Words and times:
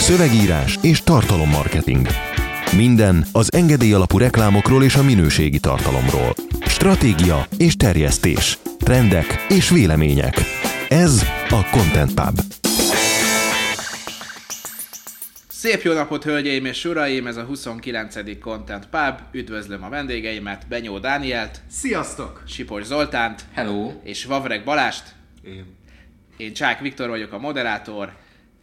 Szövegírás 0.00 0.78
és 0.82 1.02
tartalommarketing. 1.02 2.06
Minden 2.76 3.26
az 3.32 3.52
engedély 3.52 3.92
alapú 3.92 4.18
reklámokról 4.18 4.84
és 4.84 4.94
a 4.94 5.02
minőségi 5.02 5.58
tartalomról. 5.58 6.34
Stratégia 6.66 7.46
és 7.58 7.76
terjesztés. 7.76 8.58
Trendek 8.78 9.46
és 9.48 9.70
vélemények. 9.70 10.34
Ez 10.88 11.22
a 11.48 11.68
Content 11.70 12.14
Pub. 12.14 12.40
Szép 15.48 15.82
jó 15.82 15.92
napot, 15.92 16.24
hölgyeim 16.24 16.64
és 16.64 16.84
uraim! 16.84 17.26
Ez 17.26 17.36
a 17.36 17.42
29. 17.42 18.38
Content 18.40 18.88
Pub. 18.88 19.18
Üdvözlöm 19.32 19.84
a 19.84 19.88
vendégeimet, 19.88 20.68
Benyó 20.68 20.98
Dánielt, 20.98 21.60
Sziasztok! 21.70 22.42
Sipos 22.48 22.84
Zoltánt 22.84 23.44
Hello! 23.52 23.92
és 24.02 24.24
Vavreg 24.24 24.64
Balást. 24.64 25.04
Én. 25.44 25.64
Én 26.36 26.52
Csák 26.52 26.80
Viktor 26.80 27.08
vagyok 27.08 27.32
a 27.32 27.38
moderátor. 27.38 28.12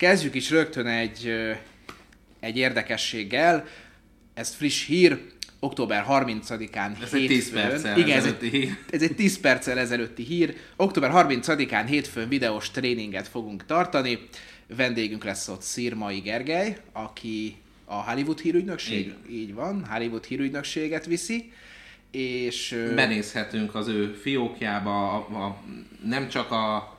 Kezdjük 0.03 0.35
is 0.35 0.49
rögtön 0.49 0.87
egy, 0.87 1.33
egy 2.39 2.57
érdekességgel. 2.57 3.65
Ez 4.33 4.53
friss 4.53 4.85
hír, 4.85 5.21
október 5.59 6.05
30-án 6.09 7.01
Ez 7.03 7.13
egy 7.13 7.27
10 7.27 7.51
perccel 7.51 7.97
Igen, 7.97 8.17
ez 8.17 8.25
egy, 8.25 8.69
ez 8.89 9.01
egy 9.01 9.15
10 9.15 9.39
perccel 9.39 9.79
ezelőtti 9.79 10.23
hír. 10.23 10.55
Október 10.75 11.11
30-án 11.13 11.83
hétfőn 11.87 12.27
videós 12.29 12.71
tréninget 12.71 13.27
fogunk 13.27 13.65
tartani. 13.65 14.19
Vendégünk 14.75 15.23
lesz 15.23 15.47
ott 15.47 15.61
Szirmai 15.61 16.19
Gergely, 16.19 16.77
aki 16.91 17.55
a 17.85 18.11
Hollywood 18.11 18.39
hírügynökség, 18.39 19.13
Így. 19.29 19.35
így 19.35 19.53
van, 19.53 19.85
Hollywood 19.89 20.25
hírügynökséget 20.25 21.05
viszi, 21.05 21.51
és 22.11 22.75
Benézhetünk 22.95 23.75
az 23.75 23.87
ő 23.87 24.13
fiókjába, 24.21 25.13
a, 25.13 25.45
a, 25.45 25.63
nem 26.05 26.29
csak 26.29 26.51
a, 26.51 26.92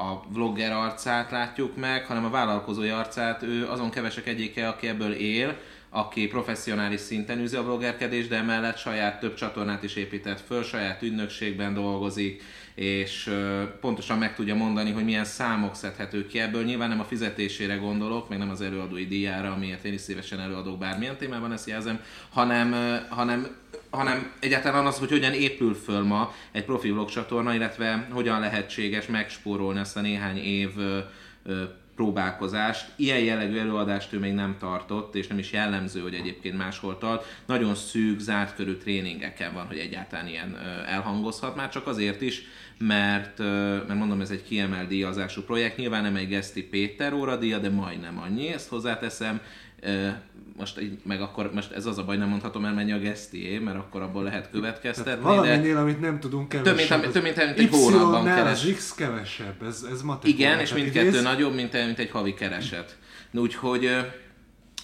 a 0.00 0.22
vlogger 0.28 0.72
arcát 0.72 1.30
látjuk 1.30 1.76
meg, 1.76 2.04
hanem 2.06 2.24
a 2.24 2.30
vállalkozói 2.30 2.88
arcát. 2.88 3.42
Ő 3.42 3.68
azon 3.68 3.90
kevesek 3.90 4.26
egyike, 4.26 4.68
aki 4.68 4.88
ebből 4.88 5.12
él, 5.12 5.56
aki 5.90 6.26
professzionális 6.26 7.00
szinten 7.00 7.38
űzi 7.38 7.56
a 7.56 7.62
vloggerkedést, 7.62 8.28
de 8.28 8.36
emellett 8.36 8.76
saját 8.76 9.20
több 9.20 9.34
csatornát 9.34 9.82
is 9.82 9.94
épített 9.94 10.40
föl, 10.40 10.62
saját 10.62 11.02
ügynökségben 11.02 11.74
dolgozik, 11.74 12.42
és 12.74 13.34
pontosan 13.80 14.18
meg 14.18 14.34
tudja 14.34 14.54
mondani, 14.54 14.90
hogy 14.90 15.04
milyen 15.04 15.24
számok 15.24 15.74
szedhetők 15.74 16.26
ki 16.26 16.40
ebből. 16.40 16.64
Nyilván 16.64 16.88
nem 16.88 17.00
a 17.00 17.04
fizetésére 17.04 17.74
gondolok, 17.74 18.28
meg 18.28 18.38
nem 18.38 18.50
az 18.50 18.60
előadói 18.60 19.06
díjára, 19.06 19.52
amiért 19.52 19.84
én 19.84 19.92
is 19.92 20.00
szívesen 20.00 20.40
előadok 20.40 20.78
bármilyen 20.78 21.16
témában, 21.16 21.52
ezt 21.52 21.68
jelzem, 21.68 22.00
hanem, 22.30 22.74
hanem 23.08 23.56
hanem 23.90 24.32
egyáltalán 24.40 24.86
az, 24.86 24.98
hogy 24.98 25.10
hogyan 25.10 25.32
épül 25.32 25.74
föl 25.74 26.02
ma 26.02 26.34
egy 26.52 26.64
profi 26.64 26.90
vlog 26.90 27.08
csatorna, 27.08 27.54
illetve 27.54 28.08
hogyan 28.10 28.40
lehetséges 28.40 29.06
megspórolni 29.06 29.78
ezt 29.80 29.96
a 29.96 30.00
néhány 30.00 30.36
év 30.36 30.70
próbálkozást. 31.98 32.92
Ilyen 32.96 33.18
jellegű 33.18 33.58
előadást 33.58 34.12
ő 34.12 34.18
még 34.18 34.32
nem 34.32 34.56
tartott, 34.58 35.14
és 35.14 35.26
nem 35.26 35.38
is 35.38 35.52
jellemző, 35.52 36.00
hogy 36.00 36.14
egyébként 36.14 36.56
máshol 36.56 36.98
tart. 36.98 37.24
Nagyon 37.46 37.74
szűk, 37.74 38.18
zárt 38.18 38.54
körű 38.54 38.72
tréningeken 38.72 39.54
van, 39.54 39.66
hogy 39.66 39.78
egyáltalán 39.78 40.26
ilyen 40.26 40.56
elhangozhat, 40.86 41.56
már 41.56 41.68
csak 41.68 41.86
azért 41.86 42.20
is, 42.20 42.42
mert, 42.78 43.38
mert 43.88 43.94
mondom, 43.94 44.20
ez 44.20 44.30
egy 44.30 44.42
kiemelt 44.42 44.88
díjazású 44.88 45.42
projekt. 45.42 45.76
Nyilván 45.76 46.02
nem 46.02 46.16
egy 46.16 46.28
Geszti 46.28 46.62
Péter 46.62 47.12
óradíja, 47.12 47.58
de 47.58 47.70
majdnem 47.70 48.18
annyi, 48.20 48.48
ezt 48.52 48.68
hozzáteszem. 48.68 49.40
Most, 50.56 50.80
így, 50.80 50.98
meg 51.04 51.20
akkor, 51.20 51.50
most 51.54 51.72
ez 51.72 51.86
az 51.86 51.98
a 51.98 52.04
baj, 52.04 52.16
nem 52.16 52.28
mondhatom 52.28 52.64
el, 52.64 52.74
mennyi 52.74 52.92
a 52.92 52.98
Gesztié, 52.98 53.58
mert 53.58 53.76
akkor 53.76 54.02
abból 54.02 54.22
lehet 54.22 54.50
következtetni. 54.50 55.10
de... 55.12 55.16
Valaminél, 55.16 55.76
amit 55.76 56.00
nem 56.00 56.20
tudunk, 56.20 56.48
kevesebb. 56.48 56.76
Több, 56.76 57.02
mint- 57.02 57.12
több, 57.12 57.22
mint- 57.22 57.36
mint 57.58 57.58
egy 57.58 57.68
hónapban 57.70 58.24
keres. 58.24 58.64
az 58.64 58.72
X 58.76 58.94
kevesebb, 58.94 59.62
ez, 59.62 59.86
ez 59.92 60.02
matek. 60.02 60.30
Igen, 60.30 60.58
és 60.60 60.68
Tehát 60.68 60.82
mindkettő 60.82 61.08
idéz- 61.08 61.22
nagyobb, 61.22 61.54
mint, 61.54 61.72
mint 61.72 61.98
egy 61.98 62.10
havi 62.10 62.34
kereset. 62.34 62.96
Úgyhogy, 63.32 63.90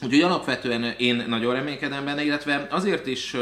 úgyhogy 0.03 0.20
alapvetően 0.20 0.83
én 0.98 1.25
nagyon 1.29 1.55
reménykedem 1.55 2.05
benne, 2.05 2.25
illetve 2.25 2.67
azért 2.70 3.06
is 3.06 3.36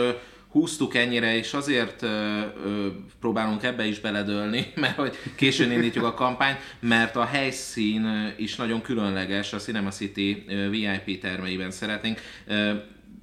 húztuk 0.53 0.95
ennyire, 0.95 1.36
és 1.36 1.53
azért 1.53 2.03
ö, 2.03 2.06
ö, 2.06 2.87
próbálunk 3.21 3.62
ebbe 3.62 3.87
is 3.87 4.00
beledölni, 4.00 4.72
mert 4.75 4.97
hogy 4.97 5.16
későn 5.37 5.72
indítjuk 5.72 6.04
a 6.04 6.15
kampányt, 6.15 6.59
mert 6.81 7.16
a 7.16 7.25
helyszín 7.25 8.32
is 8.37 8.56
nagyon 8.56 8.82
különleges, 8.82 9.53
a 9.53 9.59
Cinema 9.59 9.91
City 9.91 10.44
VIP 10.71 11.21
termeiben 11.21 11.71
szeretnénk. 11.71 12.21
Ö, 12.47 12.72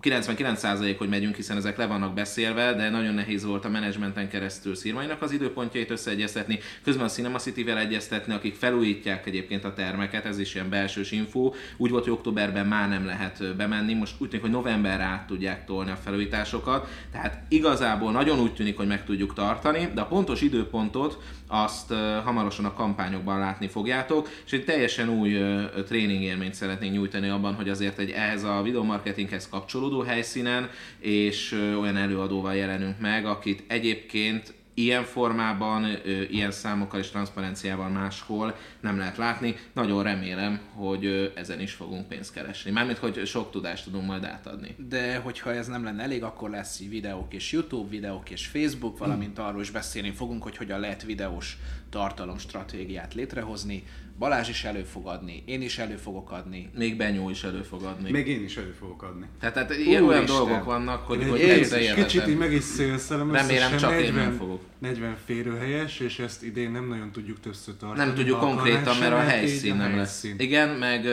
99% 0.02 0.96
hogy 0.98 1.10
megyünk, 1.10 1.36
hiszen 1.36 1.58
ezek 1.58 1.78
le 1.78 1.86
vannak 1.86 2.14
beszélve, 2.14 2.74
de 2.74 2.90
nagyon 2.90 3.14
nehéz 3.14 3.46
volt 3.46 3.66
a 3.66 3.70
menedzsmenten 3.70 4.30
keresztül 4.30 4.76
Szirmainak 4.76 5.22
az 5.22 5.32
időpontjait 5.32 5.90
összeegyeztetni, 5.90 6.60
közben 6.84 7.06
a 7.06 7.10
Cinema 7.10 7.38
City-vel 7.38 7.78
egyeztetni, 7.78 8.34
akik 8.34 8.56
felújítják 8.56 9.26
egyébként 9.26 9.64
a 9.64 9.74
termeket, 9.74 10.26
ez 10.26 10.40
is 10.40 10.56
ilyen 10.56 10.70
belsős 10.70 11.12
info. 11.12 11.52
Úgy 11.78 11.92
volt, 11.92 12.04
hogy 12.04 12.14
októberben 12.14 12.68
már 12.68 12.90
nem 12.90 13.06
lehet 13.06 13.56
bemenni, 13.56 13.94
most 13.94 14.14
úgy 14.18 14.28
tűnik, 14.28 14.46
hogy 14.46 14.54
novemberre 14.54 15.04
át 15.04 15.28
tudják 15.28 15.66
tolni 15.66 15.92
a 15.92 15.96
felújításokat, 15.96 16.88
tehát 17.12 17.44
igazából 17.48 18.12
nagyon 18.12 18.40
úgy 18.40 18.54
tűnik, 18.54 18.78
hogy 18.78 18.88
meg 18.88 19.04
tudjuk 19.04 19.34
tartani, 19.34 19.90
de 19.94 20.02
a 20.02 20.06
pontos 20.06 20.42
időpontot 20.42 21.18
azt 21.48 21.94
hamarosan 22.24 22.66
a 22.66 22.74
kampányokban 22.74 23.40
látni 23.40 23.68
fogjátok, 23.68 24.30
és 24.46 24.52
egy 24.52 24.66
teljesen 24.66 25.10
új 25.10 25.34
ö, 25.34 25.64
ö, 25.76 25.84
tréning 25.84 26.22
élményt 26.24 26.54
szeretnénk 26.54 26.94
nyújtani 26.94 27.30
abban, 27.30 27.54
hogy 27.54 27.70
azért 27.70 28.00
egy 28.00 28.10
ehhez 28.10 28.44
a 28.44 28.62
videomarketinghez 28.62 29.50
kapcsolódó 29.50 29.89
helyszínen, 30.06 30.70
és 31.00 31.52
olyan 31.80 31.98
előadóval 31.98 32.56
jelenünk 32.56 33.00
meg, 33.00 33.26
akit 33.26 33.64
egyébként 33.68 34.54
ilyen 34.74 35.04
formában, 35.04 35.86
ilyen 36.30 36.52
számokkal 36.52 37.00
és 37.00 37.10
transzparenciával 37.10 37.90
máshol 37.90 38.56
nem 38.80 38.98
lehet 38.98 39.18
látni. 39.18 39.56
Nagyon 39.74 40.04
remélem, 40.04 40.60
hogy 40.74 41.32
ezen 41.36 41.60
is 41.60 41.74
fogunk 41.74 42.08
pénzt 42.08 42.34
keresni. 42.34 42.72
Mármint, 42.72 42.98
hogy 42.98 43.26
sok 43.26 43.52
tudást 43.52 43.84
tudunk 43.84 44.06
majd 44.06 44.24
átadni. 44.24 44.76
de 44.90 45.18
hogyha 45.18 45.54
ez 45.54 45.68
nem 45.68 45.84
lenne 45.84 46.04
elég, 46.04 46.24
akkor 46.24 46.50
lesz 46.50 46.80
videók 46.90 47.34
és 47.34 47.52
YouTube, 47.52 47.90
videók 47.90 48.30
és 48.30 48.46
Facebook, 48.46 48.98
valamint 48.98 49.40
arról 49.40 49.62
is 49.62 49.72
beszélni 49.72 50.12
fogunk, 50.12 50.44
hogy 50.44 50.58
hogyan 50.58 50.80
lehet 50.80 51.04
videós 51.04 51.58
tartalomstratégiát 51.90 53.14
létrehozni. 53.14 53.84
Balázs 54.20 54.50
is 54.50 54.64
elő 54.64 54.84
fog 54.84 55.08
adni, 55.08 55.44
én 55.46 55.62
is 55.62 55.78
elő 55.78 55.96
fogok 55.96 56.32
adni. 56.32 56.70
Még 56.78 56.98
Benyó 56.98 57.30
is 57.30 57.44
elő 57.44 57.62
fog 57.62 57.84
adni. 57.84 58.12
Még 58.12 58.28
én 58.28 58.44
is 58.44 58.58
elő 58.58 58.76
fogok 58.80 59.04
adni. 59.04 59.26
Tehát, 59.40 59.54
tehát 59.54 59.78
ilyen 59.78 60.04
olyan 60.04 60.26
dolgok 60.26 60.64
vannak, 60.64 61.06
hogy, 61.06 61.22
Én 61.22 61.30
hogy 61.30 61.40
egy 61.40 61.50
egyre 61.50 61.94
kicsit, 61.94 62.28
így 62.28 62.38
meg 62.38 62.54
is 62.54 62.64
szélszelem, 62.64 63.32
Remélem, 63.32 63.78
csak 63.78 63.92
én 63.92 64.14
nem 64.14 64.16
40, 64.16 64.38
fogok. 64.38 64.62
40 64.78 65.16
férőhelyes, 65.26 66.00
és 66.00 66.20
ezt 66.20 66.44
idén 66.44 66.72
nem 66.72 66.88
nagyon 66.88 67.12
tudjuk 67.12 67.40
többször 67.40 67.78
tartani. 67.78 68.06
Nem 68.06 68.16
tudjuk 68.16 68.40
konkrétan, 68.40 68.98
mert 68.98 69.14
a 69.14 69.20
helyszín 69.20 69.76
nem 69.76 69.96
lesz. 69.96 70.22
helyszín. 70.22 70.40
Igen, 70.40 70.70
meg, 70.70 71.06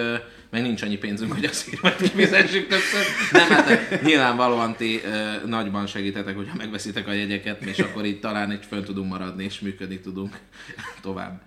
meg 0.56 0.64
nincs 0.64 0.82
annyi 0.82 0.96
pénzünk, 0.96 1.32
hogy 1.32 1.44
a 1.44 1.52
szírmet 1.52 1.96
kifizessük 1.96 2.68
többször. 2.68 3.04
Nem, 3.32 3.48
hát 3.48 4.02
nyilvánvalóan 4.02 4.76
ti 4.76 5.00
ö, 5.04 5.46
nagyban 5.46 5.86
segítetek, 5.86 6.36
hogyha 6.36 6.56
megveszitek 6.56 7.06
a 7.06 7.12
jegyeket, 7.12 7.62
és 7.62 7.78
akkor 7.78 8.04
így 8.04 8.20
talán 8.20 8.52
így 8.52 8.64
fönn 8.64 8.84
tudunk 8.84 9.10
maradni, 9.10 9.44
és 9.44 9.60
működni 9.60 10.00
tudunk 10.00 10.38
tovább. 11.00 11.40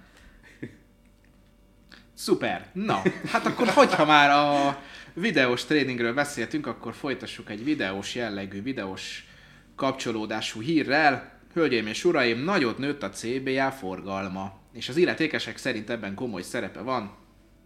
Szuper! 2.13 2.65
Na, 2.73 3.01
hát 3.31 3.45
akkor 3.45 3.67
hogyha 3.67 4.05
már 4.05 4.29
a 4.29 4.77
videós 5.13 5.65
tréningről 5.65 6.13
beszéltünk, 6.13 6.67
akkor 6.67 6.93
folytassuk 6.93 7.49
egy 7.49 7.63
videós 7.63 8.15
jellegű, 8.15 8.61
videós 8.61 9.27
kapcsolódású 9.75 10.61
hírrel. 10.61 11.39
Hölgyeim 11.53 11.87
és 11.87 12.05
uraim, 12.05 12.43
nagyot 12.43 12.77
nőtt 12.77 13.03
a 13.03 13.09
CBA 13.09 13.71
forgalma, 13.71 14.59
és 14.73 14.89
az 14.89 14.97
illetékesek 14.97 15.57
szerint 15.57 15.89
ebben 15.89 16.13
komoly 16.13 16.41
szerepe 16.41 16.81
van. 16.81 17.18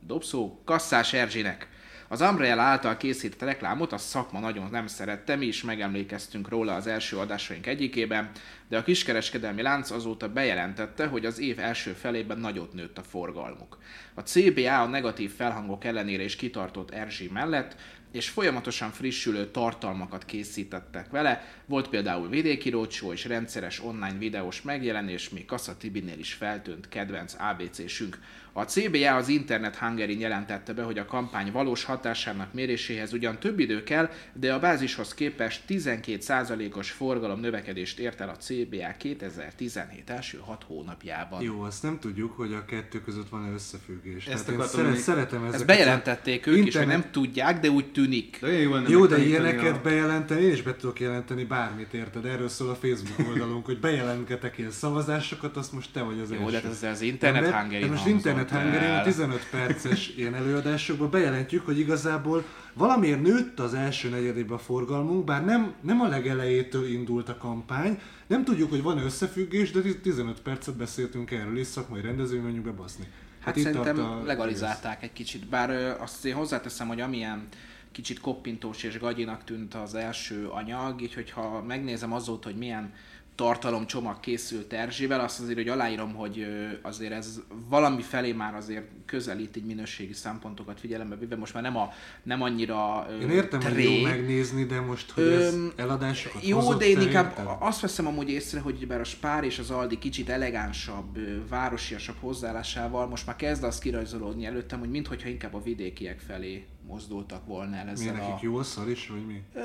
Dobszó 0.06 0.62
Kasszás 0.66 1.14
Erzsinek. 1.14 1.68
Az 2.08 2.22
Umbrella 2.22 2.62
által 2.62 2.98
készített 2.98 3.42
reklámot 3.42 3.92
a 3.92 3.98
szakma 3.98 4.40
nagyon 4.40 4.70
nem 4.72 4.88
szerette, 4.88 5.36
mi 5.36 5.46
is 5.46 5.64
megemlékeztünk 5.64 6.50
róla 6.50 6.76
az 6.76 6.88
első 6.88 7.18
adásaink 7.18 7.68
egyikében, 7.68 8.32
de 8.70 8.78
a 8.78 8.84
kiskereskedelmi 8.84 9.62
lánc 9.62 9.92
azóta 9.92 10.30
bejelentette, 10.30 11.06
hogy 11.06 11.26
az 11.26 11.40
év 11.40 11.60
első 11.60 11.92
felében 11.92 12.38
nagyot 12.40 12.74
nőtt 12.74 12.98
a 12.98 13.04
forgalmuk. 13.04 13.78
A 14.14 14.22
CBA 14.22 14.82
a 14.82 14.88
negatív 14.88 15.36
felhangok 15.36 15.84
ellenére 15.84 16.24
is 16.24 16.36
kitartott 16.36 16.92
Erzsi 16.92 17.30
mellett, 17.34 17.76
és 18.14 18.30
folyamatosan 18.30 18.92
frissülő 18.92 19.52
tartalmakat 19.52 20.26
készítettek 20.26 21.10
vele. 21.10 21.44
Volt 21.66 21.88
például 21.88 22.30
vidéki 22.30 22.70
rócsó 22.70 23.12
és 23.12 23.26
rendszeres 23.26 23.84
online 23.84 24.18
videós 24.18 24.62
megjelenés, 24.62 25.30
még 25.30 25.46
Kassa 25.46 25.78
Tibinél 25.78 26.20
is 26.20 26.34
feltűnt 26.34 26.90
kedvenc 26.90 27.36
ABC-sünk. 27.40 28.20
A 28.56 28.64
CBA 28.64 29.16
az 29.16 29.28
Internet 29.28 29.76
Hungary 29.76 30.20
jelentette 30.20 30.74
be, 30.74 30.84
hogy 30.84 30.98
a 30.98 31.06
kampány 31.06 31.52
valós 31.52 31.84
hatásának 31.84 32.54
méréséhez 32.54 33.14
ugyan 33.14 33.40
több 33.40 33.60
idő 33.60 33.84
kell, 33.84 34.10
de 34.34 34.54
a 34.54 34.60
bázishoz 34.60 35.14
képest 35.14 35.62
12%-os 35.68 36.92
forgalom 36.92 37.40
növekedést 37.40 38.00
ért 38.00 38.22
el 38.22 38.30
a 38.30 38.36
CBA 38.36 38.94
2017 38.98 40.10
első 40.10 40.38
6 40.46 40.64
hónapjában. 40.68 41.42
Jó, 41.42 41.62
azt 41.62 41.84
nem 41.84 42.00
tudjuk, 42.00 42.32
hogy 42.32 42.54
a 42.54 42.66
kettő 42.66 43.02
között 43.02 43.30
van-e 43.30 43.52
összefüggés. 43.54 44.26
Ezt 44.26 44.46
Tehát 44.46 44.62
én 44.62 44.68
szeret, 44.68 44.98
szeretem 44.98 45.40
ezeket. 45.40 45.56
Ezt 45.56 45.66
bejelentették 45.66 46.48
ők 46.48 46.54
is, 46.54 46.60
hogy 46.60 46.66
internet- 46.66 47.02
nem 47.02 47.12
tudják, 47.12 47.60
de 47.60 47.70
úgy 47.70 47.92
tűnik. 47.92 48.38
De 48.42 48.52
jó, 48.52 48.76
Jó, 48.88 49.06
de 49.06 49.18
ilyeneket 49.18 49.76
a... 49.76 49.82
bejelenteni, 49.84 50.42
én 50.42 50.52
is 50.52 50.62
be 50.62 50.76
tudok 50.76 51.00
jelenteni 51.00 51.44
bármit, 51.44 51.94
érted? 51.94 52.26
Erről 52.26 52.50
szól 52.50 52.70
a 52.70 52.76
Facebook 52.76 53.30
oldalunk, 53.30 53.66
hogy 53.66 53.80
bejelentgetek 53.80 54.58
ilyen 54.58 54.72
szavazásokat, 54.72 55.58
azt 55.58 55.74
most 55.74 55.90
te 55.94 56.02
vagy 56.02 56.20
az 56.20 56.32
Jó, 56.32 56.38
első. 56.38 56.52
de 56.52 56.62
hát 56.62 56.72
ez 56.72 56.84
az 56.84 57.02
internet 57.02 57.70
de 57.70 57.88
most 57.88 58.06
internet 58.06 58.43
el. 58.52 58.62
hangeri 58.62 59.04
15 59.04 59.50
perces 59.52 60.14
ilyen 60.18 60.36
előadásokban 60.36 61.10
bejelentjük, 61.10 61.66
hogy 61.66 61.80
igazából 61.80 62.44
valamiért 62.74 63.22
nőtt 63.22 63.60
az 63.60 63.74
első 63.74 64.10
negyedében 64.10 64.58
a 64.58 64.60
forgalmunk, 64.60 65.24
bár 65.24 65.46
nem, 65.46 65.74
nem 65.82 66.02
a 66.02 66.08
legelejétől 66.08 66.88
indult 66.88 67.30
a 67.30 67.38
kampány, 67.38 68.00
nem 68.28 68.44
tudjuk, 68.44 68.70
hogy 68.70 68.82
van 68.82 68.98
összefüggés, 68.98 69.72
de 69.72 69.82
15 70.02 70.42
percet 70.42 70.76
beszéltünk 70.76 71.32
erről, 71.32 71.58
és 71.58 71.68
szakmai 71.68 72.02
rendezvény 72.02 72.42
mondjuk 72.42 72.66
bebaszni. 72.66 73.06
Hát 73.40 73.56
itt 73.56 73.64
szerintem 73.64 74.00
a- 74.00 74.24
legalizálták 74.26 75.04
egy 75.04 75.14
kicsit, 75.14 75.48
bár 75.48 75.70
azt 76.02 76.26
én 76.26 76.34
hozzáteszem, 76.34 76.88
hogy 76.88 77.02
amilyen 77.02 77.48
kicsit 77.92 78.20
koppintós 78.20 78.84
és 78.84 79.00
gagyinak 79.00 79.44
tűnt 79.44 79.74
az 79.74 79.96
első 79.96 80.48
anyag, 80.48 81.02
így 81.02 81.14
hogyha 81.14 81.64
megnézem 81.68 82.14
azóta, 82.14 82.48
hogy 82.48 82.58
milyen 82.58 82.94
tartalomcsomag 83.36 84.20
készült 84.20 84.74
Erzsivel, 84.74 85.20
azt 85.20 85.40
azért, 85.40 85.58
hogy 85.58 85.68
aláírom, 85.68 86.14
hogy 86.14 86.46
azért 86.82 87.12
ez 87.12 87.42
valami 87.70 88.02
felé 88.02 88.32
már 88.32 88.56
azért 88.56 88.86
közelít 89.06 89.58
így 89.58 89.66
minőségi 89.66 90.14
szempontokat 90.14 90.80
figyelembe 90.80 91.16
véve, 91.16 91.36
most 91.36 91.54
már 91.54 91.64
nem, 91.64 91.78
a, 91.78 91.90
nem 92.24 92.42
annyira 92.42 93.08
Én 93.22 93.30
értem, 93.30 93.62
hogy 93.62 93.72
tré. 93.72 93.98
jó 93.98 94.02
megnézni, 94.04 94.64
de 94.64 94.82
most, 94.82 95.12
hogy 95.12 95.24
ez 95.24 95.54
Öm, 95.54 95.72
eladásokat 95.76 96.48
Jó, 96.48 96.58
hozott, 96.58 96.80
de 96.80 96.86
én 96.86 97.02
inkább 97.02 97.30
érted? 97.30 97.48
azt 97.60 97.82
veszem 97.82 98.08
amúgy 98.08 98.30
észre, 98.30 98.60
hogy 98.60 98.88
bár 98.88 99.00
a 99.00 99.04
Spár 99.04 99.44
és 99.44 99.60
az 99.60 99.72
Aldi 99.72 99.98
kicsit 100.00 100.30
elegánsabb, 100.30 101.18
városiasabb 101.50 102.18
hozzáállásával 102.20 103.08
most 103.08 103.26
már 103.26 103.36
kezd 103.36 103.64
az 103.64 103.80
kirajzolódni 103.80 104.46
előttem, 104.46 104.80
hogy 104.80 104.90
minthogyha 104.90 105.30
inkább 105.30 105.54
a 105.54 105.62
vidékiek 105.62 106.20
felé 106.20 106.66
mozdultak 106.88 107.46
volna 107.46 107.76
el 107.76 107.86
Mi 107.86 107.92
ezzel 107.92 108.14
nekik 108.14 108.50
a... 108.50 108.64
szar 108.64 108.90
is, 108.90 109.08
vagy 109.08 109.26
mi? 109.26 109.42
Ö, 109.54 109.62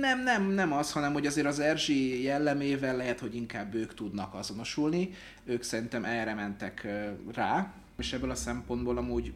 nem, 0.00 0.22
nem, 0.22 0.50
nem 0.50 0.72
az, 0.72 0.92
hanem 0.92 1.12
hogy 1.12 1.26
azért 1.26 1.46
az 1.46 1.58
Erzsi 1.58 2.22
jellemével 2.22 2.96
lehet, 2.96 3.20
hogy 3.20 3.34
inkább 3.34 3.74
ők 3.74 3.94
tudnak 3.94 4.34
azonosulni. 4.34 5.10
Ők 5.44 5.62
szerintem 5.62 6.04
erre 6.04 6.34
mentek 6.34 6.86
rá, 7.32 7.74
és 7.98 8.12
ebből 8.12 8.30
a 8.30 8.34
szempontból 8.34 8.98
amúgy 8.98 9.32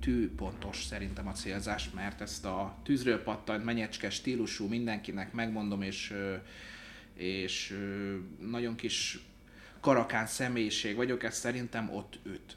tűpontos 0.00 0.84
szerintem 0.84 1.28
a 1.28 1.32
célzás, 1.32 1.90
mert 1.94 2.20
ezt 2.20 2.44
a 2.44 2.76
tűzről 2.82 3.22
pattant, 3.22 3.64
menyecske 3.64 4.10
stílusú 4.10 4.68
mindenkinek 4.68 5.32
megmondom, 5.32 5.82
és, 5.82 6.14
és 7.14 7.78
nagyon 8.50 8.74
kis 8.74 9.18
karakán 9.80 10.26
személyiség 10.26 10.96
vagyok, 10.96 11.22
ez 11.22 11.36
szerintem 11.36 11.90
ott 11.94 12.18
üt. 12.24 12.56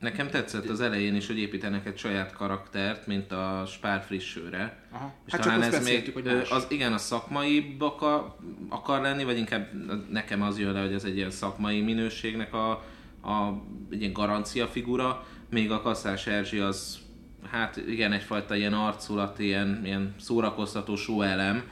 Nekem 0.00 0.30
tetszett 0.30 0.68
az 0.68 0.80
elején 0.80 1.14
is, 1.14 1.26
hogy 1.26 1.38
építenek 1.38 1.86
egy 1.86 1.98
saját 1.98 2.32
karaktert, 2.32 3.06
mint 3.06 3.32
a 3.32 3.64
Spár 3.66 4.02
frissőre. 4.02 4.78
Aha. 4.90 5.12
És 5.26 5.32
Hát 5.32 5.42
csak 5.42 5.52
talán 5.52 5.68
azt 5.68 5.76
ez 5.76 5.84
még, 5.84 6.10
hogy 6.12 6.24
más. 6.24 6.50
az, 6.50 6.66
igen, 6.68 6.92
a 6.92 6.98
szakmai 6.98 7.76
akar, 7.78 8.36
akar 8.68 9.00
lenni, 9.00 9.24
vagy 9.24 9.38
inkább 9.38 9.68
nekem 10.10 10.42
az 10.42 10.58
jön 10.58 10.72
le, 10.72 10.80
hogy 10.80 10.92
ez 10.92 11.04
egy 11.04 11.16
ilyen 11.16 11.30
szakmai 11.30 11.80
minőségnek 11.80 12.54
a, 12.54 12.70
a 13.22 13.62
egy 13.90 14.00
ilyen 14.00 14.12
garancia 14.12 14.66
figura, 14.66 15.26
még 15.50 15.70
a 15.70 15.80
Kasszás 15.80 16.26
Erzsi 16.26 16.58
az, 16.58 16.98
hát 17.50 17.76
igen, 17.76 18.12
egyfajta 18.12 18.56
ilyen 18.56 18.72
arculat, 18.74 19.38
ilyen, 19.38 19.80
ilyen 19.84 20.14
szórakoztató 20.18 21.22
elem. 21.22 21.62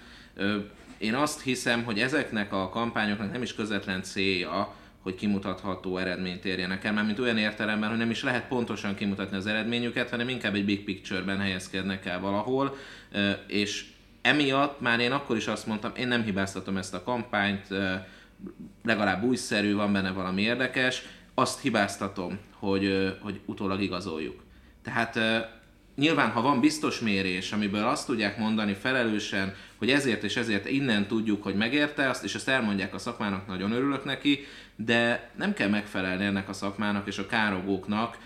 Én 0.98 1.14
azt 1.14 1.42
hiszem, 1.42 1.84
hogy 1.84 1.98
ezeknek 1.98 2.52
a 2.52 2.68
kampányoknak 2.68 3.32
nem 3.32 3.42
is 3.42 3.54
közvetlen 3.54 4.02
célja, 4.02 4.74
hogy 5.08 5.16
kimutatható 5.16 5.96
eredményt 5.96 6.44
érjenek 6.44 6.84
el, 6.84 7.04
mint 7.04 7.18
olyan 7.18 7.38
értelemben, 7.38 7.88
hogy 7.88 7.98
nem 7.98 8.10
is 8.10 8.22
lehet 8.22 8.48
pontosan 8.48 8.94
kimutatni 8.94 9.36
az 9.36 9.46
eredményüket, 9.46 10.10
hanem 10.10 10.28
inkább 10.28 10.54
egy 10.54 10.64
big 10.64 10.84
picture-ben 10.84 11.38
helyezkednek 11.38 12.06
el 12.06 12.20
valahol, 12.20 12.76
és 13.46 13.86
emiatt 14.22 14.80
már 14.80 15.00
én 15.00 15.12
akkor 15.12 15.36
is 15.36 15.46
azt 15.46 15.66
mondtam, 15.66 15.92
én 15.96 16.08
nem 16.08 16.22
hibáztatom 16.22 16.76
ezt 16.76 16.94
a 16.94 17.02
kampányt, 17.02 17.66
legalább 18.84 19.22
újszerű, 19.22 19.74
van 19.74 19.92
benne 19.92 20.10
valami 20.10 20.42
érdekes, 20.42 21.02
azt 21.34 21.60
hibáztatom, 21.60 22.38
hogy, 22.58 23.16
hogy 23.20 23.40
utólag 23.44 23.80
igazoljuk. 23.80 24.42
Tehát 24.82 25.18
nyilván, 25.98 26.30
ha 26.30 26.40
van 26.40 26.60
biztos 26.60 27.00
mérés, 27.00 27.52
amiből 27.52 27.84
azt 27.84 28.06
tudják 28.06 28.38
mondani 28.38 28.74
felelősen, 28.74 29.54
hogy 29.76 29.90
ezért 29.90 30.22
és 30.22 30.36
ezért 30.36 30.68
innen 30.68 31.06
tudjuk, 31.06 31.42
hogy 31.42 31.54
megérte 31.54 32.08
azt, 32.08 32.24
és 32.24 32.34
ezt 32.34 32.48
elmondják 32.48 32.94
a 32.94 32.98
szakmának, 32.98 33.46
nagyon 33.46 33.72
örülök 33.72 34.04
neki, 34.04 34.38
de 34.76 35.30
nem 35.36 35.52
kell 35.52 35.68
megfelelni 35.68 36.24
ennek 36.24 36.48
a 36.48 36.52
szakmának 36.52 37.06
és 37.06 37.18
a 37.18 37.26
károgóknak 37.26 38.18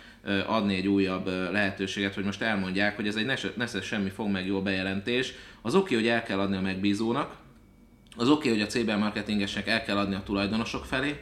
adni 0.46 0.76
egy 0.76 0.88
újabb 0.88 1.26
lehetőséget, 1.26 2.14
hogy 2.14 2.24
most 2.24 2.42
elmondják, 2.42 2.96
hogy 2.96 3.06
ez 3.06 3.16
egy 3.16 3.52
nesze, 3.56 3.80
semmi 3.80 4.10
fog 4.10 4.28
meg 4.28 4.46
jó 4.46 4.62
bejelentés. 4.62 5.32
Az 5.62 5.75
oké, 5.75 5.94
hogy 5.94 6.06
el 6.06 6.22
kell 6.22 6.38
adni 6.38 6.56
a 6.56 6.60
megbízónak, 6.60 7.36
az 8.16 8.28
oké, 8.28 8.48
hogy 8.48 8.60
a 8.60 8.66
CBL 8.66 8.92
marketingesnek 8.92 9.68
el 9.68 9.82
kell 9.82 9.96
adni 9.96 10.14
a 10.14 10.22
tulajdonosok 10.22 10.84
felé, 10.84 11.20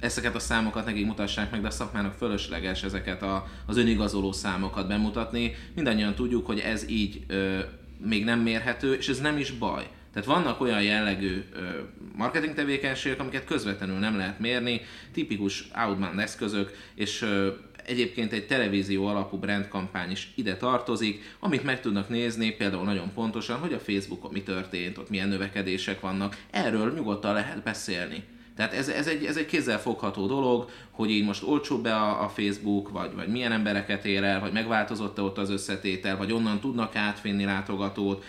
ezeket 0.00 0.34
a 0.34 0.38
számokat 0.38 0.84
nekik 0.84 1.06
mutassák 1.06 1.50
meg, 1.50 1.60
de 1.60 1.66
a 1.66 1.70
szakmának 1.70 2.14
fölösleges 2.14 2.82
ezeket 2.82 3.22
a, 3.22 3.46
az 3.66 3.76
önigazoló 3.76 4.32
számokat 4.32 4.88
bemutatni. 4.88 5.54
Mindannyian 5.74 6.14
tudjuk, 6.14 6.46
hogy 6.46 6.58
ez 6.58 6.88
így 6.88 7.24
ö, 7.26 7.58
még 8.04 8.24
nem 8.24 8.40
mérhető, 8.40 8.94
és 8.94 9.08
ez 9.08 9.20
nem 9.20 9.38
is 9.38 9.50
baj. 9.50 9.88
Tehát 10.12 10.28
vannak 10.28 10.60
olyan 10.60 10.82
jellegű 10.82 11.44
ö, 11.52 11.60
marketing 12.16 12.54
tevékenységek, 12.54 13.20
amiket 13.20 13.44
közvetlenül 13.44 13.98
nem 13.98 14.16
lehet 14.16 14.38
mérni, 14.38 14.80
tipikus 15.12 15.68
outbound 15.86 16.18
eszközök, 16.18 16.72
és 16.94 17.22
ö, 17.22 17.52
egyébként 17.86 18.32
egy 18.32 18.46
televízió 18.46 19.06
alapú 19.06 19.36
brandkampány 19.36 20.10
is 20.10 20.32
ide 20.34 20.56
tartozik, 20.56 21.36
amit 21.38 21.64
meg 21.64 21.80
tudnak 21.80 22.08
nézni 22.08 22.50
például 22.50 22.84
nagyon 22.84 23.12
pontosan, 23.14 23.58
hogy 23.58 23.72
a 23.72 23.78
Facebookon 23.78 24.32
mi 24.32 24.42
történt, 24.42 24.98
ott 24.98 25.10
milyen 25.10 25.28
növekedések 25.28 26.00
vannak, 26.00 26.36
erről 26.50 26.92
nyugodtan 26.92 27.34
lehet 27.34 27.62
beszélni. 27.62 28.24
Tehát 28.60 28.74
ez, 28.74 28.88
ez, 28.88 29.06
egy, 29.06 29.24
ez 29.24 29.36
egy 29.36 29.46
kézzelfogható 29.46 30.26
dolog, 30.26 30.70
hogy 30.90 31.10
így 31.10 31.24
most 31.24 31.42
olcsóbb 31.42 31.82
be 31.82 31.94
a, 31.94 32.24
a 32.24 32.28
Facebook, 32.28 32.88
vagy, 32.88 33.14
vagy 33.14 33.28
milyen 33.28 33.52
embereket 33.52 34.04
ér 34.04 34.22
el, 34.22 34.40
vagy 34.40 34.52
megváltozott-e 34.52 35.22
ott 35.22 35.38
az 35.38 35.50
összetétel, 35.50 36.16
vagy 36.16 36.32
onnan 36.32 36.60
tudnak 36.60 36.96
átvinni 36.96 37.44
látogatót, 37.44 38.24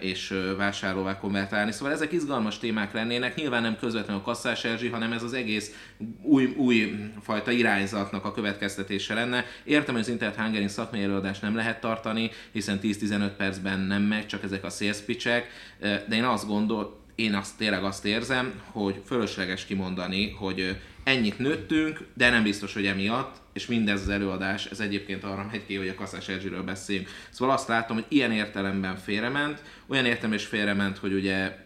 és 0.00 0.34
vásárlóvá 0.56 1.18
konvertálni. 1.18 1.72
Szóval 1.72 1.92
ezek 1.92 2.12
izgalmas 2.12 2.58
témák 2.58 2.92
lennének, 2.92 3.34
nyilván 3.34 3.62
nem 3.62 3.76
közvetlenül 3.76 4.20
a 4.20 4.24
kasszás 4.24 4.64
Erzsi, 4.64 4.88
hanem 4.88 5.12
ez 5.12 5.22
az 5.22 5.32
egész 5.32 5.74
új, 6.22 6.54
új 6.56 6.94
fajta 7.22 7.50
irányzatnak 7.50 8.24
a 8.24 8.32
következtetése 8.32 9.14
lenne. 9.14 9.44
Értem, 9.64 9.94
hogy 9.94 10.02
az 10.02 10.08
Internet 10.08 10.38
Hungary 10.38 10.68
szakmai 10.68 11.02
előadást 11.02 11.42
nem 11.42 11.54
lehet 11.54 11.80
tartani, 11.80 12.30
hiszen 12.52 12.78
10-15 12.82 13.30
percben 13.36 13.80
nem 13.80 14.02
megy, 14.02 14.26
csak 14.26 14.42
ezek 14.42 14.64
a 14.64 14.70
sales 14.70 14.98
pitchek, 14.98 15.48
de 15.80 16.14
én 16.14 16.24
azt 16.24 16.46
gondol, 16.46 16.99
én 17.14 17.34
azt 17.34 17.56
tényleg 17.56 17.84
azt 17.84 18.04
érzem, 18.04 18.62
hogy 18.66 19.02
fölösleges 19.06 19.64
kimondani, 19.64 20.30
hogy 20.30 20.76
ennyit 21.04 21.38
nőttünk, 21.38 22.06
de 22.14 22.30
nem 22.30 22.42
biztos, 22.42 22.74
hogy 22.74 22.86
emiatt, 22.86 23.36
és 23.52 23.66
mindez 23.66 24.00
az 24.00 24.08
előadás, 24.08 24.66
ez 24.66 24.80
egyébként 24.80 25.24
arra 25.24 25.48
megy 25.50 25.66
ki, 25.66 25.74
hogy 25.74 25.88
a 25.88 25.94
Kasszás 25.94 26.28
Erzsiről 26.28 26.62
beszéljünk. 26.62 27.08
Szóval 27.30 27.54
azt 27.54 27.68
látom, 27.68 27.96
hogy 27.96 28.06
ilyen 28.08 28.32
értelemben 28.32 28.96
félrement, 28.96 29.62
olyan 29.86 30.04
értelem 30.04 30.32
is 30.32 30.44
félrement, 30.44 30.98
hogy 30.98 31.12
ugye 31.12 31.56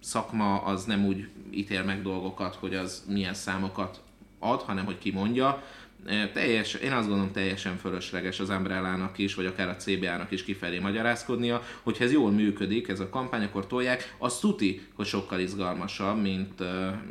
szakma 0.00 0.62
az 0.62 0.84
nem 0.84 1.04
úgy 1.04 1.28
ítél 1.50 1.84
meg 1.84 2.02
dolgokat, 2.02 2.54
hogy 2.54 2.74
az 2.74 3.04
milyen 3.08 3.34
számokat 3.34 4.00
ad, 4.40 4.60
hanem 4.60 4.84
hogy 4.84 4.98
ki 4.98 5.10
mondja. 5.10 5.62
E, 6.06 6.28
Teljes, 6.28 6.74
én 6.74 6.92
azt 6.92 7.08
gondolom 7.08 7.32
teljesen 7.32 7.76
fölösleges 7.76 8.40
az 8.40 8.48
Umbrellának 8.48 9.18
is, 9.18 9.34
vagy 9.34 9.46
akár 9.46 9.68
a 9.68 9.76
CBA-nak 9.76 10.30
is 10.30 10.44
kifelé 10.44 10.78
magyarázkodnia, 10.78 11.62
hogyha 11.82 12.04
ez 12.04 12.12
jól 12.12 12.30
működik, 12.30 12.88
ez 12.88 13.00
a 13.00 13.08
kampány, 13.08 13.44
akkor 13.44 13.66
tolják, 13.66 14.14
az 14.18 14.38
tuti, 14.38 14.86
hogy 14.94 15.06
sokkal 15.06 15.40
izgalmasabb, 15.40 16.20
mint, 16.20 16.62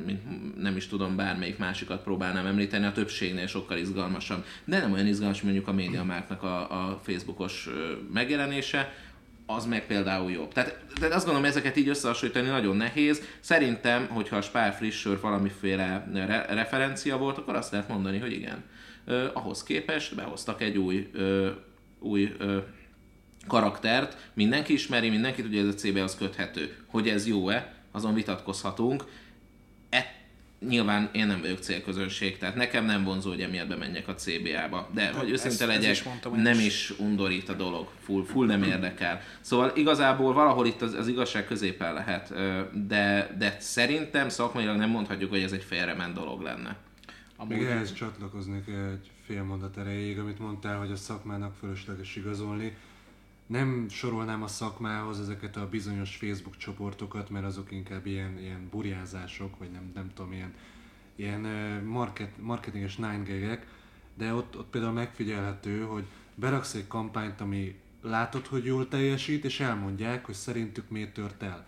mint 0.06 0.22
nem 0.62 0.76
is 0.76 0.88
tudom, 0.88 1.16
bármelyik 1.16 1.58
másikat 1.58 2.04
próbálnám 2.04 2.46
említeni, 2.46 2.86
a 2.86 2.92
többségnél 2.92 3.48
sokkal 3.48 3.78
izgalmasabb. 3.78 4.46
De 4.66 4.80
nem 4.80 4.92
olyan 4.92 5.08
izgalmas 5.08 5.42
mondjuk 5.42 5.68
a 5.68 5.74
MediaMarktnak 5.74 6.44
a, 6.44 6.90
a 6.90 7.00
Facebookos 7.04 7.70
megjelenése, 8.14 8.94
az 9.56 9.66
meg 9.66 9.86
például 9.86 10.32
jobb. 10.32 10.54
Tehát, 10.54 10.80
tehát 11.00 11.16
azt 11.16 11.26
gondolom, 11.26 11.50
ezeket 11.50 11.78
így 11.78 11.88
összehasonlítani 11.88 12.48
nagyon 12.48 12.76
nehéz. 12.76 13.22
Szerintem, 13.40 14.08
hogyha 14.08 14.36
a 14.36 14.42
Spár 14.42 14.74
friss 14.74 15.00
sör 15.00 15.20
valamiféle 15.20 16.10
re- 16.14 16.46
referencia 16.50 17.18
volt, 17.18 17.38
akkor 17.38 17.56
azt 17.56 17.72
lehet 17.72 17.88
mondani, 17.88 18.18
hogy 18.18 18.32
igen. 18.32 18.64
Ö, 19.06 19.28
ahhoz 19.34 19.64
képest 19.64 20.16
behoztak 20.16 20.62
egy 20.62 20.78
új, 20.78 21.10
ö, 21.14 21.50
új 22.00 22.36
ö, 22.38 22.58
karaktert, 23.48 24.18
mindenki 24.34 24.74
ismeri, 24.74 25.10
mindenki 25.10 25.42
tudja, 25.42 25.62
ez 25.62 25.68
a 25.68 25.74
CB-hoz 25.74 26.16
köthető. 26.16 26.76
Hogy 26.88 27.08
ez 27.08 27.28
jó-e, 27.28 27.74
azon 27.92 28.14
vitatkozhatunk. 28.14 29.06
Nyilván 30.68 31.10
én 31.14 31.28
nem 31.28 31.42
vagyok 31.42 31.60
célközönség, 31.60 32.38
tehát 32.38 32.56
nekem 32.56 32.86
nem 32.86 33.04
vonzó, 33.04 33.30
hogy 33.30 33.42
emiatt 33.42 33.68
bemenjek 33.68 34.08
a 34.08 34.16
CBA-ba. 34.16 34.90
De, 34.94 35.12
hogy 35.12 35.32
ezt- 35.32 35.46
őszinte 35.46 35.64
ezt 35.66 35.76
legyek, 35.76 35.92
is 35.92 36.04
mondtam 36.04 36.42
nem 36.42 36.58
is. 36.60 36.66
is 36.66 36.94
undorít 37.00 37.50
a 37.50 37.54
dolog, 37.54 37.90
full, 38.04 38.24
full 38.26 38.46
nem 38.46 38.64
érdekel. 38.64 39.22
Szóval 39.42 39.72
igazából 39.76 40.34
valahol 40.34 40.66
itt 40.68 40.82
az, 40.82 40.94
az 40.94 41.08
igazság 41.08 41.46
középen 41.46 41.94
lehet, 41.94 42.34
de, 42.88 43.36
de 43.38 43.56
szerintem 43.60 44.30
szakmailag 44.30 44.78
nem 44.78 44.90
mondhatjuk, 44.90 45.30
hogy 45.30 45.42
ez 45.42 45.52
egy 45.52 45.64
félrement 45.64 46.14
dolog 46.14 46.42
lenne. 46.42 46.78
Még 47.48 47.58
Amúgy 47.58 47.66
ehhez 47.72 47.94
csatlakoznék 47.94 48.68
egy 48.68 49.12
fél 49.26 49.44
mondat 49.44 49.78
erejéig, 49.78 50.20
amit 50.20 50.40
mondtál, 50.40 50.78
hogy 50.78 50.92
a 50.92 50.96
szakmának 50.96 51.56
fölösleges 51.60 52.16
igazolni. 52.16 52.76
Nem 53.50 53.86
sorolnám 53.90 54.44
a 54.44 54.48
szakmához 54.48 55.20
ezeket 55.20 55.56
a 55.58 55.70
bizonyos 55.70 56.16
Facebook 56.16 56.58
csoportokat, 56.58 57.30
mert 57.30 57.46
azok 57.46 57.72
inkább 57.72 58.06
ilyen, 58.06 58.40
ilyen 58.40 58.68
burjázások, 58.72 59.58
vagy 59.58 59.72
nem, 59.72 59.92
nem 59.94 60.12
tudom, 60.14 60.32
ilyen, 60.32 60.54
ilyen 61.16 61.42
market, 61.84 62.32
marketinges 62.42 62.96
nine 62.96 63.60
de 64.14 64.34
ott, 64.34 64.58
ott 64.58 64.70
például 64.70 64.94
megfigyelhető, 64.94 65.82
hogy 65.82 66.04
beraksz 66.36 66.74
egy 66.74 66.88
kampányt, 66.88 67.42
ami 67.42 67.76
látod, 68.02 68.46
hogy 68.46 68.66
jól 68.66 68.88
teljesít, 68.88 69.46
és 69.46 69.60
elmondják, 69.60 70.26
hogy 70.26 70.36
szerintük 70.36 70.90
miért 70.90 71.14
tört 71.14 71.44
el. 71.44 71.68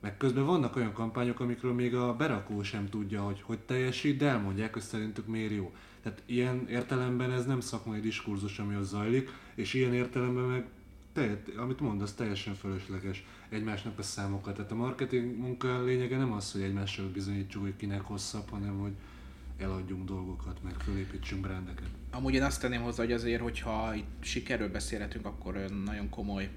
Meg 0.00 0.16
közben 0.16 0.46
vannak 0.46 0.76
olyan 0.76 0.92
kampányok, 0.92 1.40
amikről 1.40 1.74
még 1.74 1.94
a 1.94 2.16
berakó 2.16 2.62
sem 2.62 2.88
tudja, 2.88 3.22
hogy 3.22 3.40
hogy 3.42 3.58
teljesít, 3.58 4.16
de 4.16 4.26
elmondják, 4.26 4.72
hogy 4.72 4.82
szerintük 4.82 5.26
miért 5.26 5.52
jó. 5.52 5.72
Tehát 6.02 6.22
ilyen 6.26 6.68
értelemben 6.68 7.32
ez 7.32 7.46
nem 7.46 7.60
szakmai 7.60 8.00
diskurzus, 8.00 8.58
ami 8.58 8.76
ott 8.76 8.84
zajlik, 8.84 9.30
és 9.54 9.74
ilyen 9.74 9.94
értelemben 9.94 10.44
meg 10.44 10.66
te, 11.18 11.60
amit 11.60 11.80
mondasz, 11.80 12.14
teljesen 12.14 12.54
fölösleges 12.54 13.24
egymásnak 13.48 13.98
a 13.98 14.02
számokat. 14.02 14.54
Tehát 14.54 14.70
a 14.70 14.74
marketing 14.74 15.38
munka 15.38 15.82
lényege 15.82 16.16
nem 16.16 16.32
az, 16.32 16.52
hogy 16.52 16.60
egymással 16.60 17.08
bizonyítsuk, 17.08 17.62
hogy 17.62 17.76
kinek 17.76 18.00
hosszabb, 18.00 18.48
hanem 18.48 18.78
hogy 18.78 18.92
eladjunk 19.58 20.04
dolgokat, 20.04 20.62
meg 20.62 20.74
fölépítsünk 20.74 21.40
brandeket. 21.40 21.88
Amúgy 22.10 22.34
én 22.34 22.42
azt 22.42 22.60
tenném 22.60 22.82
hozzá, 22.82 23.02
hogy 23.02 23.12
azért, 23.12 23.40
hogyha 23.40 23.94
itt 23.94 24.06
sikerről 24.20 24.70
beszélhetünk, 24.70 25.26
akkor 25.26 25.54
nagyon 25.84 26.08
komoly 26.08 26.50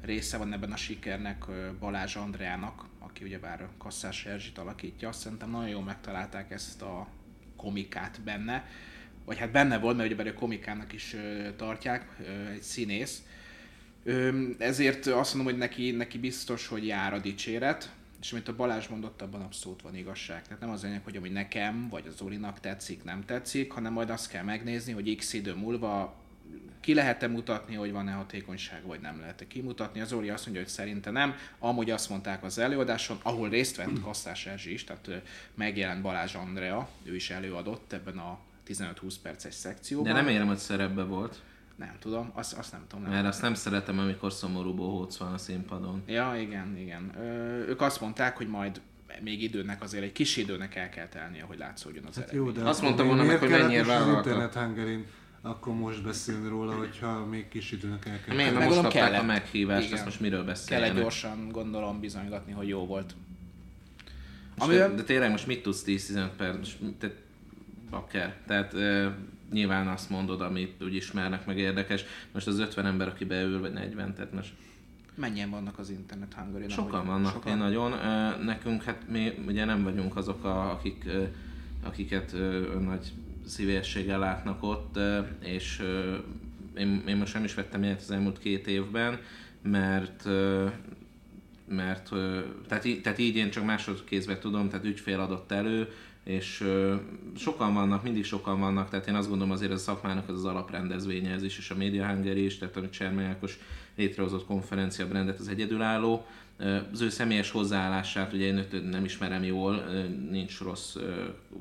része 0.00 0.36
van 0.36 0.52
ebben 0.52 0.72
a 0.72 0.76
sikernek 0.76 1.44
Balázs 1.80 2.16
Andreának, 2.16 2.84
aki 2.98 3.24
ugyebár 3.24 3.68
Kasszás 3.78 4.26
Erzsit 4.26 4.58
alakítja. 4.58 5.08
Azt 5.08 5.20
szerintem 5.20 5.50
nagyon 5.50 5.68
jól 5.68 5.82
megtalálták 5.82 6.50
ezt 6.50 6.82
a 6.82 7.08
komikát 7.56 8.20
benne. 8.24 8.64
Vagy 9.24 9.38
hát 9.38 9.50
benne 9.50 9.78
volt, 9.78 9.96
mert 9.96 10.08
ugyebár 10.08 10.26
a 10.26 10.38
komikának 10.38 10.92
is 10.92 11.16
tartják, 11.56 12.16
egy 12.52 12.62
színész. 12.62 13.22
Ezért 14.58 15.06
azt 15.06 15.34
mondom, 15.34 15.52
hogy 15.52 15.62
neki, 15.62 15.90
neki 15.90 16.18
biztos, 16.18 16.66
hogy 16.66 16.86
jár 16.86 17.14
a 17.14 17.18
dicséret, 17.18 17.90
és 18.20 18.32
amit 18.32 18.48
a 18.48 18.56
Balázs 18.56 18.86
mondott, 18.86 19.22
abban 19.22 19.40
abszolút 19.40 19.82
van 19.82 19.96
igazság. 19.96 20.42
Tehát 20.42 20.60
nem 20.60 20.70
az 20.70 20.82
lényeg, 20.82 21.04
hogy 21.04 21.16
ami 21.16 21.28
nekem, 21.28 21.88
vagy 21.88 22.06
az 22.06 22.16
Zolinak 22.16 22.60
tetszik, 22.60 23.04
nem 23.04 23.24
tetszik, 23.24 23.72
hanem 23.72 23.92
majd 23.92 24.10
azt 24.10 24.30
kell 24.30 24.42
megnézni, 24.44 24.92
hogy 24.92 25.16
x 25.16 25.32
idő 25.32 25.54
múlva 25.54 26.16
ki 26.80 26.94
lehet-e 26.94 27.26
mutatni, 27.26 27.74
hogy 27.74 27.92
van-e 27.92 28.12
hatékonyság, 28.12 28.86
vagy 28.86 29.00
nem 29.00 29.20
lehet-e 29.20 29.46
kimutatni. 29.46 30.00
Az 30.00 30.08
Zoli 30.08 30.28
azt 30.28 30.44
mondja, 30.44 30.62
hogy 30.62 30.72
szerinte 30.72 31.10
nem. 31.10 31.34
Amúgy 31.58 31.90
azt 31.90 32.08
mondták 32.08 32.42
az 32.42 32.58
előadáson, 32.58 33.18
ahol 33.22 33.48
részt 33.48 33.76
vett 33.76 34.00
Kasztás 34.04 34.46
Erzsi 34.46 34.72
is, 34.72 34.84
tehát 34.84 35.22
megjelent 35.54 36.02
Balázs 36.02 36.34
Andrea, 36.34 36.88
ő 37.04 37.14
is 37.14 37.30
előadott 37.30 37.92
ebben 37.92 38.18
a 38.18 38.38
15-20 38.68 39.14
perces 39.22 39.54
szekcióban. 39.54 40.12
De 40.12 40.20
nem 40.20 40.28
érem, 40.28 40.46
hogy 40.46 40.56
szerepbe 40.56 41.02
volt. 41.02 41.42
Nem 41.78 41.94
tudom, 42.00 42.30
azt, 42.34 42.52
azt 42.58 42.72
nem 42.72 42.80
tudom. 42.88 43.04
Nem 43.04 43.12
Mert 43.12 43.26
azt 43.26 43.42
nem 43.42 43.54
szeretem, 43.54 43.98
amikor 43.98 44.32
szomorú 44.32 44.74
bohóc 44.74 45.16
van 45.16 45.32
a 45.32 45.38
színpadon. 45.38 46.02
Ja, 46.06 46.34
igen, 46.40 46.76
igen. 46.76 47.12
Ö, 47.18 47.22
ők 47.68 47.80
azt 47.80 48.00
mondták, 48.00 48.36
hogy 48.36 48.48
majd 48.48 48.80
még 49.22 49.42
időnek 49.42 49.82
azért 49.82 50.02
egy 50.04 50.12
kis 50.12 50.36
időnek 50.36 50.74
el 50.74 50.88
kell 50.88 51.06
telnie, 51.08 51.42
hogy 51.42 51.58
látszódjon 51.58 52.04
az 52.04 52.14
Hát 52.14 52.24
eredmény. 52.24 52.44
jó, 52.46 52.50
de 52.52 52.68
Azt 52.68 52.78
akkor 52.78 52.82
mondta 52.94 53.04
volna 53.04 53.24
meg, 53.24 53.38
hogy 53.38 53.48
mennyire 53.50 53.78
most 53.84 53.90
az 53.90 54.04
vállalta. 54.04 54.28
Internet 54.30 54.54
Hungarin 54.54 55.06
akkor 55.42 55.74
most 55.74 56.02
beszélni 56.04 56.48
róla, 56.48 56.74
hogyha 56.74 57.26
még 57.26 57.48
kis 57.48 57.72
időnek 57.72 58.06
el 58.06 58.20
kell. 58.20 58.36
Miért 58.36 58.54
most 58.54 58.66
kapták 58.80 59.02
a 59.02 59.10
kellett. 59.10 59.26
meghívást, 59.26 59.84
Igen. 59.86 59.96
ezt 59.96 60.04
most 60.04 60.20
miről 60.20 60.38
Kell 60.38 60.48
egy 60.48 60.54
beszéljenek? 60.54 61.00
gyorsan, 61.02 61.48
gondolom, 61.48 62.00
bizonygatni, 62.00 62.52
hogy 62.52 62.68
jó 62.68 62.86
volt. 62.86 63.14
Most 64.56 64.70
Amivel- 64.70 64.90
de, 64.90 64.94
de 64.96 65.02
tényleg 65.02 65.30
most 65.30 65.46
mit 65.46 65.62
tudsz 65.62 65.82
10-15 65.86 66.28
perc? 66.36 66.68
Te, 66.98 67.12
bakker. 67.90 68.36
Tehát 68.46 68.74
nyilván 69.52 69.88
azt 69.88 70.10
mondod, 70.10 70.40
amit 70.40 70.82
úgy 70.82 70.94
ismernek, 70.94 71.46
meg 71.46 71.58
érdekes. 71.58 72.04
Most 72.32 72.46
az 72.46 72.58
50 72.58 72.86
ember, 72.86 73.08
aki 73.08 73.24
beül, 73.24 73.60
vagy 73.60 73.72
40, 73.72 74.14
tehát 74.14 74.32
most 74.32 74.52
Mennyien 75.14 75.50
vannak 75.50 75.78
az 75.78 75.90
internet 75.90 76.34
hungary 76.34 76.68
sokan 76.68 77.06
vannak, 77.06 77.32
sokan. 77.32 77.52
én 77.52 77.58
nagyon. 77.58 77.92
Nekünk, 78.44 78.82
hát 78.82 79.08
mi 79.08 79.32
ugye 79.46 79.64
nem 79.64 79.82
vagyunk 79.82 80.16
azok, 80.16 80.44
a, 80.44 80.70
akik, 80.70 81.04
akiket 81.82 82.36
nagy 82.80 83.12
szívességgel 83.46 84.18
látnak 84.18 84.62
ott, 84.62 84.98
és 85.42 85.82
én, 86.76 87.02
én 87.06 87.16
most 87.16 87.34
nem 87.34 87.44
is 87.44 87.54
vettem 87.54 87.82
ilyet 87.82 88.00
az 88.00 88.10
elmúlt 88.10 88.38
két 88.38 88.66
évben, 88.66 89.18
mert 89.62 90.28
mert 91.68 92.08
tehát, 92.68 92.86
tehát 93.02 93.18
így 93.18 93.36
én 93.36 93.50
csak 93.50 93.64
másodkézben 93.64 94.40
tudom, 94.40 94.68
tehát 94.68 94.84
ügyfél 94.84 95.20
adott 95.20 95.52
elő, 95.52 95.88
és 96.24 96.64
sokan 97.36 97.74
vannak, 97.74 98.02
mindig 98.02 98.24
sokan 98.24 98.60
vannak, 98.60 98.90
tehát 98.90 99.08
én 99.08 99.14
azt 99.14 99.28
gondolom 99.28 99.52
azért 99.52 99.72
ez 99.72 99.78
a 99.78 99.82
szakmának 99.82 100.28
az 100.28 100.34
az 100.34 100.44
alaprendezvénye, 100.44 101.32
ez 101.32 101.42
is, 101.42 101.58
és 101.58 101.70
a 101.70 101.76
Media 101.76 102.06
Hungary 102.06 102.44
is, 102.44 102.58
tehát 102.58 102.76
amit 102.76 102.90
Csermely 102.90 103.26
Ákos 103.26 103.58
létrehozott 103.96 104.46
konferencia 104.46 105.08
brandet 105.08 105.38
az 105.38 105.48
egyedülálló. 105.48 106.26
Az 106.92 107.00
ő 107.00 107.08
személyes 107.08 107.50
hozzáállását, 107.50 108.32
ugye 108.32 108.44
én 108.44 108.56
őt 108.56 108.90
nem 108.90 109.04
ismerem 109.04 109.44
jól, 109.44 109.84
nincs 110.30 110.60
rossz 110.60 110.96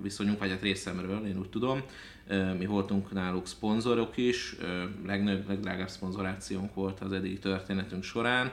viszonyunk, 0.02 0.40
vagy 0.40 0.50
hát 0.50 0.62
részemről, 0.62 1.26
én 1.26 1.40
úgy 1.40 1.50
tudom. 1.50 1.82
Mi 2.58 2.66
voltunk 2.66 3.12
náluk 3.12 3.48
szponzorok 3.48 4.18
is, 4.18 4.56
legnagyobb, 5.06 5.48
legdrágább 5.48 5.90
szponzorációnk 5.90 6.74
volt 6.74 7.00
az 7.00 7.12
eddigi 7.12 7.40
történetünk 7.40 8.04
során, 8.04 8.52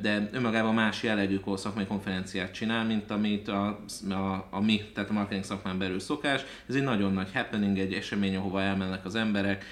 de 0.00 0.28
önmagában 0.32 0.74
más 0.74 1.02
jellegű 1.02 1.40
szakmai 1.54 1.86
konferenciát 1.86 2.52
csinál, 2.52 2.84
mint 2.84 3.10
amit 3.10 3.48
a, 3.48 3.84
a, 4.10 4.46
a 4.50 4.60
mi, 4.60 4.80
tehát 4.94 5.10
a 5.10 5.12
marketing 5.12 5.44
szakmán 5.44 5.78
belül 5.78 5.98
szokás. 5.98 6.44
Ez 6.68 6.74
egy 6.74 6.82
nagyon 6.82 7.12
nagy 7.12 7.28
happening, 7.32 7.78
egy 7.78 7.92
esemény, 7.92 8.36
ahova 8.36 8.62
elmennek 8.62 9.04
az 9.04 9.14
emberek, 9.14 9.64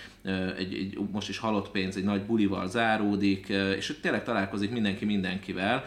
egy, 0.58 0.74
egy, 0.74 0.98
most 1.12 1.28
is 1.28 1.38
halott 1.38 1.70
pénz, 1.70 1.96
egy 1.96 2.04
nagy 2.04 2.22
bulival 2.22 2.68
záródik, 2.68 3.48
és 3.48 3.98
tényleg 4.02 4.24
találkozik 4.24 4.70
mindenki 4.70 5.04
mindenkivel. 5.04 5.84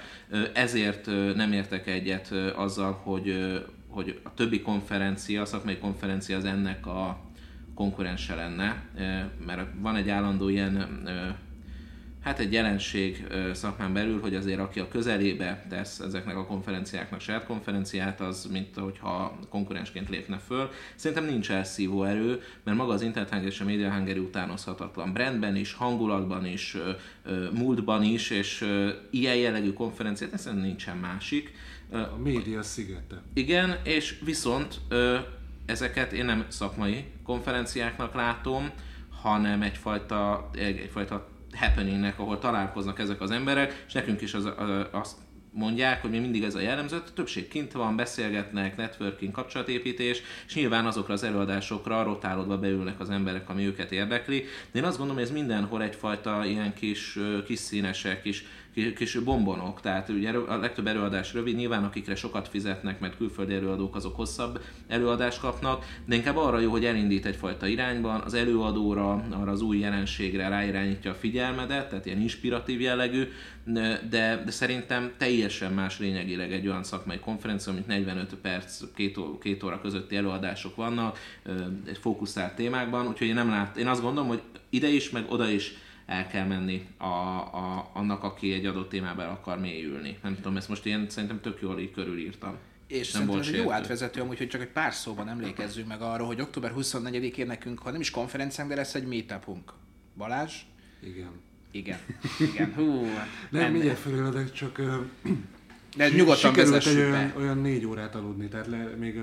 Ezért 0.54 1.06
nem 1.36 1.52
értek 1.52 1.88
egyet 1.88 2.32
azzal, 2.56 2.92
hogy, 3.04 3.60
hogy 3.88 4.20
a 4.24 4.34
többi 4.34 4.62
konferencia, 4.62 5.42
a 5.42 5.46
szakmai 5.46 5.78
konferencia 5.78 6.38
az 6.38 6.46
ennek 6.46 6.86
a 6.86 7.26
konkurense 7.76 8.36
lenne, 8.36 8.84
mert 9.46 9.68
van 9.80 9.96
egy 9.96 10.10
állandó 10.10 10.50
ilyen 10.50 10.88
hát 12.28 12.40
egy 12.40 12.54
jelenség 12.54 13.28
szakmán 13.54 13.94
belül, 13.94 14.22
hogy 14.22 14.36
azért 14.36 14.60
aki 14.60 14.80
a 14.80 14.88
közelébe 14.88 15.66
tesz 15.70 16.00
ezeknek 16.00 16.38
a 16.38 16.46
konferenciáknak 16.46 17.22
saját 17.22 17.46
konferenciát, 17.46 18.22
az 18.22 18.48
mint 18.52 18.76
hogyha 18.76 19.40
konkurensként 19.50 20.10
lépne 20.10 20.38
föl. 20.38 20.70
Szerintem 20.96 21.26
nincs 21.26 21.52
elszívó 21.52 22.04
erő, 22.04 22.42
mert 22.64 22.78
maga 22.78 22.94
az 22.94 23.02
Internet 23.02 23.44
és 23.44 23.60
a 23.60 23.64
Media 23.66 23.94
Hungary 23.94 24.20
utánozhatatlan 24.20 25.14
brandben 25.14 25.56
is, 25.56 25.74
hangulatban 25.74 26.46
is, 26.46 26.78
múltban 27.54 28.04
is, 28.04 28.30
és 28.30 28.66
ilyen 29.10 29.36
jellegű 29.36 29.74
konferenciát 29.74 30.38
szerintem 30.40 30.68
nincsen 30.68 30.98
másik. 30.98 31.52
A 31.92 32.18
média 32.24 32.64
szigete. 32.64 33.22
igen, 33.34 33.76
és 33.84 34.20
viszont 34.26 34.80
ezeket 35.66 36.12
én 36.12 36.26
nem 36.26 36.46
szakmai 36.48 37.06
konferenciáknak 37.24 38.14
látom, 38.14 38.70
hanem 39.22 39.62
egyfajta, 39.62 40.50
egy- 40.54 40.78
egyfajta 40.78 41.28
happeningnek, 41.56 42.20
ahol 42.20 42.40
találkoznak 42.40 43.00
ezek 43.00 43.22
az 43.22 43.32
emberek, 43.32 43.84
és 43.88 43.94
nekünk 43.94 44.22
is 44.22 44.34
az, 44.34 44.46
az, 44.46 44.86
azt 44.92 45.18
mondják, 45.52 46.02
hogy 46.02 46.10
mi 46.10 46.20
mindig 46.20 46.44
ez 46.44 46.56
a 46.56 46.60
jellemző, 46.60 46.96
a 46.96 47.14
többség 47.14 47.48
kint 47.48 47.72
van, 47.72 47.96
beszélgetnek, 47.96 48.78
networking, 48.78 49.32
kapcsolatépítés, 49.32 50.22
és 50.48 50.54
nyilván 50.56 50.86
azokra 50.86 51.14
az 51.14 51.24
előadásokra 51.24 52.04
rotálódva 52.04 52.58
beülnek 52.58 53.00
az 53.00 53.10
emberek, 53.10 53.50
ami 53.50 53.66
őket 53.66 53.92
érdekli. 53.92 54.46
De 54.72 54.80
én 54.80 54.86
azt 54.86 54.98
gondolom, 54.98 55.22
hogy 55.22 55.32
ez 55.32 55.38
mindenhol 55.38 55.84
egyfajta 55.84 56.46
ilyen 56.46 56.74
kis, 56.74 57.20
kis 57.46 57.60
színesek, 57.60 58.22
kis, 58.22 58.46
kis, 58.96 59.16
bombonok, 59.16 59.82
tehát 59.82 60.10
ugye 60.10 60.32
a 60.32 60.58
legtöbb 60.58 60.88
előadás 60.88 61.34
rövid, 61.34 61.56
nyilván 61.56 61.84
akikre 61.84 62.16
sokat 62.16 62.48
fizetnek, 62.48 63.00
mert 63.00 63.18
külföldi 63.18 63.54
előadók 63.54 63.96
azok 63.96 64.16
hosszabb 64.16 64.62
előadást 64.88 65.40
kapnak, 65.40 65.86
de 66.06 66.16
inkább 66.16 66.38
arra 66.38 66.60
jó, 66.60 66.72
hogy 66.72 66.86
elindít 66.86 67.26
egyfajta 67.26 67.68
irányban, 67.68 68.22
az 68.22 68.34
előadóra, 68.34 69.26
arra 69.32 69.52
az 69.52 69.62
új 69.62 69.78
jelenségre 69.78 70.48
ráirányítja 70.48 71.12
a 71.12 71.16
figyelmedet, 71.16 71.90
tehát 71.90 72.06
ilyen 72.06 72.22
inspiratív 72.22 72.82
jellegű, 72.82 73.24
de, 73.64 74.02
de 74.10 74.44
szerintem 74.48 75.12
teljesen 75.18 75.74
más 75.74 76.00
lényegileg 76.00 76.52
egy 76.52 76.68
olyan 76.68 76.84
szakmai 76.84 77.20
konferencia, 77.20 77.72
amit 77.72 77.88
45 77.88 78.36
perc, 78.36 78.84
két, 78.96 79.20
két 79.42 79.64
óra 79.64 79.82
közötti 79.82 80.16
előadások 80.16 80.76
vannak, 80.76 81.20
fókuszált 82.00 82.56
témákban, 82.56 83.08
úgyhogy 83.08 83.28
én 83.28 83.34
nem 83.34 83.50
lát, 83.50 83.78
én 83.78 83.88
azt 83.88 84.02
gondolom, 84.02 84.28
hogy 84.28 84.42
ide 84.70 84.88
is, 84.88 85.10
meg 85.10 85.26
oda 85.30 85.50
is 85.50 85.74
el 86.08 86.28
kell 86.28 86.46
menni 86.46 86.88
a, 86.98 87.06
a, 87.06 87.90
annak, 87.94 88.24
aki 88.24 88.54
egy 88.54 88.66
adott 88.66 88.90
témába 88.90 89.22
el 89.22 89.30
akar 89.30 89.60
mélyülni. 89.60 90.18
Nem 90.24 90.36
tudom, 90.36 90.58
ezt 90.58 90.70
most 90.70 90.86
én 90.86 91.10
szerintem 91.10 91.42
tök 91.42 91.62
jól 91.62 91.80
így 91.80 91.92
körülírtam. 91.92 92.58
És 92.88 93.12
Nem 93.12 93.22
szerintem 93.22 93.36
volt 93.36 93.48
ez 93.48 93.54
egy 93.54 93.60
jó 93.60 93.72
átvezető, 93.72 94.22
amúgy, 94.22 94.38
hogy 94.38 94.48
csak 94.48 94.62
egy 94.62 94.68
pár 94.68 94.94
szóban 94.94 95.30
emlékezzünk 95.30 95.88
meg 95.88 96.02
arra, 96.02 96.26
hogy 96.26 96.42
október 96.42 96.74
24-én 96.78 97.46
nekünk, 97.46 97.80
ha 97.80 97.92
nem 97.92 98.02
is 98.02 98.10
konferenciánk, 98.10 98.70
de 98.70 98.76
lesz 98.76 98.96
egy 98.96 99.06
meetupunk. 99.06 99.74
Balázs? 100.18 100.54
Igen. 101.04 101.32
Igen. 101.72 102.00
Igen. 102.52 102.74
Hú, 102.74 103.02
Nem, 103.02 103.28
nem, 103.50 103.72
mindjárt 103.72 104.00
felületek, 104.00 104.52
csak 104.52 104.82
de 105.98 106.10
nyugodtan 106.10 106.54
sikerült 106.54 106.86
egy 106.86 106.98
olyan, 106.98 107.34
olyan 107.38 107.58
négy 107.58 107.86
órát 107.86 108.16
aludni, 108.16 108.48
tehát 108.48 108.68
le, 108.68 108.84
még 108.98 109.20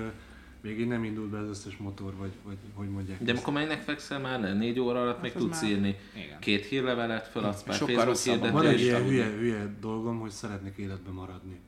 Még 0.65 0.79
így 0.79 0.87
nem 0.87 1.03
indult 1.03 1.29
be 1.29 1.37
az 1.37 1.47
összes 1.49 1.77
motor, 1.77 2.13
vagy, 2.17 2.31
vagy 2.43 2.55
hogy 2.73 2.89
mondják. 2.89 3.17
De 3.23 3.31
ezt. 3.31 3.43
amikor 3.45 3.61
mennek 3.63 3.81
fekszel 3.81 4.19
már 4.19 4.39
le, 4.39 4.53
négy 4.53 4.79
óra 4.79 5.01
alatt 5.01 5.21
még 5.21 5.31
Hát 5.31 5.41
az 5.41 5.47
tudsz 5.47 5.61
már- 5.61 5.71
írni 5.71 5.95
igen. 6.15 6.39
két 6.39 6.65
hírlevelet, 6.65 7.27
föladsz 7.27 7.63
pár 7.63 7.75
Sokkal 7.75 7.95
Facebook 7.95 8.15
rosszabb. 8.39 8.51
Van 8.51 8.65
egy 8.65 8.79
hirdetést. 8.79 9.09
ilyen 9.11 9.25
hülye, 9.25 9.37
hülye 9.39 9.75
dolgom, 9.81 10.19
hogy 10.19 10.29
szeretnék 10.29 10.77
életben 10.77 11.13
maradni. 11.13 11.59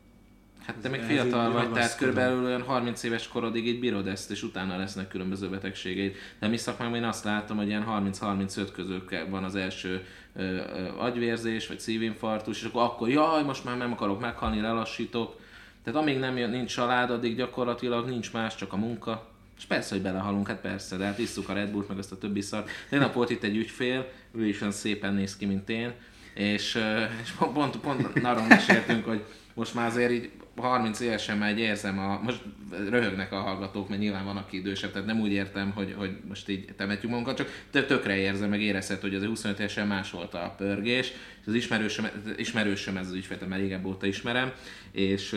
Hát 0.65 0.75
te 0.75 0.89
még 0.89 1.01
fiatal 1.01 1.51
vagy, 1.51 1.71
tehát 1.71 1.97
körülbelül 1.97 2.45
olyan 2.45 2.61
30 2.61 3.03
éves 3.03 3.27
korodig 3.27 3.67
így 3.67 3.79
bírod 3.79 4.07
ezt, 4.07 4.31
és 4.31 4.43
utána 4.43 4.77
lesznek 4.77 5.07
különböző 5.07 5.49
betegségeid. 5.49 6.15
De 6.39 6.47
mi 6.47 6.57
szakmámban 6.57 6.97
én 6.99 7.03
azt 7.05 7.23
látom, 7.23 7.57
hogy 7.57 7.67
ilyen 7.67 7.83
30-35 7.83 8.67
közül 8.73 9.05
ke- 9.05 9.29
van 9.29 9.43
az 9.43 9.55
első 9.55 10.05
ö, 10.35 10.41
ö, 10.43 10.87
agyvérzés, 10.97 11.67
vagy 11.67 11.79
szívinfarktus, 11.79 12.59
és 12.61 12.67
akkor, 12.67 12.81
akkor 12.81 13.09
jaj, 13.09 13.43
most 13.43 13.63
már 13.63 13.77
nem 13.77 13.91
akarok 13.91 14.19
meghalni, 14.19 14.61
lelassítok. 14.61 15.39
Tehát 15.87 16.01
amíg 16.01 16.19
nem 16.19 16.37
jön, 16.37 16.49
nincs 16.49 16.73
család, 16.73 17.11
addig 17.11 17.35
gyakorlatilag 17.35 18.07
nincs 18.07 18.33
más, 18.33 18.55
csak 18.55 18.73
a 18.73 18.77
munka. 18.77 19.27
És 19.57 19.65
persze, 19.65 19.93
hogy 19.93 20.03
belehalunk, 20.03 20.47
hát 20.47 20.61
persze, 20.61 20.97
de 20.97 21.05
hát 21.05 21.19
isszuk 21.19 21.49
a 21.49 21.53
Red 21.53 21.69
Bullt, 21.69 21.87
meg 21.87 21.97
azt 21.97 22.11
a 22.11 22.17
többi 22.17 22.41
szart. 22.41 22.69
Tegnap 22.89 23.13
volt 23.13 23.29
itt 23.29 23.43
egy 23.43 23.55
ügyfél, 23.55 24.09
ő 24.31 24.47
is 24.47 24.61
olyan 24.61 24.73
szépen 24.73 25.13
néz 25.13 25.37
ki, 25.37 25.45
mint 25.45 25.69
én, 25.69 25.93
és, 26.33 26.79
és 27.23 27.31
pont, 27.31 27.53
pont, 27.53 27.77
pont 27.77 28.19
arról 28.23 28.47
meséltünk, 28.47 29.05
hogy 29.05 29.23
most 29.53 29.73
már 29.73 29.87
azért 29.87 30.11
így 30.11 30.31
30 30.55 30.99
évesen 30.99 31.37
már 31.37 31.49
egy 31.49 31.59
érzem, 31.59 31.99
a, 31.99 32.19
most 32.23 32.41
röhögnek 32.89 33.31
a 33.31 33.39
hallgatók, 33.39 33.89
mert 33.89 34.01
nyilván 34.01 34.25
van, 34.25 34.37
aki 34.37 34.57
idősebb, 34.57 34.91
tehát 34.91 35.07
nem 35.07 35.19
úgy 35.19 35.31
értem, 35.31 35.71
hogy, 35.71 35.93
hogy 35.97 36.17
most 36.27 36.49
így 36.49 36.65
temetjük 36.77 37.11
magunkat, 37.11 37.37
csak 37.37 37.63
tök, 37.71 37.87
tökre 37.87 38.17
érzem, 38.17 38.49
meg 38.49 38.61
érezhet, 38.61 39.01
hogy 39.01 39.15
az 39.15 39.23
25 39.23 39.59
évesen 39.59 39.87
más 39.87 40.11
volt 40.11 40.33
a 40.33 40.53
pörgés, 40.57 41.07
és 41.41 41.47
az 41.47 41.53
ismerősöm, 41.53 42.07
ismerősöm 42.37 42.97
ez 42.97 43.07
az 43.07 43.13
ügyfél, 43.13 43.37
mert 43.47 43.61
régebb 43.61 43.85
óta 43.85 44.05
ismerem, 44.05 44.51
és 44.91 45.35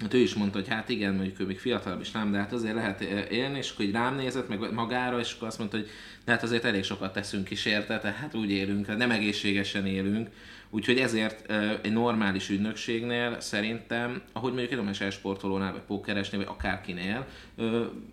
Hát 0.00 0.14
ő 0.14 0.18
is 0.18 0.34
mondta, 0.34 0.58
hogy 0.58 0.68
hát 0.68 0.88
igen, 0.88 1.14
mondjuk 1.14 1.40
ő 1.40 1.44
még 1.44 1.58
fiatalabb 1.58 2.00
is 2.00 2.10
nem, 2.10 2.32
de 2.32 2.38
hát 2.38 2.52
azért 2.52 2.74
lehet 2.74 3.00
eh, 3.00 3.26
élni, 3.30 3.58
és 3.58 3.70
akkor 3.70 3.84
így 3.84 3.92
rám 3.92 4.16
nézett, 4.16 4.48
meg 4.48 4.72
magára, 4.72 5.18
és 5.18 5.32
akkor 5.32 5.48
azt 5.48 5.58
mondta, 5.58 5.76
hogy 5.76 5.88
de 6.24 6.32
hát 6.32 6.42
azért 6.42 6.64
elég 6.64 6.84
sokat 6.84 7.12
teszünk 7.12 7.50
is 7.50 7.64
érte, 7.64 7.98
tehát 7.98 8.34
úgy 8.34 8.50
élünk, 8.50 8.96
nem 8.96 9.10
egészségesen 9.10 9.86
élünk. 9.86 10.28
Úgyhogy 10.70 10.98
ezért 10.98 11.52
egy 11.82 11.92
normális 11.92 12.48
ügynökségnél 12.48 13.40
szerintem, 13.40 14.22
ahogy 14.32 14.50
mondjuk 14.50 14.70
egy 14.70 14.76
normális 14.76 15.14
sportolónál, 15.14 15.72
vagy 15.72 15.80
pókeresnél, 15.80 16.40
vagy 16.40 16.48
akárkinél, 16.50 17.26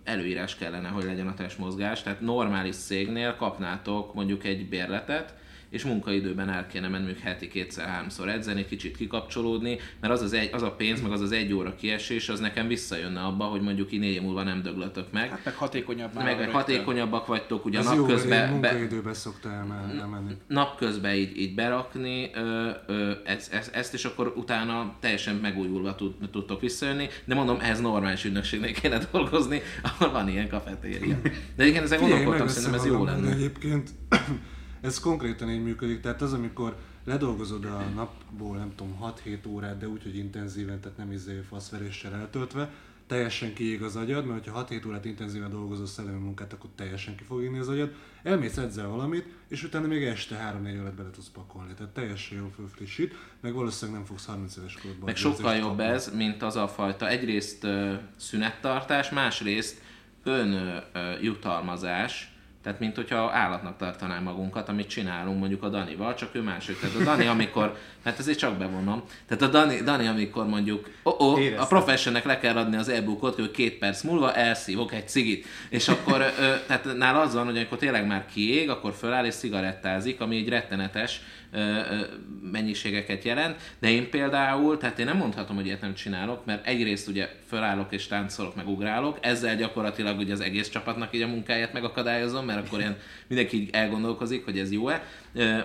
előírás 0.04 0.56
kellene, 0.56 0.88
hogy 0.88 1.04
legyen 1.04 1.26
a 1.26 1.34
testmozgás. 1.34 2.02
Tehát 2.02 2.20
normális 2.20 2.76
cégnél 2.76 3.36
kapnátok 3.36 4.14
mondjuk 4.14 4.44
egy 4.44 4.68
bérletet, 4.68 5.34
és 5.74 5.84
munkaidőben 5.84 6.48
el 6.50 6.66
kéne 6.66 6.88
menni 6.88 7.04
mondjuk 7.04 7.24
heti 7.24 7.48
kétszer-háromszor 7.48 8.28
edzeni, 8.28 8.64
kicsit 8.64 8.96
kikapcsolódni, 8.96 9.78
mert 10.00 10.12
az, 10.12 10.22
az, 10.22 10.32
egy, 10.32 10.50
az 10.52 10.62
a 10.62 10.70
pénz, 10.70 11.00
meg 11.00 11.12
az 11.12 11.20
az 11.20 11.32
egy 11.32 11.52
óra 11.52 11.74
kiesés, 11.74 12.28
az 12.28 12.40
nekem 12.40 12.66
visszajönne 12.68 13.20
abba, 13.20 13.44
hogy 13.44 13.60
mondjuk 13.60 13.92
így 13.92 14.00
négy 14.00 14.14
év 14.14 14.22
múlva 14.22 14.42
nem 14.42 14.62
döglötök 14.62 15.12
meg. 15.12 15.28
Hát 15.28 15.44
meg 15.44 15.54
hatékonyabb 15.54 16.14
meg 16.14 16.36
rögtön. 16.36 16.52
hatékonyabbak 16.54 17.26
vagytok, 17.26 17.64
ugye 17.64 17.78
Ez 17.78 17.84
jó, 17.84 17.90
mert 17.90 18.00
én 18.00 18.06
napközben, 18.06 18.60
be, 18.60 18.70
munkaidőben 18.70 19.14
szokta 19.14 19.50
elmen- 19.52 19.98
elmenni. 20.00 20.32
napközben 20.48 21.14
így, 21.14 21.38
így 21.40 21.54
berakni 21.54 22.30
ö, 22.34 22.70
ö, 22.86 23.12
ezt, 23.24 23.52
ezt, 23.52 23.74
ezt, 23.74 23.94
és 23.94 24.04
akkor 24.04 24.32
utána 24.36 24.96
teljesen 25.00 25.34
megújulva 25.36 25.94
tud, 25.94 26.14
tudtok 26.32 26.60
visszajönni, 26.60 27.08
de 27.24 27.34
mondom, 27.34 27.58
ehhez 27.60 27.80
normális 27.80 28.24
ügynökségnél 28.24 28.72
kéne 28.72 28.98
dolgozni, 29.12 29.62
ahol 29.82 30.12
van 30.12 30.28
ilyen 30.28 30.48
kafetéria. 30.48 31.16
De 31.56 31.66
igen, 31.66 31.82
ezen 31.82 31.98
Figyelj, 31.98 32.24
gondolkodtam, 32.24 32.46
meg 32.46 32.54
szerintem 32.54 32.80
ez 32.80 32.86
jó 32.86 33.04
lenne. 33.04 33.30
Egyébként 33.32 33.90
ez 34.84 35.00
konkrétan 35.00 35.50
így 35.50 35.62
működik, 35.62 36.00
tehát 36.00 36.22
az, 36.22 36.32
amikor 36.32 36.76
ledolgozod 37.04 37.64
a 37.64 37.84
napból, 37.94 38.56
nem 38.56 38.72
tudom, 38.74 38.98
6-7 39.24 39.48
órát, 39.48 39.78
de 39.78 39.88
úgy, 39.88 40.02
hogy 40.02 40.16
intenzíven, 40.16 40.80
tehát 40.80 40.96
nem 40.96 41.12
izé 41.12 41.40
faszveréssel 41.48 42.14
eltöltve, 42.14 42.70
teljesen 43.06 43.54
kiég 43.54 43.82
az 43.82 43.96
agyad, 43.96 44.26
mert 44.26 44.48
ha 44.48 44.66
6-7 44.70 44.86
órát 44.86 45.04
intenzíven 45.04 45.50
dolgozol 45.50 45.86
szellemi 45.86 46.18
munkát, 46.18 46.52
akkor 46.52 46.70
teljesen 46.74 47.16
ki 47.16 47.24
fog 47.24 47.42
égni 47.42 47.58
az 47.58 47.68
agyad. 47.68 47.94
Elmész 48.22 48.56
edzel 48.56 48.88
valamit, 48.88 49.26
és 49.48 49.62
utána 49.62 49.86
még 49.86 50.02
este 50.02 50.54
3-4 50.62 50.80
órát 50.80 50.94
bele 50.94 51.10
tudsz 51.10 51.28
pakolni. 51.28 51.74
Tehát 51.74 51.92
teljesen 51.92 52.38
jól 52.38 52.50
fölfrissít, 52.54 53.14
meg 53.40 53.52
valószínűleg 53.52 54.00
nem 54.00 54.08
fogsz 54.08 54.26
30 54.26 54.56
éves 54.56 54.74
korodban. 54.74 55.04
Meg 55.04 55.16
sokkal 55.16 55.54
jobb 55.54 55.68
kapni. 55.68 55.84
ez, 55.84 56.14
mint 56.14 56.42
az 56.42 56.56
a 56.56 56.68
fajta 56.68 57.08
egyrészt 57.08 57.64
ö, 57.64 57.94
szünettartás, 58.16 59.10
másrészt 59.10 59.82
ön 60.22 60.52
ö, 60.52 60.78
ö, 60.92 61.18
jutalmazás, 61.20 62.33
tehát 62.64 62.80
mint 62.80 62.96
hogyha 62.96 63.30
állatnak 63.32 63.76
tartanánk 63.76 64.24
magunkat, 64.24 64.68
amit 64.68 64.88
csinálunk 64.88 65.38
mondjuk 65.38 65.62
a 65.62 65.68
Danival, 65.68 66.14
csak 66.14 66.34
ő 66.34 66.40
másik. 66.40 66.80
Tehát 66.80 66.96
a 66.96 67.02
Dani, 67.04 67.26
amikor, 67.26 67.76
hát 68.04 68.18
ezért 68.18 68.38
csak 68.38 68.56
bevonom, 68.56 69.02
tehát 69.28 69.42
a 69.42 69.48
Dani, 69.48 69.80
Dani 69.80 70.06
amikor 70.06 70.46
mondjuk, 70.46 70.90
oh, 71.02 71.20
oh, 71.20 71.40
a 71.58 71.66
professionnek 71.66 72.24
le 72.24 72.38
kell 72.38 72.56
adni 72.56 72.76
az 72.76 72.88
e-bookot, 72.88 73.34
hogy 73.34 73.50
két 73.50 73.78
perc 73.78 74.02
múlva 74.02 74.34
elszívok 74.34 74.92
egy 74.92 75.08
cigit. 75.08 75.46
És 75.68 75.88
akkor, 75.88 76.20
ö, 76.20 76.54
tehát 76.66 76.96
nála 76.96 77.20
az 77.20 77.34
van, 77.34 77.44
hogy 77.44 77.56
amikor 77.56 77.78
tényleg 77.78 78.06
már 78.06 78.26
kiég, 78.32 78.70
akkor 78.70 78.92
föláll 78.92 79.24
és 79.24 79.34
cigarettázik, 79.34 80.20
ami 80.20 80.36
egy 80.36 80.48
rettenetes 80.48 81.20
mennyiségeket 82.52 83.24
jelent, 83.24 83.56
de 83.78 83.90
én 83.90 84.10
például, 84.10 84.78
tehát 84.78 84.98
én 84.98 85.04
nem 85.04 85.16
mondhatom, 85.16 85.56
hogy 85.56 85.66
ilyet 85.66 85.80
nem 85.80 85.94
csinálok, 85.94 86.44
mert 86.44 86.66
egyrészt 86.66 87.08
ugye 87.08 87.28
fölállok 87.48 87.92
és 87.92 88.06
táncolok, 88.06 88.54
meg 88.54 88.68
ugrálok, 88.68 89.18
ezzel 89.20 89.56
gyakorlatilag 89.56 90.18
ugye 90.18 90.32
az 90.32 90.40
egész 90.40 90.68
csapatnak 90.68 91.14
így 91.14 91.22
a 91.22 91.26
munkáját 91.26 91.72
megakadályozom, 91.72 92.44
mert 92.44 92.66
akkor 92.66 92.78
ilyen 92.78 92.96
mindenki 93.26 93.60
így 93.60 93.68
elgondolkozik, 93.72 94.44
hogy 94.44 94.58
ez 94.58 94.72
jó-e, 94.72 95.02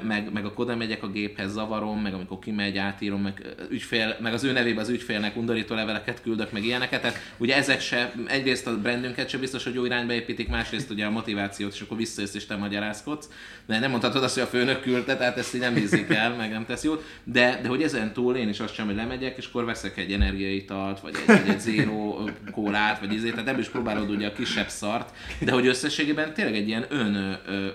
meg, 0.02 0.32
meg 0.34 0.46
akkor 0.46 0.66
oda 0.66 0.76
megyek 0.76 1.04
a 1.04 1.08
géphez, 1.08 1.52
zavarom, 1.52 2.02
meg 2.02 2.14
amikor 2.14 2.40
kimegy, 2.40 2.78
átírom, 2.78 3.22
meg, 3.22 3.56
ügyfél, 3.70 4.18
meg 4.22 4.34
az 4.34 4.44
ő 4.44 4.52
nevében 4.52 4.84
az 4.84 4.90
ügyfélnek 4.90 5.38
undorító 5.38 5.76
leveleket 5.76 6.22
küldök, 6.22 6.52
meg 6.52 6.64
ilyeneket, 6.64 7.02
tehát 7.02 7.18
ugye 7.38 7.56
ezek 7.56 7.82
se, 7.82 8.14
egyrészt 8.28 8.68
a 8.68 8.78
brandünket 8.78 9.30
se 9.30 9.38
biztos, 9.38 9.64
hogy 9.64 9.74
jó 9.74 9.86
irányba 9.86 10.14
építik, 10.14 10.50
másrészt 10.50 10.90
ugye 10.90 11.06
a 11.06 11.10
motivációt, 11.10 11.74
és 11.74 11.82
akkor 11.82 11.98
visszajössz 11.98 12.34
és 12.34 12.46
te 12.46 12.56
magyarázkodsz, 12.56 13.30
de 13.66 13.80
nem 13.80 13.92
mondhatod 13.92 14.24
azt, 14.24 14.34
hogy 14.34 14.44
a 14.44 14.48
főnök 14.48 14.82
küldte, 14.82 15.18
tehát 15.18 15.38
ezt 15.38 15.56
így 15.56 15.62
nem 15.62 15.74
bízik 15.74 16.10
el, 16.10 16.36
meg 16.36 16.52
nem 16.52 16.66
tesz 16.66 16.84
jót, 16.84 17.04
de, 17.24 17.60
de 17.62 17.68
hogy 17.68 17.82
ezen 17.82 18.14
túl 18.14 18.36
én 18.36 18.50
is 18.50 18.60
azt 18.60 18.74
sem, 18.74 18.86
hogy 18.86 18.96
lemegyek, 18.96 19.38
és 19.38 19.46
akkor 19.46 19.66
veszek 19.66 19.98
egy 19.98 20.12
energiaitalt, 20.12 21.00
vagy 21.00 21.16
egy, 21.28 21.36
egy, 21.36 21.50
egy 21.50 21.60
zero 21.60 22.24
kólát, 22.52 23.00
vagy 23.00 23.14
izé, 23.14 23.30
tehát 23.30 23.48
ebből 23.48 23.62
is 23.62 23.70
próbálod 23.70 24.10
ugye 24.10 24.28
a 24.28 24.34
kisebb 24.34 24.70
szart, 24.70 25.16
de 25.40 25.52
hogy 25.52 25.68
összességében 25.68 26.34
tényleg 26.34 26.56
egy 26.56 26.68
ilyen 26.68 26.86
ön 26.90 27.16
ö, 27.48 27.68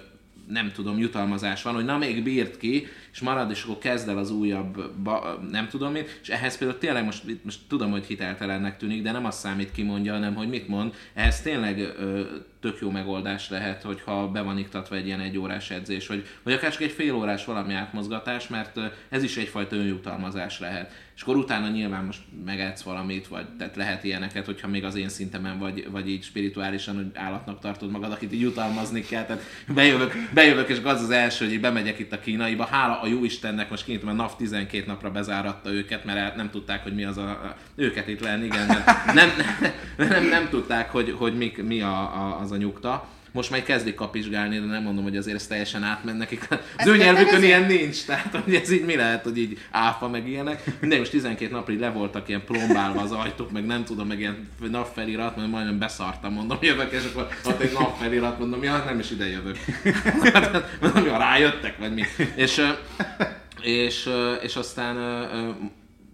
nem 0.48 0.72
tudom, 0.72 0.98
jutalmazás 0.98 1.62
van, 1.62 1.74
hogy 1.74 1.84
na 1.84 1.98
még 1.98 2.22
bírt 2.22 2.56
ki, 2.56 2.86
és 3.12 3.20
marad, 3.20 3.50
és 3.50 3.62
akkor 3.62 3.78
kezd 3.78 4.08
el 4.08 4.18
az 4.18 4.30
újabb, 4.30 4.90
ba, 5.02 5.40
nem 5.50 5.68
tudom 5.68 5.92
mit, 5.92 6.18
és 6.22 6.28
ehhez 6.28 6.58
például 6.58 6.78
tényleg 6.78 7.04
most, 7.04 7.22
most 7.42 7.58
tudom, 7.68 7.90
hogy 7.90 8.04
hiteltelennek 8.04 8.76
tűnik, 8.76 9.02
de 9.02 9.12
nem 9.12 9.24
azt 9.24 9.38
számít 9.38 9.72
ki 9.72 9.82
mondja, 9.82 10.12
hanem 10.12 10.34
hogy 10.34 10.48
mit 10.48 10.68
mond, 10.68 10.94
ehhez 11.14 11.40
tényleg 11.40 11.78
ö, 11.78 12.22
tök 12.60 12.78
jó 12.80 12.90
megoldás 12.90 13.48
lehet, 13.48 13.82
hogyha 13.82 14.28
be 14.28 14.40
van 14.40 14.58
iktatva 14.58 14.96
egy 14.96 15.06
ilyen 15.06 15.20
egy 15.20 15.38
órás 15.38 15.70
edzés, 15.70 16.06
vagy, 16.06 16.26
vagy 16.42 16.52
akár 16.52 16.72
csak 16.72 16.82
egy 16.82 16.90
fél 16.90 17.14
órás 17.14 17.44
valami 17.44 17.74
átmozgatás, 17.74 18.48
mert 18.48 18.80
ez 19.08 19.22
is 19.22 19.36
egyfajta 19.36 19.76
önjutalmazás 19.76 20.60
lehet. 20.60 20.92
És 21.16 21.22
akkor 21.22 21.36
utána 21.36 21.68
nyilván 21.68 22.04
most 22.04 22.20
megetsz 22.44 22.82
valamit, 22.82 23.26
vagy 23.26 23.46
tehát 23.58 23.76
lehet 23.76 24.04
ilyeneket, 24.04 24.44
hogyha 24.44 24.68
még 24.68 24.84
az 24.84 24.94
én 24.94 25.08
szintemen 25.08 25.58
vagy, 25.58 25.90
vagy 25.90 26.08
így 26.08 26.22
spirituálisan, 26.22 26.94
hogy 26.94 27.06
állatnak 27.14 27.60
tartod 27.60 27.90
magad, 27.90 28.12
akit 28.12 28.32
így 28.32 28.40
jutalmazni 28.40 29.00
kell. 29.00 29.24
Tehát 29.24 29.42
bejövök, 29.68 30.12
bejövök 30.32 30.68
és 30.68 30.78
az 30.84 31.02
az 31.02 31.10
első, 31.10 31.44
hogy 31.44 31.54
így 31.54 31.60
bemegyek 31.60 31.98
itt 31.98 32.12
a 32.12 32.20
kínaiba. 32.20 32.64
Hála 32.64 33.00
a 33.00 33.06
jó 33.06 33.24
Istennek, 33.24 33.70
most 33.70 33.84
kinyitom, 33.84 34.08
a 34.08 34.12
NAV 34.12 34.36
12 34.36 34.84
napra 34.86 35.10
bezáratta 35.10 35.70
őket, 35.70 36.04
mert 36.04 36.36
nem 36.36 36.50
tudták, 36.50 36.82
hogy 36.82 36.94
mi 36.94 37.04
az 37.04 37.16
a, 37.16 37.28
a 37.28 37.56
őket 37.74 38.08
itt 38.08 38.20
lenni, 38.20 38.44
igen, 38.44 38.66
mert 38.66 39.14
nem, 39.14 39.28
nem, 39.58 39.68
nem, 40.08 40.24
nem 40.24 40.48
tudták, 40.48 40.90
hogy, 40.90 41.14
hogy 41.18 41.36
mi, 41.36 41.52
mi 41.62 41.80
a, 41.80 41.98
a, 41.98 42.40
az 42.40 42.52
a 42.52 42.56
nyugta. 42.56 43.08
Most 43.34 43.50
már 43.50 43.62
kezdik 43.62 43.94
kapizsgálni, 43.94 44.58
de 44.58 44.66
nem 44.66 44.82
mondom, 44.82 45.04
hogy 45.04 45.16
azért 45.16 45.36
ez 45.36 45.46
teljesen 45.46 45.82
átment 45.82 46.18
nekik. 46.18 46.48
Az 46.76 46.86
ő 46.86 46.96
nyelvükön 46.96 47.42
ilyen 47.42 47.64
nincs, 47.64 48.04
tehát 48.04 48.36
hogy 48.44 48.54
ez 48.54 48.70
így 48.70 48.84
mi 48.84 48.96
lehet, 48.96 49.22
hogy 49.22 49.38
így 49.38 49.58
áfa 49.70 50.08
meg 50.08 50.28
ilyenek. 50.28 50.62
Mindegy, 50.80 50.98
most 50.98 51.10
12 51.10 51.52
napra 51.52 51.72
így 51.72 51.80
le 51.80 51.90
voltak 51.90 52.28
ilyen 52.28 52.44
plombálva 52.44 53.00
az 53.00 53.12
ajtók, 53.12 53.50
meg 53.50 53.66
nem 53.66 53.84
tudom, 53.84 54.06
meg 54.06 54.18
ilyen 54.18 54.48
napfelirat, 54.70 55.36
mert 55.36 55.50
majdnem 55.50 55.78
beszartam, 55.78 56.32
mondom, 56.32 56.58
jövök, 56.60 56.92
és 56.92 57.04
akkor 57.10 57.28
ott 57.44 57.60
egy 57.60 57.72
napfelirat, 57.72 58.38
mondom, 58.38 58.62
ja, 58.62 58.82
nem 58.86 58.98
is 58.98 59.10
ide 59.10 59.26
jövök. 59.26 59.56
mondom, 60.80 61.04
ja, 61.04 61.16
rájöttek, 61.16 61.78
vagy 61.78 61.94
mi. 61.94 62.02
És, 62.34 62.62
és, 63.62 64.08
és 64.42 64.56
aztán 64.56 64.96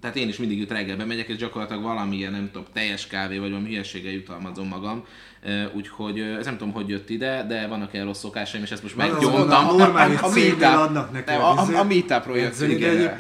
tehát 0.00 0.16
én 0.16 0.28
is 0.28 0.36
mindig 0.36 0.58
jut 0.58 0.70
reggel 0.70 0.96
bemegyek, 0.96 1.28
és 1.28 1.36
gyakorlatilag 1.36 1.82
valamilyen, 1.82 2.32
nem 2.32 2.48
tudom, 2.52 2.66
teljes 2.72 3.06
kávé, 3.06 3.38
vagy 3.38 3.50
valami 3.50 3.68
hülyeséggel 3.68 4.12
jutalmazom 4.12 4.68
magam. 4.68 5.04
Úgyhogy 5.74 6.18
ez 6.20 6.44
nem 6.44 6.56
tudom, 6.56 6.72
hogy 6.72 6.88
jött 6.88 7.10
ide, 7.10 7.44
de 7.48 7.66
vannak 7.66 7.92
ilyen 7.92 8.04
rossz 8.04 8.18
szokásaim, 8.18 8.62
és 8.62 8.70
ezt 8.70 8.82
most 8.82 8.94
Az 8.98 9.08
meggyóntam. 9.10 9.68
a 9.68 9.72
normális 9.72 10.18
A- 10.20 10.26
a 10.26 10.30
meetup- 10.30 10.62
adnak 10.62 11.12
neki 11.12 11.30
a- 11.30 11.50
a- 11.58 11.78
a 11.78 11.84
meetupról 11.84 12.36
jött. 12.38 12.58
De, 12.58 12.66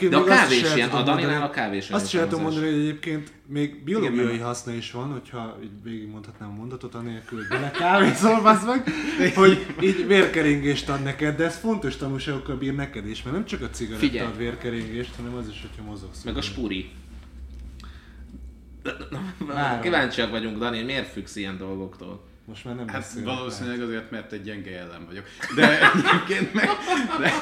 De 0.08 0.16
a 0.16 0.20
még 0.20 0.28
azt 0.28 0.40
kávé 0.40 0.54
is 0.56 0.62
is 0.62 0.68
el 0.68 0.76
ilyen, 0.76 0.88
a 0.88 1.02
Daninál 1.02 1.42
a 1.42 1.50
kávé 1.50 1.76
is 1.76 1.90
Azt 1.90 2.08
sem 2.08 2.28
tudom 2.28 2.42
mondani, 2.42 2.66
hogy 2.66 2.74
egyébként 2.78 3.30
még 3.50 3.84
biológiai 3.84 4.34
Igen, 4.34 4.46
haszna 4.46 4.72
is 4.72 4.90
van, 4.90 5.12
hogyha 5.12 5.58
így 5.62 5.82
végigmondhatnám 5.82 6.50
a 6.50 6.54
mondatot, 6.54 6.94
anélkül, 6.94 7.38
hogy 7.38 7.48
bele 7.48 7.70
kávézol, 7.70 8.40
meg, 8.42 8.92
hogy 9.34 9.66
így 9.80 10.06
vérkeringést 10.06 10.88
ad 10.88 11.02
neked, 11.02 11.36
de 11.36 11.44
ez 11.44 11.56
fontos 11.56 11.96
tanulságokkal 11.96 12.56
bír 12.56 12.74
neked 12.74 13.06
is, 13.06 13.22
mert 13.22 13.36
nem 13.36 13.44
csak 13.44 13.62
a 13.62 13.70
cigaretta 13.70 14.06
Figyelj. 14.06 14.26
ad 14.26 14.36
vérkeringést, 14.36 15.14
hanem 15.16 15.34
az 15.34 15.48
is, 15.48 15.60
hogyha 15.60 15.90
mozogsz. 15.90 16.22
Meg 16.22 16.36
a 16.36 16.40
spuri. 16.42 16.90
Mára. 19.46 19.80
Kíváncsiak 19.80 20.30
vagyunk, 20.30 20.58
Dani, 20.58 20.82
miért 20.82 21.08
függsz 21.08 21.36
ilyen 21.36 21.58
dolgoktól? 21.58 22.28
Most 22.44 22.64
már 22.64 22.74
nem 22.74 22.88
Hát 22.88 23.12
valószínűleg 23.24 23.80
azért, 23.80 24.10
mert 24.10 24.32
egy 24.32 24.42
gyenge 24.42 24.78
ellen 24.78 25.06
vagyok. 25.06 25.24
De 25.54 25.78
egyébként 25.92 26.54
meg 26.54 26.68
de, 27.18 27.32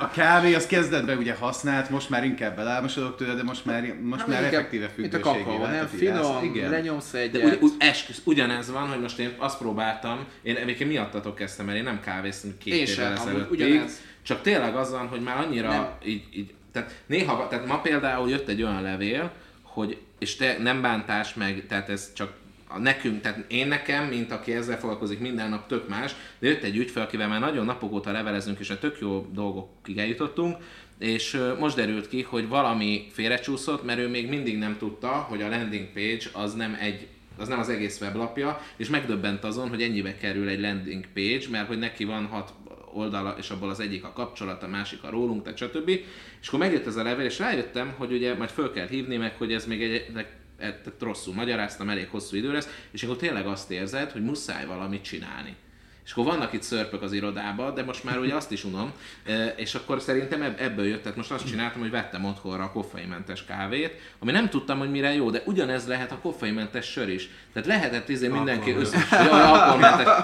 a 0.00 0.10
kávé 0.10 0.54
az 0.54 0.66
kezdetben 0.66 1.18
ugye 1.18 1.34
használt, 1.34 1.90
most 1.90 2.10
már 2.10 2.24
inkább 2.24 2.58
elálmosodok 2.58 3.16
tőle, 3.16 3.34
de 3.34 3.42
most 3.42 3.64
már, 3.64 3.94
most 4.02 4.26
már 4.26 4.42
Inkább, 4.42 4.54
effektíve 4.54 4.90
Mint 4.96 5.14
a 5.14 5.16
függőségé 5.16 5.42
kakaó, 5.42 5.58
vált 5.58 5.72
nem 5.72 5.86
finom, 5.86 6.44
Igen. 6.44 6.70
lenyomsz 6.70 7.10
De 7.10 7.18
egyet. 7.18 7.44
ugy, 7.44 7.58
ugy, 7.60 7.72
esküsz, 7.78 8.20
ugyanez 8.24 8.70
van, 8.70 8.88
hogy 8.88 9.00
most 9.00 9.18
én 9.18 9.34
azt 9.38 9.58
próbáltam, 9.58 10.26
én 10.42 10.56
egyébként 10.56 10.90
miattatok 10.90 11.34
kezdtem, 11.34 11.66
mert 11.66 11.78
én 11.78 11.84
nem 11.84 12.00
kávéztam 12.00 12.50
két 12.58 12.74
Én 12.74 12.86
évvel 12.86 13.12
ezelőttig, 13.12 13.82
csak 14.22 14.42
tényleg 14.42 14.76
az 14.76 14.90
van, 14.90 15.08
hogy 15.08 15.20
már 15.20 15.36
annyira 15.36 15.68
Nem. 15.68 15.88
így, 16.04 16.22
így, 16.32 16.54
tehát 16.72 17.02
néha, 17.06 17.48
tehát 17.48 17.66
ma 17.66 17.80
például 17.80 18.30
jött 18.30 18.48
egy 18.48 18.62
olyan 18.62 18.82
levél, 18.82 19.32
hogy, 19.62 19.98
és 20.18 20.36
te 20.36 20.56
nem 20.58 20.80
bántás 20.80 21.34
meg, 21.34 21.64
tehát 21.68 21.88
ez 21.88 22.12
csak 22.12 22.32
a 22.72 22.78
nekünk, 22.78 23.20
tehát 23.20 23.44
én 23.48 23.68
nekem, 23.68 24.04
mint 24.04 24.32
aki 24.32 24.52
ezzel 24.52 24.78
foglalkozik 24.78 25.18
minden 25.18 25.48
nap 25.48 25.66
tök 25.66 25.88
más, 25.88 26.14
de 26.38 26.48
jött 26.48 26.62
egy 26.62 26.76
ügyfél, 26.76 27.02
akivel 27.02 27.28
már 27.28 27.40
nagyon 27.40 27.64
napok 27.64 27.92
óta 27.92 28.12
levelezünk, 28.12 28.58
és 28.58 28.70
a 28.70 28.78
tök 28.78 28.98
jó 29.00 29.26
dolgokig 29.32 29.98
eljutottunk, 29.98 30.56
és 30.98 31.40
most 31.58 31.76
derült 31.76 32.08
ki, 32.08 32.22
hogy 32.22 32.48
valami 32.48 33.06
félrecsúszott, 33.12 33.84
mert 33.84 33.98
ő 33.98 34.08
még 34.08 34.28
mindig 34.28 34.58
nem 34.58 34.76
tudta, 34.78 35.08
hogy 35.08 35.42
a 35.42 35.48
landing 35.48 35.88
page 35.94 36.24
az 36.32 36.54
nem 36.54 36.76
egy 36.80 37.06
az 37.36 37.48
nem 37.48 37.58
az 37.58 37.68
egész 37.68 38.00
weblapja, 38.00 38.60
és 38.76 38.88
megdöbbent 38.88 39.44
azon, 39.44 39.68
hogy 39.68 39.82
ennyibe 39.82 40.16
kerül 40.16 40.48
egy 40.48 40.60
landing 40.60 41.04
page, 41.14 41.48
mert 41.50 41.66
hogy 41.66 41.78
neki 41.78 42.04
van 42.04 42.26
hat 42.26 42.52
oldala, 42.92 43.34
és 43.38 43.50
abból 43.50 43.70
az 43.70 43.80
egyik 43.80 44.04
a 44.04 44.12
kapcsolat, 44.12 44.62
a 44.62 44.68
másik 44.68 45.02
a 45.02 45.10
rólunk, 45.10 45.42
tehát 45.42 45.58
stb. 45.58 45.88
És 46.40 46.48
akkor 46.48 46.58
megjött 46.58 46.86
ez 46.86 46.96
a 46.96 47.02
levél, 47.02 47.24
és 47.24 47.38
rájöttem, 47.38 47.94
hogy 47.96 48.12
ugye 48.12 48.34
majd 48.34 48.50
föl 48.50 48.72
kell 48.72 48.86
hívni 48.86 49.16
meg, 49.16 49.34
hogy 49.36 49.52
ez 49.52 49.66
még 49.66 49.82
egy 49.82 50.12
tehát 50.60 50.94
rosszul 51.00 51.34
magyaráztam, 51.34 51.88
elég 51.88 52.08
hosszú 52.08 52.36
idő 52.36 52.52
lesz, 52.52 52.68
és 52.90 53.02
akkor 53.02 53.16
tényleg 53.16 53.46
azt 53.46 53.70
érzed, 53.70 54.10
hogy 54.10 54.24
muszáj 54.24 54.66
valamit 54.66 55.02
csinálni. 55.02 55.56
És 56.10 56.16
akkor 56.16 56.32
vannak 56.32 56.52
itt 56.52 56.62
szörpök 56.62 57.02
az 57.02 57.12
irodába, 57.12 57.70
de 57.70 57.82
most 57.82 58.04
már 58.04 58.18
ugye 58.18 58.34
azt 58.34 58.50
is 58.52 58.64
unom, 58.64 58.92
E, 59.26 59.46
és 59.56 59.74
akkor 59.74 60.00
szerintem 60.00 60.42
ebb- 60.42 60.60
ebből 60.60 60.86
jött, 60.86 61.02
tehát 61.02 61.16
most 61.16 61.30
azt 61.30 61.46
csináltam, 61.46 61.80
hogy 61.80 61.90
vettem 61.90 62.24
otthonra 62.24 62.62
a 62.62 62.70
koffeinmentes 62.70 63.44
kávét, 63.44 63.92
ami 64.18 64.32
nem 64.32 64.48
tudtam, 64.48 64.78
hogy 64.78 64.90
mire 64.90 65.14
jó, 65.14 65.30
de 65.30 65.42
ugyanez 65.44 65.86
lehet 65.86 66.12
a 66.12 66.18
koffeinmentes 66.22 66.86
sör 66.86 67.08
is. 67.08 67.28
Tehát 67.52 67.68
lehetett 67.68 68.08
izé 68.08 68.28
mindenki 68.28 68.70
össze... 68.72 68.96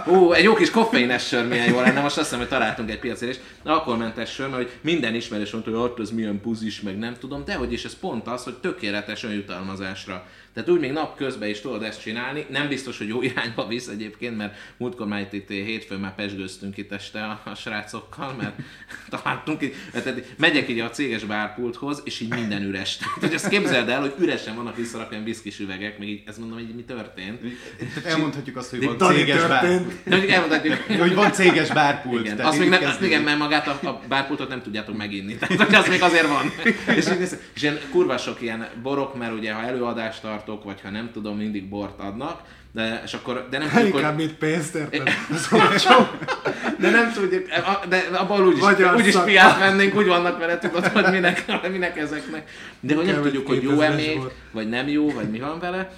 Ó, 0.09 0.33
egy 0.33 0.45
jó 0.45 0.55
kis 0.55 0.71
koffeines 0.71 1.27
sör 1.27 1.47
milyen 1.49 1.69
jó 1.69 1.81
lenne, 1.81 2.01
most 2.01 2.17
azt 2.17 2.25
hiszem, 2.25 2.39
hogy 2.39 2.49
találtunk 2.49 2.91
egy 2.91 2.99
piacérést. 2.99 3.41
Alkoholmentes 3.65 4.31
sör, 4.33 4.49
mert 4.49 4.63
hogy 4.63 4.73
minden 4.81 5.15
ismerős 5.15 5.51
mondta, 5.51 5.71
hogy 5.71 5.81
ott 5.81 5.99
az 5.99 6.11
milyen 6.11 6.41
buzis, 6.43 6.81
meg 6.81 6.99
nem 6.99 7.15
tudom, 7.21 7.45
de 7.45 7.55
hogy 7.55 7.73
is 7.73 7.85
ez 7.85 7.99
pont 7.99 8.27
az, 8.27 8.45
hogy 8.45 8.55
tökéletes 8.55 9.25
önjutalmazásra. 9.25 10.27
Tehát 10.57 10.71
úgy 10.71 10.81
még 10.81 10.93
napközben 10.93 11.49
is 11.49 11.61
tudod 11.61 11.83
ezt 11.83 12.01
csinálni, 12.01 12.47
nem 12.51 12.69
biztos, 12.69 12.99
hogy 12.99 13.09
jó 13.09 13.23
irányba 13.23 13.67
visz 13.67 13.87
egyébként, 13.87 14.37
mert 14.37 14.57
múltkor 14.77 15.07
már 15.07 15.21
itt, 15.21 15.33
itt 15.33 15.49
hétfőn 15.49 15.99
már 15.99 16.15
pesgőztünk 16.15 16.77
itt 16.77 16.93
este 16.93 17.23
a, 17.25 17.41
a 17.45 17.55
srácokkal, 17.55 18.35
mert 18.35 18.55
találtunk 19.23 19.63
itt, 19.63 19.75
tehát 19.93 20.23
megyek 20.39 20.69
így 20.69 20.81
a 20.81 20.91
céges 20.91 21.25
bárpulthoz, 21.25 22.03
és 22.05 22.21
így 22.21 22.35
minden 22.35 22.63
üres. 22.63 22.97
Tehát, 22.97 23.21
hogy 23.21 23.35
azt 23.35 23.49
képzeld 23.49 23.89
el, 23.89 24.01
hogy 24.01 24.15
üresen 24.19 24.57
vannak 24.57 24.77
visszarakva 24.77 25.13
ilyen 25.13 25.25
viszkis 25.25 25.59
üvegek, 25.59 25.99
meg 25.99 26.09
így 26.09 26.23
ezt 26.27 26.39
mondom, 26.39 26.59
hogy 26.59 26.75
mi 26.75 26.83
történt. 26.83 27.41
Elmondhatjuk 28.05 28.57
azt, 28.57 28.71
hogy 28.71 28.85
van 28.85 28.97
Dani 28.97 29.17
céges 29.17 29.41
történt. 29.41 29.93
Elmondhatjuk, 30.31 30.75
Hogy 30.99 31.15
van 31.15 31.33
céges 31.33 31.69
bárpult. 31.69 32.25
igen, 32.25 32.39
azt 32.39 32.59
még 32.59 32.69
nem, 32.69 32.81
kezdődik. 32.81 33.09
igen, 33.09 33.23
mert 33.23 33.39
magát 33.39 33.67
a, 33.67 33.89
a 33.89 34.01
bárpultot 34.09 34.49
nem 34.49 34.63
tudjátok 34.63 34.97
meginni. 34.97 35.37
Tehát 35.37 35.63
hogy 35.63 35.75
az 35.75 35.89
még 35.89 36.03
azért 36.03 36.27
van. 36.27 36.53
és, 36.97 37.05
néz- 37.05 37.39
és 37.55 37.63
ilyen 37.63 37.79
kurva 37.91 38.19
sok 38.19 38.43
ilyen 38.43 38.69
borok, 38.83 39.19
mert 39.19 39.33
ugye 39.33 39.53
ha 39.53 39.63
előadást 39.63 40.25
tartok, 40.47 40.65
vagy 40.65 40.81
ha 40.81 40.91
nem 40.91 41.11
tudom, 41.13 41.37
mindig 41.37 41.69
bort 41.69 42.01
adnak, 42.01 42.41
de, 42.73 43.03
és 43.05 43.13
akkor, 43.15 43.47
de 43.51 43.59
nem 43.59 43.69
tudjuk, 43.69 44.05
hogy, 44.05 44.15
mint 44.15 44.35
pénzt, 44.35 44.75
érted? 44.75 45.09
De 46.79 46.91
nem 46.91 47.13
tudjuk, 47.13 47.47
de 47.89 47.97
abban 48.13 48.47
úgyis, 48.47 48.63
úgyis 48.97 49.17
piát 49.25 49.59
vennénk, 49.59 49.97
úgy 49.97 50.07
vannak 50.07 50.39
vele, 50.39 50.59
tudod, 50.59 50.87
hogy 50.87 51.11
minek, 51.11 51.45
minek 51.71 51.99
ezeknek. 51.99 52.51
De 52.81 52.95
hogy 52.95 53.07
nem 53.07 53.23
tudjuk, 53.23 53.47
hogy 53.47 53.63
jó-e 53.63 53.91
2000-es 53.91 53.97
még, 53.97 54.21
vagy 54.53 54.69
nem 54.69 54.89
jó, 54.89 55.11
vagy 55.11 55.31
mi 55.31 55.39
van 55.39 55.59
vele. 55.59 55.91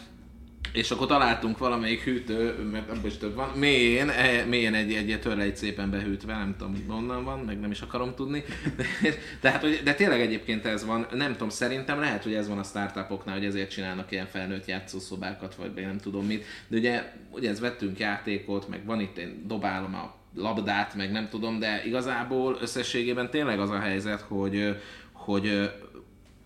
És 0.73 0.91
akkor 0.91 1.07
találtunk 1.07 1.59
valamelyik 1.59 2.03
hűtő, 2.03 2.69
mert 2.73 2.91
abban 2.91 3.07
is 3.07 3.17
több 3.17 3.35
van, 3.35 3.49
mélyén, 3.49 4.09
eh, 4.09 4.45
mélyén 4.47 4.75
egy, 4.75 4.93
egy 4.93 5.21
törleit 5.21 5.57
szépen 5.57 5.91
behűtve, 5.91 6.33
nem 6.33 6.55
tudom, 6.59 6.85
honnan 6.89 7.25
van, 7.25 7.39
meg 7.39 7.61
nem 7.61 7.71
is 7.71 7.81
akarom 7.81 8.15
tudni. 8.15 8.45
De, 8.77 8.85
tehát, 9.41 9.61
hogy, 9.61 9.81
de 9.85 9.95
tényleg 9.95 10.21
egyébként 10.21 10.67
ez 10.67 10.85
van, 10.85 11.07
nem 11.13 11.33
tudom, 11.33 11.49
szerintem 11.49 12.01
lehet, 12.01 12.23
hogy 12.23 12.35
ez 12.35 12.49
van 12.49 12.59
a 12.59 12.63
startupoknál, 12.63 13.35
hogy 13.35 13.45
ezért 13.45 13.71
csinálnak 13.71 14.11
ilyen 14.11 14.27
felnőtt 14.27 14.67
játszószobákat, 14.67 15.55
vagy 15.55 15.73
nem 15.75 15.99
tudom 15.99 16.27
mit. 16.27 16.45
De 16.69 16.77
ugye, 16.77 17.13
ugye 17.31 17.51
ez 17.51 17.61
vettünk 17.61 17.99
játékot, 17.99 18.69
meg 18.69 18.85
van 18.85 19.01
itt, 19.01 19.19
én 19.19 19.45
dobálom 19.47 19.95
a 19.95 20.17
labdát, 20.35 20.95
meg 20.95 21.13
nem 21.13 21.29
tudom, 21.29 21.59
de 21.59 21.83
igazából 21.87 22.59
összességében 22.61 23.31
tényleg 23.31 23.61
az 23.61 23.71
a 23.71 23.79
helyzet, 23.79 24.21
hogy, 24.21 24.77
hogy 25.13 25.71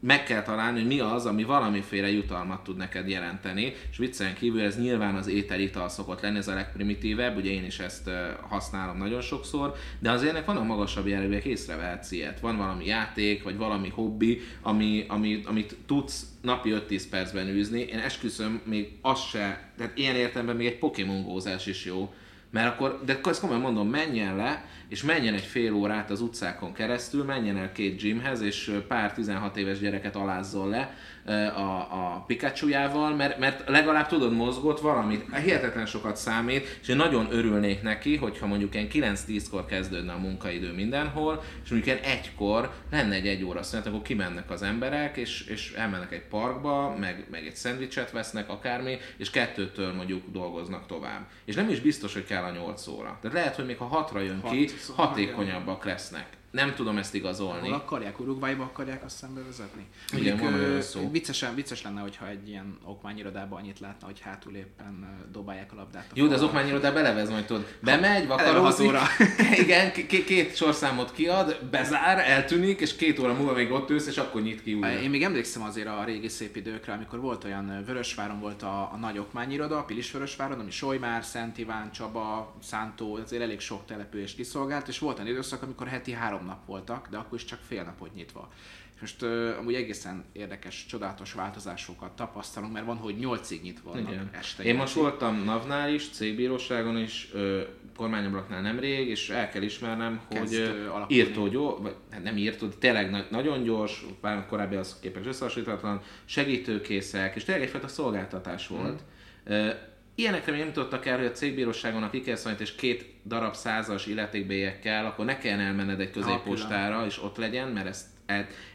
meg 0.02 0.24
kell 0.24 0.42
találni, 0.42 0.78
hogy 0.78 0.86
mi 0.86 1.00
az, 1.00 1.26
ami 1.26 1.44
valamiféle 1.44 2.10
jutalmat 2.10 2.62
tud 2.62 2.76
neked 2.76 3.08
jelenteni, 3.08 3.74
és 3.90 3.96
viccen 3.96 4.34
kívül 4.34 4.60
ez 4.60 4.78
nyilván 4.78 5.14
az 5.14 5.26
ételital 5.26 5.88
szokott 5.88 6.20
lenni, 6.20 6.38
ez 6.38 6.48
a 6.48 6.54
legprimitívebb, 6.54 7.36
ugye 7.36 7.50
én 7.50 7.64
is 7.64 7.78
ezt 7.78 8.10
használom 8.48 8.96
nagyon 8.98 9.20
sokszor, 9.20 9.74
de 9.98 10.10
azért 10.10 10.30
ennek 10.30 10.46
vannak 10.46 10.66
magasabb 10.66 11.06
jellegűek, 11.06 11.44
észrevehetsz 11.44 12.10
ilyet. 12.10 12.40
Van 12.40 12.56
valami 12.56 12.86
játék, 12.86 13.42
vagy 13.42 13.56
valami 13.56 13.88
hobbi, 13.88 14.40
ami, 14.62 15.04
ami, 15.08 15.42
amit 15.44 15.76
tudsz 15.86 16.26
napi 16.40 16.74
5-10 16.88 17.02
percben 17.10 17.48
űzni. 17.48 17.80
Én 17.80 17.98
esküszöm, 17.98 18.60
még 18.64 18.98
az 19.00 19.20
se, 19.20 19.72
tehát 19.76 19.98
ilyen 19.98 20.14
értelemben 20.16 20.56
még 20.56 20.66
egy 20.66 20.78
Pokémon 20.78 21.42
is 21.66 21.84
jó, 21.84 22.12
mert 22.52 22.72
akkor, 22.72 23.00
de 23.04 23.20
ezt 23.24 23.40
komolyan 23.40 23.62
mondom, 23.62 23.88
menjen 23.88 24.36
le, 24.36 24.64
és 24.88 25.02
menjen 25.02 25.34
egy 25.34 25.44
fél 25.44 25.72
órát 25.72 26.10
az 26.10 26.20
utcákon 26.20 26.72
keresztül, 26.72 27.24
menjen 27.24 27.56
el 27.56 27.72
két 27.72 27.96
gymhez, 27.96 28.40
és 28.40 28.78
pár 28.88 29.12
16 29.12 29.56
éves 29.56 29.78
gyereket 29.78 30.16
alázzon 30.16 30.68
le 30.68 30.96
a, 31.26 31.78
a 31.90 32.24
Pikachu-jával, 32.26 33.14
mert, 33.14 33.38
mert 33.38 33.68
legalább 33.68 34.06
tudod, 34.06 34.32
mozgott 34.32 34.80
valamit, 34.80 35.37
hihetetlen 35.37 35.87
sokat 35.87 36.16
számít, 36.16 36.78
és 36.82 36.88
én 36.88 36.96
nagyon 36.96 37.26
örülnék 37.30 37.82
neki, 37.82 38.16
hogyha 38.16 38.46
mondjuk 38.46 38.74
ilyen 38.74 39.16
9-10-kor 39.16 39.66
kezdődne 39.66 40.12
a 40.12 40.18
munkaidő 40.18 40.72
mindenhol, 40.72 41.42
és 41.64 41.70
mondjuk 41.70 41.94
ilyen 41.94 42.12
egykor 42.12 42.72
lenne 42.90 43.14
egy 43.14 43.26
egy 43.26 43.44
óra 43.44 43.62
szünet, 43.62 43.87
akkor 43.87 44.02
kimennek 44.02 44.50
az 44.50 44.62
emberek, 44.62 45.16
és, 45.16 45.46
és 45.46 45.72
elmennek 45.72 46.12
egy 46.12 46.24
parkba, 46.24 46.96
meg, 46.98 47.26
meg 47.30 47.46
egy 47.46 47.56
szendvicset 47.56 48.11
vesznek, 48.11 48.48
akármi, 48.48 48.98
és 49.16 49.30
kettőtől 49.30 49.92
mondjuk 49.92 50.22
dolgoznak 50.32 50.87
tovább. 50.87 51.26
És 51.44 51.54
nem 51.54 51.68
is 51.68 51.80
biztos, 51.80 52.12
hogy 52.12 52.24
kell 52.24 52.42
a 52.42 52.50
8 52.50 52.87
óra. 52.87 53.18
Tehát 53.20 53.37
lehet, 53.37 53.56
hogy 53.56 53.66
még 53.66 53.76
ha 53.76 53.85
hatra 53.85 54.20
jön 54.20 54.42
ki, 54.42 54.68
Hat. 54.87 54.96
hatékonyabbak 54.96 55.85
lesznek. 55.85 56.26
Nem 56.52 56.74
tudom 56.74 56.98
ezt 56.98 57.14
igazolni. 57.14 57.68
Hol 57.68 57.76
akarják? 57.76 58.20
Uruguayba 58.20 58.62
akarják 58.62 59.04
azt 59.04 59.16
szembe 59.16 59.40
vezetni? 59.42 59.86
Igen, 60.16 60.36
van 60.38 60.54
ö, 60.54 60.80
szó. 60.80 61.10
Viccesen, 61.10 61.54
vicces 61.54 61.82
lenne, 61.82 62.00
hogyha 62.00 62.28
egy 62.28 62.48
ilyen 62.48 62.78
okmányirodában 62.84 63.60
annyit 63.60 63.80
látna, 63.80 64.06
hogy 64.06 64.20
hátul 64.20 64.54
éppen 64.54 65.18
dobálják 65.32 65.72
a 65.72 65.74
labdát. 65.74 66.06
A 66.08 66.12
Jó, 66.14 66.26
de 66.26 66.34
az 66.34 66.42
okmányirodá 66.42 66.90
belevez 66.90 67.30
majd 67.30 67.44
tudod. 67.44 67.66
Bemegy, 67.80 68.26
vakarózik, 68.26 68.90
igen, 69.62 69.92
k- 69.92 70.24
két 70.24 70.56
sorszámot 70.56 71.12
kiad, 71.12 71.58
bezár, 71.70 72.18
eltűnik, 72.18 72.80
és 72.80 72.96
két 72.96 73.18
óra 73.18 73.32
múlva 73.32 73.52
még 73.52 73.70
ott 73.70 73.90
ülsz, 73.90 74.06
és 74.06 74.16
akkor 74.18 74.42
nyit 74.42 74.62
ki 74.62 74.74
újra. 74.74 75.00
Én 75.00 75.10
még 75.10 75.22
emlékszem 75.22 75.62
azért 75.62 75.86
a 75.88 76.04
régi 76.04 76.28
szép 76.28 76.56
időkre, 76.56 76.92
amikor 76.92 77.20
volt 77.20 77.44
olyan 77.44 77.84
Vörösváron 77.86 78.40
volt 78.40 78.62
a, 78.62 78.90
a 78.92 78.96
nagy 79.00 79.18
okmányiroda, 79.18 79.78
a 79.78 79.84
Pilisvörösváron, 79.84 80.60
ami 80.60 80.70
Solymár, 80.70 81.24
Szent 81.24 81.58
Iván, 81.58 81.90
Csaba, 81.92 82.54
Szántó, 82.62 83.14
azért 83.14 83.42
elég 83.42 83.60
sok 83.60 83.86
települést 83.86 84.36
kiszolgált, 84.36 84.88
és 84.88 84.98
volt 84.98 85.18
olyan 85.18 85.30
időszak, 85.30 85.62
amikor 85.62 85.86
heti 85.86 86.12
három 86.12 86.41
nap 86.44 86.66
voltak, 86.66 87.09
de 87.11 87.16
akkor 87.16 87.38
is 87.38 87.44
csak 87.44 87.59
fél 87.68 87.85
nap 87.85 87.98
volt 87.98 88.14
nyitva. 88.14 88.48
És 88.94 89.00
most 89.00 89.22
ö, 89.22 89.57
amúgy 89.59 89.74
egészen 89.74 90.24
érdekes, 90.33 90.87
csodálatos 90.87 91.33
változásokat 91.33 92.12
tapasztalunk, 92.16 92.72
mert 92.72 92.87
van, 92.87 92.96
hogy 92.96 93.16
nyolcig 93.16 93.62
nyitva 93.62 93.90
vannak 93.90 94.11
Igen. 94.12 94.31
este. 94.33 94.62
Én 94.62 94.76
most 94.76 94.94
voltam 94.94 95.44
NAV-nál 95.44 95.94
is, 95.94 96.09
cégbíróságon 96.11 96.96
is, 96.98 97.28
ö, 97.33 97.62
kormányablaknál 97.96 98.61
nemrég, 98.61 99.09
és 99.09 99.31
el 99.31 99.48
kell 99.48 99.62
ismernem, 99.62 100.20
Kezd, 100.28 100.55
hogy 100.55 100.68
alakulni. 100.81 101.14
írtó 101.14 101.48
gyors, 101.48 101.78
vagy 101.83 101.94
hát 102.11 102.22
nem 102.22 102.37
írtó, 102.37 102.66
de 102.66 102.74
tényleg 102.78 103.11
na- 103.11 103.26
nagyon 103.31 103.62
gyors, 103.62 104.05
bár 104.20 104.46
korábbi 104.46 104.74
az 104.74 104.98
képes 105.00 105.26
összehasonlíthatatlan, 105.26 106.00
segítőkészek, 106.24 107.37
és 107.37 107.44
tényleg 107.44 107.64
egyfajta 107.64 107.88
szolgáltatás 107.88 108.66
volt. 108.66 109.00
Mhm. 109.44 109.68
Ilyenekre 110.14 110.53
még 110.53 110.61
nem 110.61 110.72
tudtak 110.72 111.07
el, 111.07 111.16
hogy 111.16 111.27
a 111.27 111.31
cégbíróságon, 111.31 112.03
a 112.03 112.11
kikelszonyt 112.11 112.61
és 112.61 112.75
két 112.75 113.14
darab 113.27 113.55
százas 113.55 114.07
illetékbélyekkel, 114.07 115.07
akkor 115.07 115.25
ne 115.25 115.38
kelljen 115.38 115.61
elmenned 115.61 116.01
egy 116.01 116.11
középpostára, 116.11 117.07
és 117.07 117.22
ott 117.22 117.37
legyen, 117.37 117.68
mert 117.68 117.87
ezt 117.87 118.07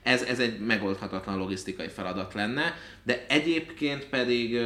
ez, 0.04 0.22
ez 0.22 0.40
egy 0.40 0.60
megoldhatatlan 0.60 1.38
logisztikai 1.38 1.88
feladat 1.88 2.34
lenne, 2.34 2.76
de 3.04 3.26
egyébként 3.28 4.06
pedig 4.06 4.60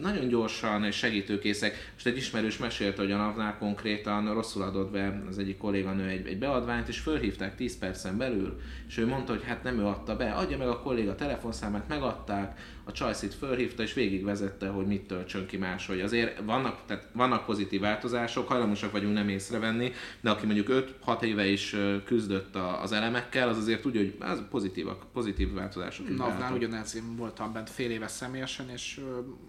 nagyon 0.00 0.28
gyorsan 0.28 0.84
és 0.84 0.96
segítőkészek. 0.96 1.90
Most 1.92 2.06
egy 2.06 2.16
ismerős 2.16 2.58
mesélte, 2.58 3.02
hogy 3.02 3.12
a 3.12 3.16
napnál 3.16 3.58
konkrétan 3.58 4.34
rosszul 4.34 4.62
adott 4.62 4.90
be 4.90 5.22
az 5.28 5.38
egyik 5.38 5.56
kolléganő 5.56 6.08
egy, 6.08 6.26
egy 6.26 6.38
beadványt, 6.38 6.88
és 6.88 6.98
fölhívták 6.98 7.56
10 7.56 7.78
percen 7.78 8.16
belül, 8.16 8.60
és 8.88 8.98
ő 8.98 9.06
mondta, 9.06 9.32
hogy 9.32 9.44
hát 9.44 9.62
nem 9.62 9.78
ő 9.78 9.84
adta 9.84 10.16
be, 10.16 10.30
adja 10.30 10.56
meg 10.56 10.68
a 10.68 10.80
kolléga 10.80 11.14
telefonszámát, 11.14 11.88
megadták, 11.88 12.58
a 12.84 12.92
Csajszit 12.92 13.34
fölhívta 13.34 13.82
és 13.82 13.92
végigvezette, 13.92 14.68
hogy 14.68 14.86
mit 14.86 15.06
töltsön 15.06 15.46
ki 15.46 15.56
máshogy. 15.56 16.00
Azért 16.00 16.40
vannak, 16.44 16.78
tehát 16.86 17.06
vannak 17.12 17.44
pozitív 17.44 17.80
változások, 17.80 18.48
hajlamosak 18.48 18.92
vagyunk 18.92 19.14
nem 19.14 19.28
észrevenni, 19.28 19.92
de 20.20 20.30
aki 20.30 20.46
mondjuk 20.46 20.94
5-6 21.06 21.22
éve 21.22 21.46
is 21.46 21.76
küzdött 22.04 22.56
az 22.82 22.92
elemekkel, 22.92 23.48
az 23.48 23.56
azért 23.56 23.80
tudja, 23.80 24.00
hogy 24.00 24.14
az 24.20 24.42
pozitívak, 24.50 25.04
pozitív 25.12 25.52
változások. 25.52 26.16
Navnál 26.16 26.52
ugyanez, 26.52 26.96
én 26.96 27.16
voltam 27.16 27.52
bent 27.52 27.70
fél 27.70 27.90
éve 27.90 28.08
személyesen, 28.08 28.68
és 28.68 29.00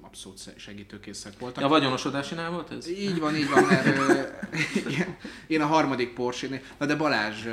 abszolút 0.01 0.53
segítőkészek 0.57 1.39
voltak. 1.39 1.63
A 1.63 1.67
vagyonosodásinál 1.67 2.51
volt 2.51 2.71
ez? 2.71 2.89
Így 2.89 3.19
van, 3.19 3.35
így 3.35 3.49
van, 3.49 3.63
mert 3.63 4.33
én 5.47 5.61
a 5.61 5.65
harmadik 5.65 6.13
porsche 6.13 6.61
na 6.77 6.85
de 6.85 6.95
Balázs, 6.95 7.45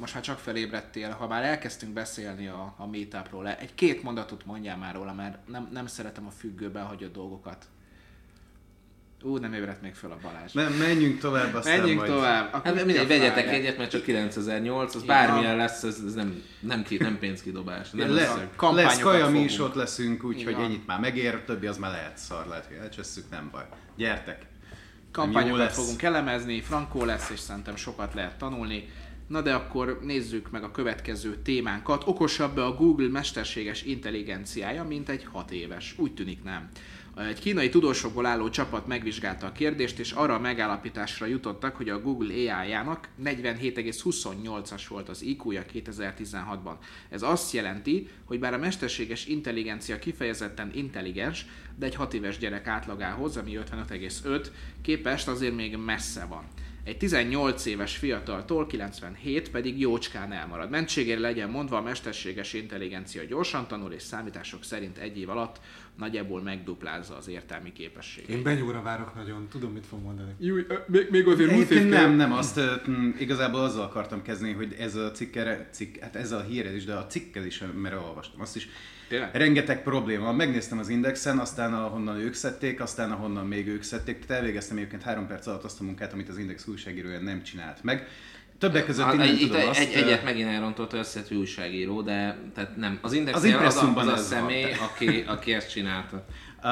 most 0.00 0.14
már 0.14 0.22
csak 0.22 0.38
felébredtél, 0.38 1.10
ha 1.10 1.26
már 1.26 1.42
elkezdtünk 1.42 1.92
beszélni 1.92 2.46
a, 2.46 2.74
a 2.78 2.86
meetupról, 2.86 3.48
egy-két 3.48 4.02
mondatot 4.02 4.46
mondjál 4.46 4.76
már 4.76 4.94
róla, 4.94 5.12
mert 5.12 5.48
nem, 5.48 5.68
nem 5.72 5.86
szeretem 5.86 6.26
a 6.26 6.30
függőbe 6.30 6.80
hagyott 6.80 7.12
dolgokat. 7.12 7.66
Ú, 9.24 9.36
nem 9.36 9.52
ébredt 9.52 9.82
még 9.82 9.94
föl 9.94 10.10
a 10.10 10.16
Balázs. 10.22 10.52
Nem, 10.52 10.72
menjünk 10.72 11.18
tovább, 11.20 11.54
aztán 11.54 11.78
Menjünk 11.78 12.00
majd... 12.00 12.12
tovább. 12.12 12.64
Hát 12.64 12.84
mindegy, 12.84 13.08
vegyetek 13.08 13.48
egyet, 13.48 13.78
mert 13.78 13.90
csak 13.90 14.02
9008, 14.02 14.94
az 14.94 15.02
bármilyen 15.02 15.56
lesz, 15.56 15.82
ez, 15.82 16.02
ez 16.06 16.14
nem, 16.14 16.42
nem, 16.60 16.82
ki, 16.82 16.96
nem 16.96 17.18
pénzkidobás. 17.18 17.90
Nem 17.90 18.08
Le, 18.08 18.14
lesz, 18.14 18.34
lesz 18.60 18.98
kaja, 18.98 19.24
mi 19.24 19.30
fogunk. 19.32 19.50
is 19.50 19.58
ott 19.58 19.74
leszünk, 19.74 20.24
úgyhogy 20.24 20.52
Igen. 20.52 20.64
ennyit 20.64 20.86
már 20.86 21.00
megér, 21.00 21.42
többi 21.44 21.66
az 21.66 21.78
már 21.78 21.90
lehet 21.90 22.18
szar, 22.18 22.46
lehet, 22.46 22.66
hogy 22.66 22.76
elcsesszük, 22.76 23.24
nem 23.30 23.48
baj. 23.52 23.64
Gyertek! 23.96 24.46
Kampányokat 25.12 25.58
lesz. 25.58 25.76
fogunk 25.76 26.02
elemezni, 26.02 26.60
frankó 26.60 27.04
lesz, 27.04 27.30
és 27.30 27.38
szerintem 27.38 27.76
sokat 27.76 28.14
lehet 28.14 28.38
tanulni. 28.38 28.88
Na 29.26 29.40
de 29.40 29.54
akkor 29.54 30.00
nézzük 30.02 30.50
meg 30.50 30.62
a 30.62 30.70
következő 30.70 31.36
témánkat. 31.42 32.02
Okosabb 32.06 32.56
a 32.56 32.74
Google 32.74 33.08
mesterséges 33.08 33.82
intelligenciája, 33.82 34.84
mint 34.84 35.08
egy 35.08 35.26
hat 35.32 35.50
éves? 35.50 35.94
Úgy 35.98 36.14
tűnik 36.14 36.42
nem. 36.42 36.68
Egy 37.16 37.40
kínai 37.40 37.68
tudósokból 37.68 38.26
álló 38.26 38.50
csapat 38.50 38.86
megvizsgálta 38.86 39.46
a 39.46 39.52
kérdést, 39.52 39.98
és 39.98 40.12
arra 40.12 40.34
a 40.34 40.38
megállapításra 40.38 41.26
jutottak, 41.26 41.76
hogy 41.76 41.88
a 41.88 42.00
Google 42.00 42.34
AI-jának 42.34 43.08
47,28-as 43.24 44.82
volt 44.88 45.08
az 45.08 45.22
IQ-ja 45.22 45.64
2016-ban. 45.72 46.74
Ez 47.08 47.22
azt 47.22 47.52
jelenti, 47.52 48.08
hogy 48.24 48.38
bár 48.38 48.54
a 48.54 48.58
mesterséges 48.58 49.26
intelligencia 49.26 49.98
kifejezetten 49.98 50.70
intelligens, 50.74 51.46
de 51.78 51.86
egy 51.86 51.94
6 51.94 52.14
éves 52.14 52.38
gyerek 52.38 52.66
átlagához, 52.66 53.36
ami 53.36 53.58
55,5, 53.70 54.46
képest 54.82 55.28
azért 55.28 55.54
még 55.54 55.76
messze 55.76 56.24
van. 56.24 56.44
Egy 56.84 56.96
18 56.96 57.64
éves 57.64 57.96
fiataltól 57.96 58.66
97 58.66 59.50
pedig 59.50 59.80
jócskán 59.80 60.32
elmarad. 60.32 60.70
Mentségére 60.70 61.20
legyen 61.20 61.50
mondva, 61.50 61.76
a 61.76 61.82
mesterséges 61.82 62.52
intelligencia 62.52 63.24
gyorsan 63.24 63.66
tanul, 63.66 63.92
és 63.92 64.02
számítások 64.02 64.64
szerint 64.64 64.98
egy 64.98 65.18
év 65.18 65.28
alatt 65.28 65.60
nagyjából 65.98 66.42
megduplázza 66.42 67.16
az 67.16 67.28
értelmi 67.28 67.72
képességét. 67.72 68.36
Én 68.36 68.42
benyóra 68.42 68.82
várok 68.82 69.14
nagyon, 69.14 69.48
tudom 69.48 69.72
mit 69.72 69.86
fog 69.86 70.02
mondani. 70.02 70.32
Júj, 70.38 70.66
még, 70.86 71.06
még 71.10 71.26
azért 71.26 71.50
Egyébként 71.50 71.88
nem, 71.88 72.12
nem, 72.12 72.32
azt 72.32 72.60
mm, 72.90 73.10
igazából 73.18 73.60
azzal 73.60 73.82
akartam 73.82 74.22
kezdeni, 74.22 74.52
hogy 74.52 74.76
ez 74.78 74.94
a 74.94 75.10
cikkere, 75.10 75.68
cikk, 75.72 75.96
hát 75.96 76.16
ez 76.16 76.32
a 76.32 76.42
híred 76.42 76.74
is, 76.74 76.84
de 76.84 76.94
a 76.94 77.06
cikkel 77.06 77.44
is, 77.44 77.62
mert 77.74 77.94
olvastam 77.94 78.40
azt 78.40 78.56
is. 78.56 78.68
Tényleg? 79.14 79.36
Rengeteg 79.36 79.82
probléma. 79.82 80.32
Megnéztem 80.32 80.78
az 80.78 80.88
Indexen, 80.88 81.38
aztán 81.38 81.74
ahonnan 81.74 82.16
ők 82.16 82.34
szedték, 82.34 82.80
aztán 82.80 83.12
ahonnan 83.12 83.46
még 83.46 83.68
ők 83.68 83.82
szedték. 83.82 84.18
Tehát 84.18 84.42
elvégeztem 84.42 84.76
egyébként 84.76 85.02
három 85.02 85.26
perc 85.26 85.46
alatt 85.46 85.64
azt 85.64 85.80
a 85.80 85.84
munkát, 85.84 86.12
amit 86.12 86.28
az 86.28 86.38
Index 86.38 86.66
újságírója 86.66 87.20
nem 87.20 87.42
csinált 87.42 87.82
meg. 87.82 88.06
Többek 88.58 88.84
között 88.84 89.04
Hát, 89.04 89.14
innen 89.14 89.36
tudom 89.38 89.60
egy, 89.60 89.66
azt, 89.66 89.78
egy, 89.80 89.92
egyet 89.92 90.24
megint 90.24 90.48
elrontott 90.48 90.92
összetű 90.92 91.36
újságíró, 91.36 92.02
de 92.02 92.38
tehát 92.54 92.76
nem. 92.76 92.98
Az 93.02 93.10
Az 93.10 93.16
Indexnél 93.16 93.56
az, 93.56 93.76
a, 93.76 93.92
az 93.96 93.96
a 93.96 94.00
ez 94.00 94.06
van. 94.06 94.16
személy, 94.16 94.72
aki, 94.72 95.24
aki 95.26 95.52
ezt 95.52 95.70
csinálta. 95.70 96.26
Uh, 96.62 96.70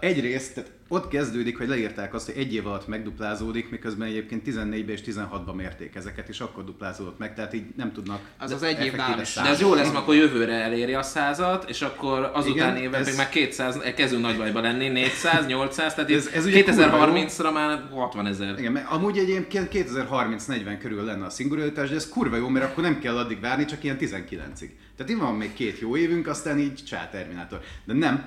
egyrészt 0.00 0.54
tehát 0.54 0.70
ott 0.94 1.08
kezdődik, 1.08 1.58
hogy 1.58 1.68
leírták 1.68 2.14
azt, 2.14 2.26
hogy 2.26 2.34
egy 2.42 2.54
év 2.54 2.66
alatt 2.66 2.86
megduplázódik, 2.88 3.70
miközben 3.70 4.08
egyébként 4.08 4.42
14-ben 4.46 4.88
és 4.94 5.00
16-ban 5.06 5.54
mérték 5.54 5.94
ezeket, 5.94 6.28
és 6.28 6.40
akkor 6.40 6.64
duplázódott 6.64 7.18
meg, 7.18 7.34
tehát 7.34 7.54
így 7.54 7.64
nem 7.76 7.92
tudnak. 7.92 8.20
Az 8.38 8.50
az 8.52 8.62
egy 8.62 8.84
év 8.84 8.94
is. 9.20 9.34
De 9.34 9.48
ez 9.48 9.60
jó 9.60 9.74
lesz, 9.74 9.86
mert 9.86 9.98
akkor 9.98 10.14
jövőre 10.14 10.52
eléri 10.52 10.94
a 10.94 11.02
százat, 11.02 11.68
és 11.68 11.82
akkor 11.82 12.30
azután 12.34 12.76
évben 12.76 13.00
ez- 13.00 13.16
meg 13.16 13.28
200, 13.28 13.78
kezdünk 13.96 14.22
nagy 14.22 14.36
bajba 14.36 14.60
lenni, 14.60 14.88
400, 14.88 15.46
800, 15.46 15.94
tehát 15.94 16.10
Ez- 16.10 16.16
ez, 16.16 16.26
ez 16.26 16.34
ez 16.34 16.46
ugye 16.46 16.62
2030-ra 16.64 17.52
már 17.52 17.82
60 17.90 18.26
ezer. 18.26 18.58
Igen, 18.58 18.72
mert 18.72 18.90
amúgy 18.90 19.18
egyébként 19.18 19.68
2030-40 19.68 20.78
körül 20.80 21.04
lenne 21.04 21.24
a 21.24 21.30
szingularitás, 21.30 21.88
de 21.88 21.94
ez 21.94 22.08
kurva 22.08 22.36
jó, 22.36 22.48
mert 22.48 22.64
akkor 22.64 22.82
nem 22.82 22.98
kell 22.98 23.16
addig 23.16 23.40
várni, 23.40 23.64
csak 23.64 23.84
ilyen 23.84 23.96
19-ig. 24.00 24.68
Tehát 24.96 25.12
itt 25.12 25.18
van 25.18 25.34
még 25.34 25.52
két 25.52 25.78
jó 25.78 25.96
évünk, 25.96 26.26
aztán 26.26 26.58
így 26.58 26.84
csá 26.84 27.08
Terminátor. 27.08 27.60
De 27.84 27.92
nem. 27.92 28.24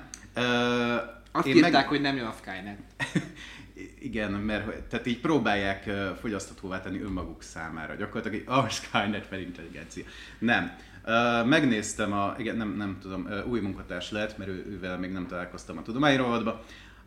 Azt 1.38 1.47
írták, 1.47 1.88
hogy 1.88 2.02
nem 2.02 2.15
jön 2.15 2.26
a 2.26 2.34
Skynet. 2.41 2.78
Igen, 4.00 4.32
mert 4.32 4.84
tehát 4.84 5.06
így 5.06 5.19
próbálják 5.19 5.89
fogyaszthatóvá 6.19 6.82
tenni 6.82 7.02
önmaguk 7.02 7.43
számára. 7.43 7.95
Gyakorlatilag 7.95 8.38
egy 8.38 8.47
a 8.47 8.69
Skynet 8.80 9.26
fel 9.26 9.39
intelligencia. 9.39 10.04
Nem. 10.39 10.76
Uh, 11.06 11.47
megnéztem 11.47 12.13
a, 12.13 12.36
igen, 12.38 12.56
nem, 12.56 12.76
nem 12.78 12.97
tudom, 13.02 13.26
uh, 13.26 13.47
új 13.47 13.60
munkatárs 13.60 14.12
lehet, 14.12 14.38
mert 14.38 14.50
ő, 14.50 14.65
ővel 14.69 14.97
még 14.97 15.12
nem 15.12 15.28
találkoztam 15.28 15.78
a 15.78 15.82
tudományrovatba. 15.82 16.63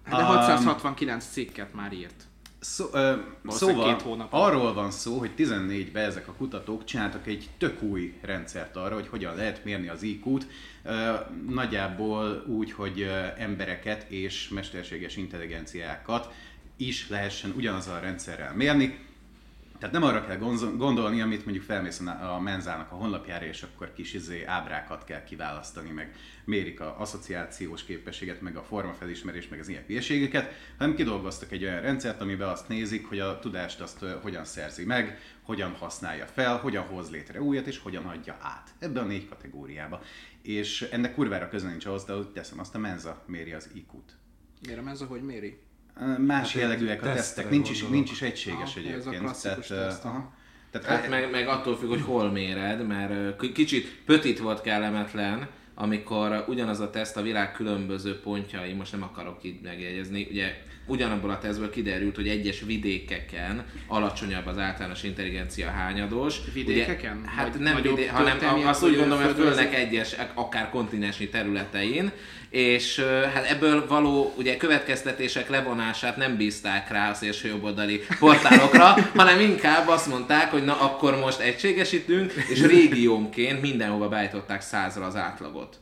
De 0.08 0.16
Um, 0.16 0.22
669 0.22 1.24
cikket 1.24 1.74
már 1.74 1.92
írt. 1.92 2.24
Szó, 2.60 2.86
ö, 2.92 3.12
szóval 3.46 3.94
két 3.94 4.02
hónap. 4.02 4.28
arról 4.30 4.72
van 4.74 4.90
szó, 4.90 5.18
hogy 5.18 5.30
14-ben 5.36 6.04
ezek 6.04 6.28
a 6.28 6.32
kutatók 6.32 6.84
csináltak 6.84 7.26
egy 7.26 7.48
tök 7.58 7.82
új 7.82 8.14
rendszert 8.20 8.76
arra, 8.76 8.94
hogy 8.94 9.08
hogyan 9.08 9.34
lehet 9.36 9.64
mérni 9.64 9.88
az 9.88 10.02
IQ-t, 10.02 10.46
ö, 10.82 11.14
nagyjából 11.48 12.44
úgy, 12.46 12.72
hogy 12.72 13.00
ö, 13.00 13.26
embereket 13.36 14.10
és 14.10 14.48
mesterséges 14.48 15.16
intelligenciákat 15.16 16.32
is 16.76 17.08
lehessen 17.08 17.52
ugyanazzal 17.56 17.96
a 17.96 18.00
rendszerrel 18.00 18.54
mérni. 18.54 18.98
Tehát 19.80 19.94
nem 19.94 20.02
arra 20.02 20.24
kell 20.26 20.36
gondolni, 20.76 21.20
amit 21.20 21.44
mondjuk 21.44 21.64
felmész 21.64 22.00
a 22.00 22.34
a 22.34 22.40
menzának 22.40 22.92
a 22.92 22.94
honlapjára, 22.94 23.44
és 23.44 23.62
akkor 23.62 23.92
kis 23.92 24.14
izé 24.14 24.44
ábrákat 24.44 25.04
kell 25.04 25.24
kiválasztani, 25.24 25.90
meg 25.90 26.14
mérik 26.44 26.80
a 26.80 27.00
asszociációs 27.00 27.84
képességet, 27.84 28.40
meg 28.40 28.56
a 28.56 28.62
formafelismerés, 28.62 29.48
meg 29.48 29.60
az 29.60 29.68
ilyen 29.68 29.84
hülyeségeket, 29.86 30.52
hanem 30.78 30.94
kidolgoztak 30.94 31.52
egy 31.52 31.62
olyan 31.62 31.80
rendszert, 31.80 32.20
amiben 32.20 32.48
azt 32.48 32.68
nézik, 32.68 33.06
hogy 33.06 33.18
a 33.18 33.38
tudást 33.38 33.80
azt 33.80 34.04
hogyan 34.22 34.44
szerzi 34.44 34.84
meg, 34.84 35.18
hogyan 35.42 35.72
használja 35.72 36.26
fel, 36.26 36.56
hogyan 36.56 36.84
hoz 36.84 37.10
létre 37.10 37.42
újat, 37.42 37.66
és 37.66 37.78
hogyan 37.78 38.04
adja 38.04 38.36
át. 38.40 38.70
Ebben 38.78 39.02
a 39.02 39.06
négy 39.06 39.28
kategóriába. 39.28 40.02
És 40.42 40.82
ennek 40.82 41.14
kurvára 41.14 41.48
köze 41.48 41.68
nincs 41.68 41.86
ahhoz, 41.86 42.04
de 42.04 42.14
teszem, 42.32 42.58
azt 42.58 42.74
a 42.74 42.78
menza 42.78 43.24
méri 43.26 43.52
az 43.52 43.70
IQ-t. 43.74 44.16
Mérem 44.66 44.88
ez, 44.88 45.00
hogy 45.00 45.22
méri? 45.22 45.69
Más 46.26 46.52
Hát 46.52 46.62
jellegűek 46.62 47.02
a 47.02 47.12
tesztek, 47.12 47.50
nincs 47.50 47.70
is, 47.70 47.86
nincs 47.86 48.10
is 48.10 48.22
egységes 48.22 48.58
Ah, 48.60 48.66
ez 48.66 48.76
a 48.76 48.78
egyébként. 48.88 49.22
klasszikus 49.22 49.66
tehát, 49.66 49.88
teszt, 49.88 50.04
aha. 50.04 50.32
Tehát 50.70 50.86
Hát 50.86 51.08
meg, 51.08 51.30
meg 51.30 51.48
attól 51.48 51.76
függ, 51.76 51.88
hogy 51.88 52.00
hol 52.02 52.30
méred, 52.30 52.86
mert 52.86 53.36
kicsit 53.52 53.96
pötit 54.06 54.38
volt 54.38 54.60
kellemetlen, 54.60 55.48
amikor 55.74 56.44
ugyanaz 56.48 56.80
a 56.80 56.90
teszt 56.90 57.16
a 57.16 57.22
világ 57.22 57.52
különböző 57.52 58.20
pontjai, 58.20 58.72
most 58.72 58.92
nem 58.92 59.02
akarok 59.02 59.44
itt 59.44 59.62
megjegyezni, 59.62 60.26
ugye 60.30 60.62
ugyanabból 60.86 61.30
a 61.30 61.38
tesztből 61.38 61.70
kiderült, 61.70 62.16
hogy 62.16 62.28
egyes 62.28 62.60
vidékeken 62.60 63.64
alacsonyabb 63.86 64.46
az 64.46 64.58
általános 64.58 65.02
intelligencia 65.02 65.70
hányados. 65.70 66.36
Vidékeken? 66.54 67.18
Ugye, 67.18 67.28
hát 67.28 67.58
nem 67.58 67.82
vidé, 67.82 68.06
hanem 68.06 68.66
azt 68.66 68.82
úgy 68.84 68.96
gondolom, 68.96 69.24
hogy 69.24 69.34
fölnek 69.34 69.74
egyes, 69.74 70.16
akár 70.34 70.70
kontinensi 70.70 71.28
területein, 71.28 72.10
és 72.50 73.04
hát 73.34 73.50
ebből 73.50 73.86
való 73.86 74.34
ugye 74.36 74.56
következtetések 74.56 75.48
levonását 75.48 76.16
nem 76.16 76.36
bízták 76.36 76.90
rá 76.90 77.10
a 77.10 77.14
szélsőjobboldali 77.14 78.00
portálokra, 78.18 78.94
hanem 79.16 79.40
inkább 79.40 79.88
azt 79.88 80.06
mondták, 80.06 80.50
hogy 80.50 80.64
na 80.64 80.80
akkor 80.80 81.18
most 81.18 81.40
egységesítünk, 81.40 82.32
és 82.32 82.60
régiónként 82.66 83.60
mindenhova 83.60 84.08
beállították 84.08 84.60
százra 84.60 85.04
az 85.04 85.16
átlagot. 85.16 85.78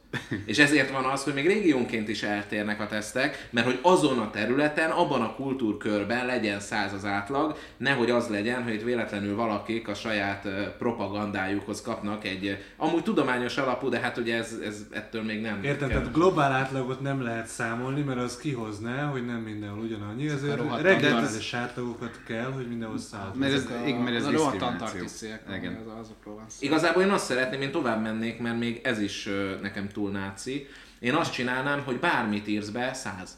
És 0.47 0.59
ezért 0.59 0.91
van 0.91 1.05
az, 1.05 1.25
hogy 1.25 1.35
még 1.35 1.47
régiónként 1.47 2.09
is 2.09 2.23
eltérnek 2.23 2.81
a 2.81 2.87
tesztek, 2.87 3.49
mert 3.51 3.67
hogy 3.67 3.79
azon 3.83 4.19
a 4.19 4.31
területen 4.31 4.91
abban 4.91 5.23
a 5.23 5.35
kultúrkörben 5.35 6.27
legyen 6.27 6.61
száz 6.61 6.93
az 6.93 7.05
átlag, 7.05 7.59
nehogy 7.77 8.11
az 8.11 8.29
legyen, 8.29 8.63
hogy 8.63 8.85
véletlenül 8.85 9.37
valakik 9.37 9.89
a 9.89 9.95
saját 9.95 10.49
propagandájukhoz 10.79 11.83
kapnak 11.83 12.25
egy 12.25 12.65
amúgy 12.77 13.03
tudományos 13.03 13.57
alapú, 13.57 13.89
de 13.89 13.99
hát 13.99 14.17
ugye 14.17 14.37
ez, 14.37 14.55
ez 14.67 14.87
ettől 14.91 15.23
még 15.23 15.41
nem 15.41 15.63
Érted, 15.63 15.89
tehát 15.89 16.13
globál 16.13 16.53
átlagot 16.59 17.01
nem 17.01 17.23
lehet 17.23 17.47
számolni, 17.47 18.03
mert 18.03 18.19
az 18.19 18.37
kihozná, 18.37 19.05
hogy 19.05 19.27
nem 19.27 19.41
mindenhol 19.41 19.83
ugyanannyi, 19.85 20.29
ezért 20.29 20.81
regionális 20.81 21.55
átlagokat 21.55 22.21
kell, 22.27 22.53
hogy 22.53 22.69
mindenhol 22.69 22.99
száll. 22.99 23.33
Mert 23.35 23.53
ez, 23.53 23.67
igen, 23.87 24.01
mert 24.01 24.17
ez 24.17 24.25
a 24.25 24.31
rohadt 24.31 24.63
antarktisziek, 24.63 25.43
Igen. 25.57 25.75
az, 25.75 26.01
azokról 26.01 26.35
van 26.35 26.45
szó. 26.49 26.67
Igazából 26.67 27.03
én 27.03 27.11
azt 27.11 27.25
szeretném, 27.25 27.61
én 27.61 27.71
tovább 27.71 28.03
mennék, 28.03 28.39
mert 28.39 28.59
még 28.59 28.81
ez 28.85 28.99
is 28.99 29.29
nekem 29.63 29.89
túl 29.89 30.11
náci. 30.11 30.67
Én 30.99 31.15
azt 31.15 31.33
csinálnám, 31.33 31.83
hogy 31.85 31.99
bármit 31.99 32.49
írsz 32.49 32.69
be, 32.69 32.93
száz. 32.93 33.37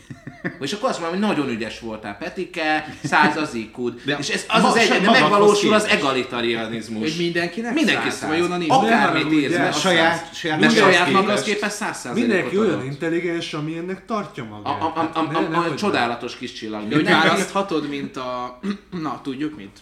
És 0.60 0.72
akkor 0.72 0.88
azt 0.88 1.00
mondom, 1.00 1.18
hogy 1.18 1.28
nagyon 1.28 1.48
ügyes 1.54 1.80
voltál, 1.80 2.16
Petike, 2.16 2.94
száz 3.04 3.36
az 3.36 3.54
ikud. 3.54 4.02
És 4.18 4.28
ez 4.28 4.44
az 4.48 4.62
ma- 4.62 4.68
az 4.68 4.76
egy, 4.76 4.88
de 5.00 5.10
megvalósul 5.10 5.72
az 5.74 5.84
egalitarianizmus. 5.84 7.00
Hogy 7.02 7.14
mindenkinek 7.18 7.74
Mindenki 7.74 8.10
száz, 8.10 8.18
száz. 8.48 8.60
is. 8.60 8.68
Akármit 8.68 9.32
írsz 9.32 9.58
az 9.68 9.78
saját- 9.80 10.34
saját 10.34 10.58
magadhoz 10.60 10.82
saját 10.82 11.10
magadhoz 11.10 11.42
képest. 11.42 11.54
képest 11.54 11.74
száz 11.76 11.98
százalékot 11.98 12.28
Mindenki 12.28 12.58
olyan 12.58 12.84
intelligens, 12.84 13.54
ami 13.54 13.76
ennek 13.76 14.04
tartja 14.06 14.44
magát. 14.44 14.80
a, 14.82 14.84
a, 14.84 15.10
a, 15.14 15.18
a, 15.18 15.56
a, 15.56 15.64
a 15.72 15.74
csodálatos 15.74 16.36
kis 16.36 16.52
csillag. 16.52 16.92
Hogy 16.92 17.04
választhatod, 17.04 17.88
mint 17.88 18.16
a... 18.16 18.58
Na, 19.02 19.20
tudjuk 19.22 19.56
mit? 19.56 19.78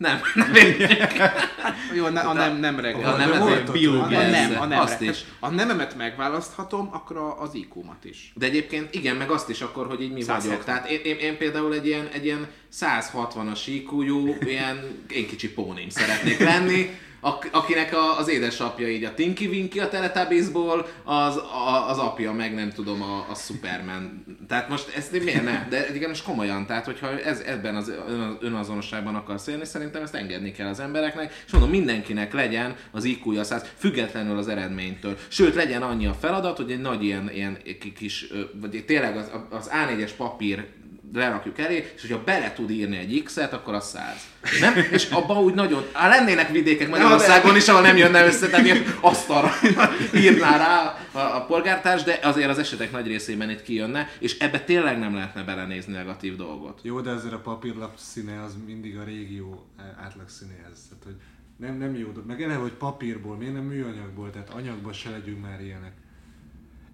Nem, 0.00 0.20
nem, 0.34 0.54
értjük. 0.54 1.12
Jó, 1.96 2.08
ne, 2.08 2.20
a 2.20 2.32
nem, 2.32 2.56
nem 2.56 2.80
regel. 2.80 3.12
A 3.12 3.16
nem, 3.16 3.32
ez 3.32 3.38
volt 3.38 3.68
a 3.68 3.72
ott, 3.72 3.72
biológia. 3.72 4.18
a 4.18 4.28
nem, 4.30 4.60
a 4.60 4.64
nem. 4.64 4.80
Azt 4.80 5.00
is. 5.00 5.18
A 5.40 5.48
nememet 5.50 5.96
megválaszthatom, 5.96 6.88
akkor 6.92 7.16
a- 7.16 7.40
az 7.42 7.54
IQ-mat 7.54 8.04
is. 8.04 8.32
De 8.34 8.46
egyébként 8.46 8.94
igen, 8.94 9.16
meg 9.16 9.30
azt 9.30 9.48
is 9.48 9.60
akkor, 9.60 9.86
hogy 9.86 10.02
így 10.02 10.12
mi 10.12 10.20
170. 10.20 10.48
vagyok. 10.50 10.64
Tehát 10.64 10.90
én, 10.90 11.00
én, 11.04 11.16
én 11.16 11.36
például 11.36 11.74
egy 11.74 11.86
ilyen, 11.86 12.08
egy 12.12 12.24
ilyen 12.24 12.46
160-as 12.80 13.60
IQ-jú, 13.66 14.36
ilyen 14.40 15.04
én 15.08 15.26
kicsi 15.26 15.52
pónim 15.52 15.88
szeretnék 15.88 16.38
lenni, 16.38 16.98
ak- 17.20 17.48
akinek 17.54 17.94
a, 17.94 18.18
az 18.18 18.28
édesapja 18.28 18.88
így 18.88 19.04
a 19.04 19.14
Tinky 19.14 19.46
Winky 19.46 19.80
a 19.80 19.88
Teletubbiesból, 19.88 20.86
az, 21.04 21.36
a, 21.36 21.88
az 21.88 21.98
apja 21.98 22.32
meg 22.32 22.54
nem 22.54 22.70
tudom 22.70 23.02
a, 23.02 23.26
a 23.30 23.34
Superman. 23.34 24.24
Tehát 24.48 24.68
most 24.68 24.96
ezt 24.96 25.24
miért 25.24 25.44
ne? 25.44 25.66
De 25.68 25.94
igen, 25.94 26.08
most 26.08 26.24
komolyan, 26.24 26.66
tehát 26.66 26.84
hogyha 26.84 27.20
ez, 27.20 27.40
ebben 27.40 27.76
az 27.76 27.88
ön- 28.08 28.38
önazonosságban 28.40 29.14
akarsz 29.14 29.46
élni, 29.46 29.64
szerintem 29.64 30.02
ezt 30.02 30.14
engedni 30.14 30.52
kell 30.52 30.68
az 30.68 30.80
embereknek, 30.80 31.42
és 31.46 31.52
mondom, 31.52 31.70
mindenkinek 31.70 32.32
legyen 32.32 32.76
az 32.90 33.04
IQ-ja 33.04 33.44
100, 33.44 33.64
függetlenül 33.76 34.38
az 34.38 34.48
eredménytől. 34.48 35.16
Sőt, 35.28 35.54
legyen 35.54 35.82
annyi 35.82 36.06
a 36.06 36.14
feladat, 36.14 36.56
hogy 36.56 36.70
egy 36.70 36.80
nagy 36.80 37.04
ilyen, 37.04 37.30
ilyen 37.34 37.58
ki- 37.80 37.92
kis, 37.92 38.26
vagy 38.60 38.84
tényleg 38.86 39.16
az, 39.16 39.30
az 39.50 39.70
A4-es 39.72 40.10
papír 40.16 40.66
lerakjuk 41.12 41.58
elé, 41.58 41.92
és 41.94 42.00
hogyha 42.00 42.24
bele 42.24 42.52
tud 42.52 42.70
írni 42.70 42.96
egy 42.96 43.22
X-et, 43.24 43.52
akkor 43.52 43.74
az 43.74 43.88
száz. 43.88 44.16
Nem? 44.60 44.74
És 44.90 45.10
abban 45.10 45.36
úgy 45.36 45.54
nagyon... 45.54 45.84
Á, 45.92 46.08
lennének 46.08 46.50
vidékek 46.50 46.88
Magyarországon 46.88 47.56
is, 47.56 47.68
ahol 47.68 47.80
nem 47.82 47.96
jönne 47.96 48.26
össze, 48.26 48.48
tehát 48.48 48.64
ilyen 48.64 48.84
asztalra 49.00 49.50
írná 50.24 50.56
rá 50.56 50.98
a, 51.12 51.36
a 51.36 51.44
polgártárs, 51.44 52.02
de 52.02 52.18
azért 52.22 52.48
az 52.48 52.58
esetek 52.58 52.92
nagy 52.92 53.06
részében 53.06 53.50
itt 53.50 53.62
kijönne, 53.62 54.08
és 54.18 54.38
ebbe 54.38 54.60
tényleg 54.60 54.98
nem 54.98 55.14
lehetne 55.14 55.42
belenézni 55.42 55.92
negatív 55.92 56.36
dolgot. 56.36 56.80
Jó, 56.82 57.00
de 57.00 57.10
ezért 57.10 57.34
a 57.34 57.38
papírlap 57.38 57.96
színe 57.96 58.42
az 58.42 58.54
mindig 58.66 58.96
a 58.96 59.04
régió 59.04 59.66
átlag 60.04 60.28
színéhez. 60.28 60.78
Tehát, 60.88 61.04
hogy 61.04 61.16
nem, 61.56 61.76
nem 61.76 61.96
jó. 61.96 62.12
Meg 62.26 62.42
eleve, 62.42 62.60
hogy 62.60 62.72
papírból, 62.72 63.36
miért 63.36 63.52
nem 63.52 63.64
műanyagból, 63.64 64.30
tehát 64.30 64.50
anyagból 64.50 64.92
se 64.92 65.10
legyünk 65.10 65.42
már 65.42 65.60
ilyenek. 65.60 65.92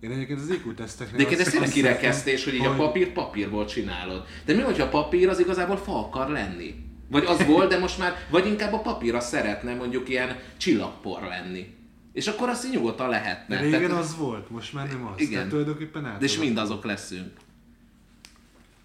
Én 0.00 0.11
egyébként 0.11 0.40
az 0.40 0.48
IQ 0.50 0.74
teszteknél... 0.74 1.16
De 1.16 1.24
egyébként 1.24 1.46
ez 1.46 1.52
tényleg 1.52 1.70
kirekesztés, 1.70 2.44
hogy 2.44 2.54
így 2.54 2.64
a 2.64 2.74
papírt 2.74 3.12
papírból 3.12 3.64
csinálod. 3.64 4.24
De 4.44 4.54
mi, 4.54 4.62
hogyha 4.62 4.85
a 4.85 4.88
papír 4.88 5.28
az 5.28 5.38
igazából 5.38 5.76
fa 5.76 5.98
akar 5.98 6.28
lenni? 6.28 6.74
Vagy 7.11 7.24
az 7.24 7.46
volt, 7.46 7.68
de 7.68 7.78
most 7.78 7.98
már, 7.98 8.14
vagy 8.30 8.46
inkább 8.46 8.72
a 8.72 8.78
papír 8.78 9.14
az 9.14 9.26
szeretne 9.26 9.74
mondjuk 9.74 10.09
ilyen 10.09 10.37
csillagpor 10.56 11.22
lenni. 11.22 11.74
És 12.12 12.26
akkor 12.26 12.48
azt 12.48 12.64
így 12.64 12.72
nyugodtan 12.72 13.09
lehetne. 13.09 13.56
De 13.56 13.62
régen 13.62 13.80
Tehát- 13.80 14.04
az 14.04 14.16
volt, 14.16 14.50
most 14.50 14.72
már 14.72 14.88
nem 14.88 15.06
az. 15.06 15.20
Igen. 15.20 15.32
Tehát 15.32 15.48
tulajdonképpen 15.48 16.04
át. 16.04 16.18
De 16.18 16.24
és 16.24 16.38
mind 16.38 16.59
azok 16.59 16.85
leszünk. 16.85 17.30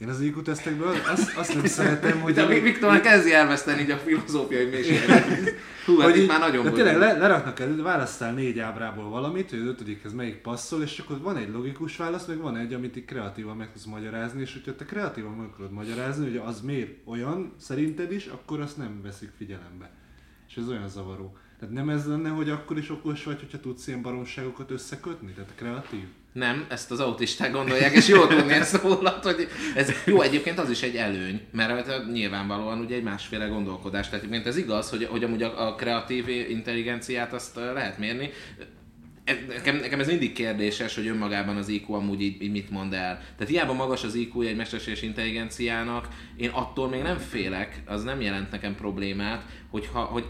Én 0.01 0.09
az 0.09 0.21
IQ 0.21 0.41
tesztekből 0.41 0.95
azt, 1.11 1.37
azt 1.37 1.53
nem 1.55 1.65
szeretem, 1.65 2.19
hogy... 2.19 2.33
De 2.33 2.41
amíg- 2.43 2.63
Viktor 2.63 3.01
kezdi 3.01 3.33
elveszteni 3.33 3.81
így 3.81 3.91
a 3.91 3.97
filozófiai 3.97 4.65
mélységet. 4.65 5.53
Hú, 5.85 5.97
hát 5.97 6.09
Hogy 6.09 6.19
itt 6.19 6.27
már 6.27 6.39
nagyon 6.39 6.63
de 6.63 6.71
tényleg 6.71 6.97
le, 6.97 7.17
leraknak 7.17 7.59
el, 7.59 7.75
választál 7.75 8.33
négy 8.33 8.59
ábrából 8.59 9.09
valamit, 9.09 9.49
hogy 9.49 9.59
az 9.59 9.65
ötödikhez 9.65 10.13
melyik 10.13 10.35
passzol, 10.35 10.81
és 10.81 10.99
akkor 10.99 11.19
van 11.19 11.37
egy 11.37 11.49
logikus 11.49 11.97
válasz, 11.97 12.25
meg 12.25 12.37
van 12.37 12.57
egy, 12.57 12.73
amit 12.73 12.97
így 12.97 13.05
kreatívan 13.05 13.57
meg 13.57 13.71
tudsz 13.71 13.85
magyarázni, 13.85 14.41
és 14.41 14.53
hogyha 14.53 14.75
te 14.75 14.85
kreatívan 14.85 15.33
meg 15.33 15.47
akarod 15.47 15.71
magyarázni, 15.71 16.23
hogy 16.23 16.41
az 16.45 16.61
miért 16.61 16.91
olyan 17.05 17.53
szerinted 17.57 18.11
is, 18.11 18.25
akkor 18.25 18.59
azt 18.59 18.77
nem 18.77 19.01
veszik 19.03 19.29
figyelembe. 19.37 19.91
És 20.47 20.55
ez 20.55 20.67
olyan 20.67 20.89
zavaró. 20.89 21.37
Tehát 21.59 21.73
nem 21.73 21.89
ez 21.89 22.07
lenne, 22.07 22.29
hogy 22.29 22.49
akkor 22.49 22.77
is 22.77 22.89
okos 22.89 23.23
vagy, 23.23 23.39
hogyha 23.39 23.59
tudsz 23.59 23.87
ilyen 23.87 24.01
baromságokat 24.01 24.71
összekötni? 24.71 25.31
Tehát 25.31 25.51
kreatív? 25.55 26.05
Nem, 26.33 26.65
ezt 26.69 26.91
az 26.91 26.99
autisták 26.99 27.51
gondolják, 27.51 27.93
és 27.93 28.07
jól 28.07 28.27
tudni 28.27 28.53
ezt 28.53 28.81
rólad, 28.81 29.23
hogy 29.23 29.47
ez 29.75 29.91
jó, 30.05 30.21
egyébként 30.21 30.59
az 30.59 30.69
is 30.69 30.81
egy 30.81 30.95
előny, 30.95 31.41
mert 31.51 32.11
nyilvánvalóan 32.11 32.79
ugye 32.79 32.95
egy 32.95 33.03
másféle 33.03 33.45
gondolkodás, 33.45 34.05
tehát 34.05 34.23
egyébként 34.23 34.47
ez 34.47 34.57
igaz, 34.57 34.89
hogy, 34.89 35.05
hogy 35.05 35.23
amúgy 35.23 35.43
a, 35.43 35.67
a 35.67 35.75
kreatív 35.75 36.27
intelligenciát 36.27 37.33
azt 37.33 37.55
lehet 37.55 37.97
mérni. 37.97 38.29
E- 39.23 39.45
Nekem, 39.47 39.75
nekem 39.75 39.99
ez 39.99 40.07
mindig 40.07 40.33
kérdéses, 40.33 40.95
hogy 40.95 41.07
önmagában 41.07 41.57
az 41.57 41.67
IQ 41.67 41.93
amúgy 41.93 42.21
így, 42.21 42.41
így 42.41 42.51
mit 42.51 42.69
mond 42.69 42.93
el. 42.93 43.17
Tehát 43.37 43.53
hiába 43.53 43.73
magas 43.73 44.03
az 44.03 44.15
IQ 44.15 44.41
egy 44.41 44.55
mesterséges 44.55 45.01
intelligenciának, 45.01 46.07
én 46.37 46.49
attól 46.49 46.89
még 46.89 47.01
nem 47.01 47.17
félek, 47.17 47.81
az 47.85 48.03
nem 48.03 48.21
jelent 48.21 48.51
nekem 48.51 48.75
problémát, 48.75 49.45
hogyha, 49.69 49.99
hogy 49.99 50.25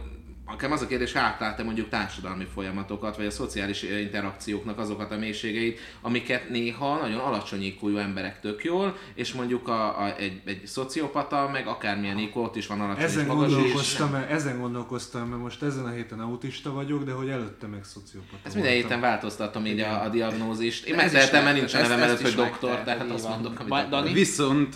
Nekem 0.52 0.72
az 0.72 0.82
a 0.82 0.88
kérdés, 0.88 1.16
átlát-e 1.16 1.64
mondjuk 1.64 1.90
társadalmi 1.90 2.46
folyamatokat, 2.54 3.16
vagy 3.16 3.26
a 3.26 3.32
szociális 3.32 3.84
interakcióknak 3.84 4.80
azokat 4.80 5.12
a 5.12 5.18
mélységeit, 5.18 5.80
amiket 6.02 6.50
néha 6.50 6.98
nagyon 6.98 7.20
alacsony 7.20 7.64
iq 7.64 7.98
emberek 7.98 8.40
tök 8.40 8.64
jól, 8.64 8.98
és 9.14 9.34
mondjuk 9.34 9.68
a, 9.68 10.02
a, 10.02 10.16
egy, 10.18 10.42
egy 10.46 10.66
szociopata, 10.66 11.50
meg 11.52 11.68
akármilyen 11.68 12.18
IQ, 12.18 12.40
ott 12.40 12.56
is 12.56 12.68
van 12.68 12.82
alacsony 12.82 13.04
Ezen 13.04 13.22
és 13.22 13.28
magas, 13.28 13.48
és 13.50 13.56
gondolkoztam, 13.56 14.10
mert, 14.12 14.32
ezen 14.32 14.60
gondolkoztam, 14.60 15.28
mert 15.28 15.42
most 15.42 15.64
ezen 15.64 15.86
a 15.86 15.90
héten 15.90 16.20
autista 16.20 16.72
vagyok, 16.74 17.04
de 17.04 17.12
hogy 17.12 17.30
előtte 17.30 17.68
meg 17.68 17.84
szociopata 17.84 18.38
ezt 18.44 18.56
minden 18.56 18.72
voltam. 18.72 18.90
héten 18.90 19.10
változtatom 19.10 19.66
így 19.66 19.80
a, 19.80 20.04
a 20.04 20.10
diagnózist. 20.10 20.86
Én 20.86 20.94
Ez 20.94 21.02
megtehetem, 21.02 21.44
mert 21.44 21.56
nincs 21.58 21.74
a 21.74 21.82
nevem 21.82 22.02
előtt, 22.02 22.22
hogy 22.22 22.34
doktor, 22.34 22.82
tehát 22.84 23.12
azt 23.12 23.30
mondok, 23.30 23.60
amit? 23.92 24.14
Viszont 24.14 24.76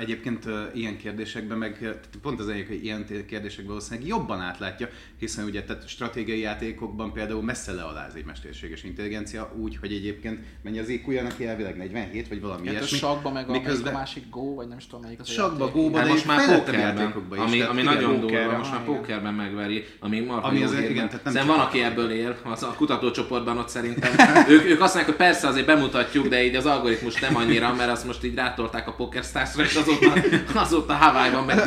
egyébként 0.00 0.44
ilyen 0.74 0.96
kérdésekben 0.96 1.58
meg, 1.58 1.98
pont 2.22 2.40
az 2.40 2.48
egyik, 2.48 2.68
hogy 2.68 2.84
ilyen 2.84 3.06
kérdésekben 3.26 3.66
valószínűleg 3.66 4.08
jobban 4.08 4.40
átlátja, 4.40 4.88
hiszen 5.18 5.44
ugye 5.44 5.62
tehát 5.62 5.88
stratégiai 5.88 6.40
játékokban 6.40 7.12
például 7.12 7.42
messze 7.42 7.72
lealáz 7.72 8.14
egy 8.14 8.24
mesterséges 8.24 8.82
intelligencia, 8.84 9.52
úgy, 9.56 9.76
hogy 9.80 9.92
egyébként 9.92 10.38
mennyi 10.62 10.78
az 10.78 10.88
IQ-ja 10.88 11.22
neki 11.22 11.46
elvileg 11.46 11.76
47 11.76 12.28
vagy 12.28 12.40
valami 12.40 12.66
Hát 12.66 12.74
a 12.74 12.78
ilyesmi. 12.78 12.98
sakba 12.98 13.30
meg 13.30 13.48
a, 13.48 13.52
Miközben- 13.52 13.94
a 13.94 13.96
másik 13.98 14.24
Go, 14.30 14.54
vagy 14.54 14.68
nem 14.68 14.78
is 14.78 14.86
tudom 14.86 15.00
melyik 15.00 15.20
az 15.20 15.28
a 15.28 15.32
Sakba, 15.32 15.58
játék. 15.64 15.74
góba, 15.82 15.96
Hát 15.96 16.06
de 16.06 16.12
most 16.12 16.26
már 16.26 16.46
pókerben, 16.58 16.80
játékokban 16.80 17.38
is. 17.38 17.44
ami, 17.44 17.60
ami 17.60 17.82
nagyon 17.82 18.20
pókerben, 18.20 18.42
durva, 18.44 18.58
most 18.58 18.70
már 18.70 18.84
pókerben 18.84 19.34
megveri, 19.34 19.84
ami 20.00 20.20
marha 20.20 20.48
Ami 20.48 20.58
jó 20.58 20.64
az- 20.64 20.74
hír, 20.74 20.90
igen, 20.90 21.08
tehát 21.08 21.32
nem 21.32 21.46
van, 21.46 21.58
aki 21.60 21.82
ebből 21.82 22.10
él, 22.10 22.36
az 22.44 22.62
a 22.62 22.74
kutatócsoportban 22.76 23.58
ott 23.58 23.68
szerintem. 23.68 24.12
ők, 24.54 24.64
ők 24.64 24.80
azt 24.80 24.94
mondják, 24.94 25.04
hogy 25.06 25.26
persze 25.26 25.46
azért 25.48 25.66
bemutatjuk, 25.66 26.28
de 26.28 26.44
így 26.44 26.54
az 26.54 26.66
algoritmus 26.66 27.20
nem 27.20 27.36
annyira, 27.36 27.74
mert 27.74 27.90
azt 27.90 28.06
most 28.06 28.24
így 28.24 28.34
rátolták 28.34 28.88
a 28.88 28.92
PokerStars-ra, 28.92 29.62
és 29.62 29.74
azóta, 29.74 30.12
azóta 30.54 30.92
Hawaii-ban 30.94 31.44
meg. 31.44 31.58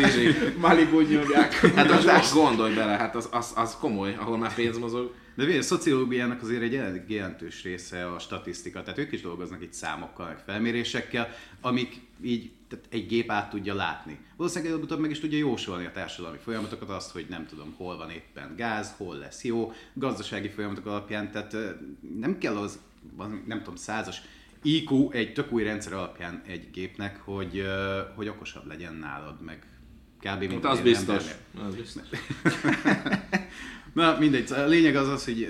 Malibu 0.58 1.00
nyomják. 1.02 1.54
Hát 1.76 1.90
most, 1.92 2.06
most 2.12 2.34
gondolj 2.34 2.74
bele, 2.74 2.92
hát 2.92 3.16
az, 3.16 3.28
az, 3.36 3.54
az 3.56 3.78
komoly, 3.78 4.16
ahol 4.16 4.38
már 4.38 4.54
pénz 4.54 4.78
mozog. 4.78 5.14
De 5.36 5.44
ugye, 5.44 5.58
a 5.58 5.62
szociológiának 5.62 6.42
azért 6.42 6.62
egy 6.62 7.10
jelentős 7.10 7.64
része 7.64 8.12
a 8.12 8.20
statisztika, 8.20 8.82
tehát 8.84 9.00
ők 9.00 9.12
is 9.12 9.22
dolgoznak 9.22 9.62
itt 9.62 9.74
számokkal, 9.74 10.28
meg 10.28 10.40
felmérésekkel, 10.40 11.30
amik 11.62 12.02
így 12.22 12.52
tehát 12.68 12.86
egy 12.90 13.08
gép 13.08 13.32
át 13.32 13.50
tudja 13.50 13.74
látni. 13.74 14.20
Valószínűleg 14.36 14.72
előbb-utóbb 14.72 15.00
meg 15.00 15.10
is 15.10 15.20
tudja 15.20 15.38
jósolni 15.38 15.86
a 15.86 15.92
társadalmi 15.92 16.38
folyamatokat, 16.38 16.90
azt, 16.90 17.12
hogy 17.12 17.26
nem 17.30 17.46
tudom, 17.46 17.74
hol 17.78 17.98
van 17.98 18.10
éppen 18.10 18.56
gáz, 18.56 18.94
hol 18.98 19.16
lesz 19.18 19.44
jó, 19.44 19.72
gazdasági 19.94 20.50
folyamatok 20.50 20.86
alapján, 20.86 21.32
tehát 21.32 21.56
nem 22.20 22.38
kell 22.38 22.58
az, 22.58 22.80
nem 23.46 23.58
tudom, 23.58 23.76
százas 23.76 24.22
IQ 24.62 25.10
egy 25.12 25.34
tök 25.34 25.52
új 25.52 25.64
rendszer 25.64 25.94
alapján 25.94 26.42
egy 26.48 26.72
gépnek, 26.72 27.22
hogy, 27.24 27.66
hogy 28.16 28.28
okosabb 28.28 28.68
legyen 28.68 28.94
nálad, 28.94 29.42
meg 29.42 29.75
kb. 30.20 30.40
mint 30.40 30.64
Hát 30.64 30.72
az 30.72 30.82
biztos. 30.82 31.24
embernél. 31.24 31.68
Az 31.68 31.76
biztos. 31.76 32.04
Na 33.94 34.18
mindegy, 34.20 34.52
a 34.52 34.66
lényeg 34.66 34.96
az 34.96 35.08
az, 35.08 35.26
hogy 35.26 35.48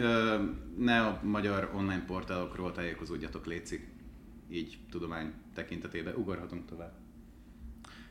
ne 0.77 1.01
a 1.01 1.19
magyar 1.23 1.71
online 1.75 2.03
portálokról 2.05 2.71
tájékozódjatok, 2.71 3.45
létszik. 3.45 3.87
Így 4.49 4.77
tudomány 4.91 5.33
tekintetében 5.53 6.15
ugorhatunk 6.15 6.65
tovább. 6.65 6.93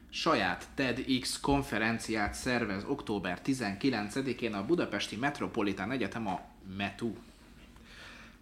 saját 0.09 0.69
TEDx 0.75 1.41
konferenciát 1.41 2.35
szervez 2.35 2.85
október 2.85 3.41
19-én 3.45 4.55
a 4.55 4.67
Budapesti 4.67 5.17
Metropolitán 5.17 5.91
Egyetem 5.91 6.27
a 6.27 6.41
METU. 6.77 7.13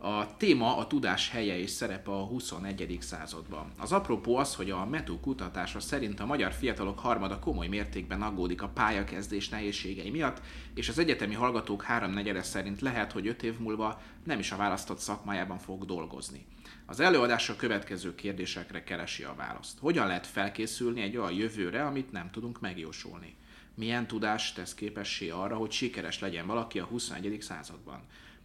A 0.04 0.36
téma 0.36 0.76
a 0.76 0.86
tudás 0.86 1.30
helye 1.30 1.58
és 1.58 1.70
szerepe 1.70 2.10
a 2.10 2.24
21. 2.24 2.98
században. 3.00 3.72
Az 3.78 3.92
apropó 3.92 4.36
az, 4.36 4.54
hogy 4.54 4.70
a 4.70 4.86
METU 4.86 5.20
kutatása 5.20 5.80
szerint 5.80 6.20
a 6.20 6.26
magyar 6.26 6.52
fiatalok 6.52 6.98
harmada 6.98 7.38
komoly 7.38 7.66
mértékben 7.66 8.22
aggódik 8.22 8.62
a 8.62 8.68
pályakezdés 8.68 9.48
nehézségei 9.48 10.10
miatt, 10.10 10.40
és 10.74 10.88
az 10.88 10.98
egyetemi 10.98 11.34
hallgatók 11.34 11.82
háromnegyede 11.82 12.42
szerint 12.42 12.80
lehet, 12.80 13.12
hogy 13.12 13.26
öt 13.26 13.42
év 13.42 13.58
múlva 13.58 14.00
nem 14.24 14.38
is 14.38 14.52
a 14.52 14.56
választott 14.56 14.98
szakmájában 14.98 15.58
fog 15.58 15.84
dolgozni. 15.84 16.46
Az 16.86 17.00
előadás 17.00 17.48
a 17.48 17.56
következő 17.56 18.14
kérdésekre 18.14 18.82
keresi 18.82 19.22
a 19.22 19.34
választ. 19.36 19.78
Hogyan 19.78 20.06
lehet 20.06 20.26
felkészülni 20.26 21.00
egy 21.00 21.16
olyan 21.16 21.32
jövőre, 21.32 21.84
amit 21.84 22.12
nem 22.12 22.30
tudunk 22.30 22.60
megjósolni? 22.60 23.34
Milyen 23.74 24.06
tudás 24.06 24.52
tesz 24.52 24.74
képessé 24.74 25.30
arra, 25.30 25.56
hogy 25.56 25.70
sikeres 25.70 26.18
legyen 26.18 26.46
valaki 26.46 26.78
a 26.78 26.84
21. 26.84 27.40
században? 27.40 28.00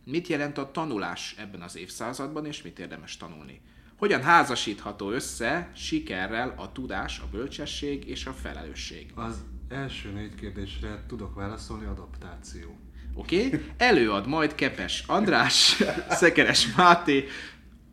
Mit 0.09 0.27
jelent 0.27 0.57
a 0.57 0.71
tanulás 0.71 1.35
ebben 1.37 1.61
az 1.61 1.77
évszázadban, 1.77 2.45
és 2.45 2.61
mit 2.61 2.79
érdemes 2.79 3.17
tanulni? 3.17 3.61
Hogyan 3.97 4.21
házasítható 4.21 5.09
össze 5.09 5.71
sikerrel 5.75 6.53
a 6.57 6.71
tudás, 6.71 7.19
a 7.19 7.27
bölcsesség 7.31 8.07
és 8.07 8.25
a 8.25 8.33
felelősség? 8.33 9.11
Az 9.15 9.43
első 9.69 10.11
négy 10.11 10.35
kérdésre 10.35 11.03
tudok 11.07 11.35
válaszolni, 11.35 11.85
adaptáció. 11.85 12.77
Oké? 13.13 13.45
Okay? 13.45 13.65
Előad 13.77 14.27
majd 14.27 14.55
Kepes 14.55 15.03
András, 15.07 15.83
Szekeres 16.09 16.75
Máté, 16.75 17.25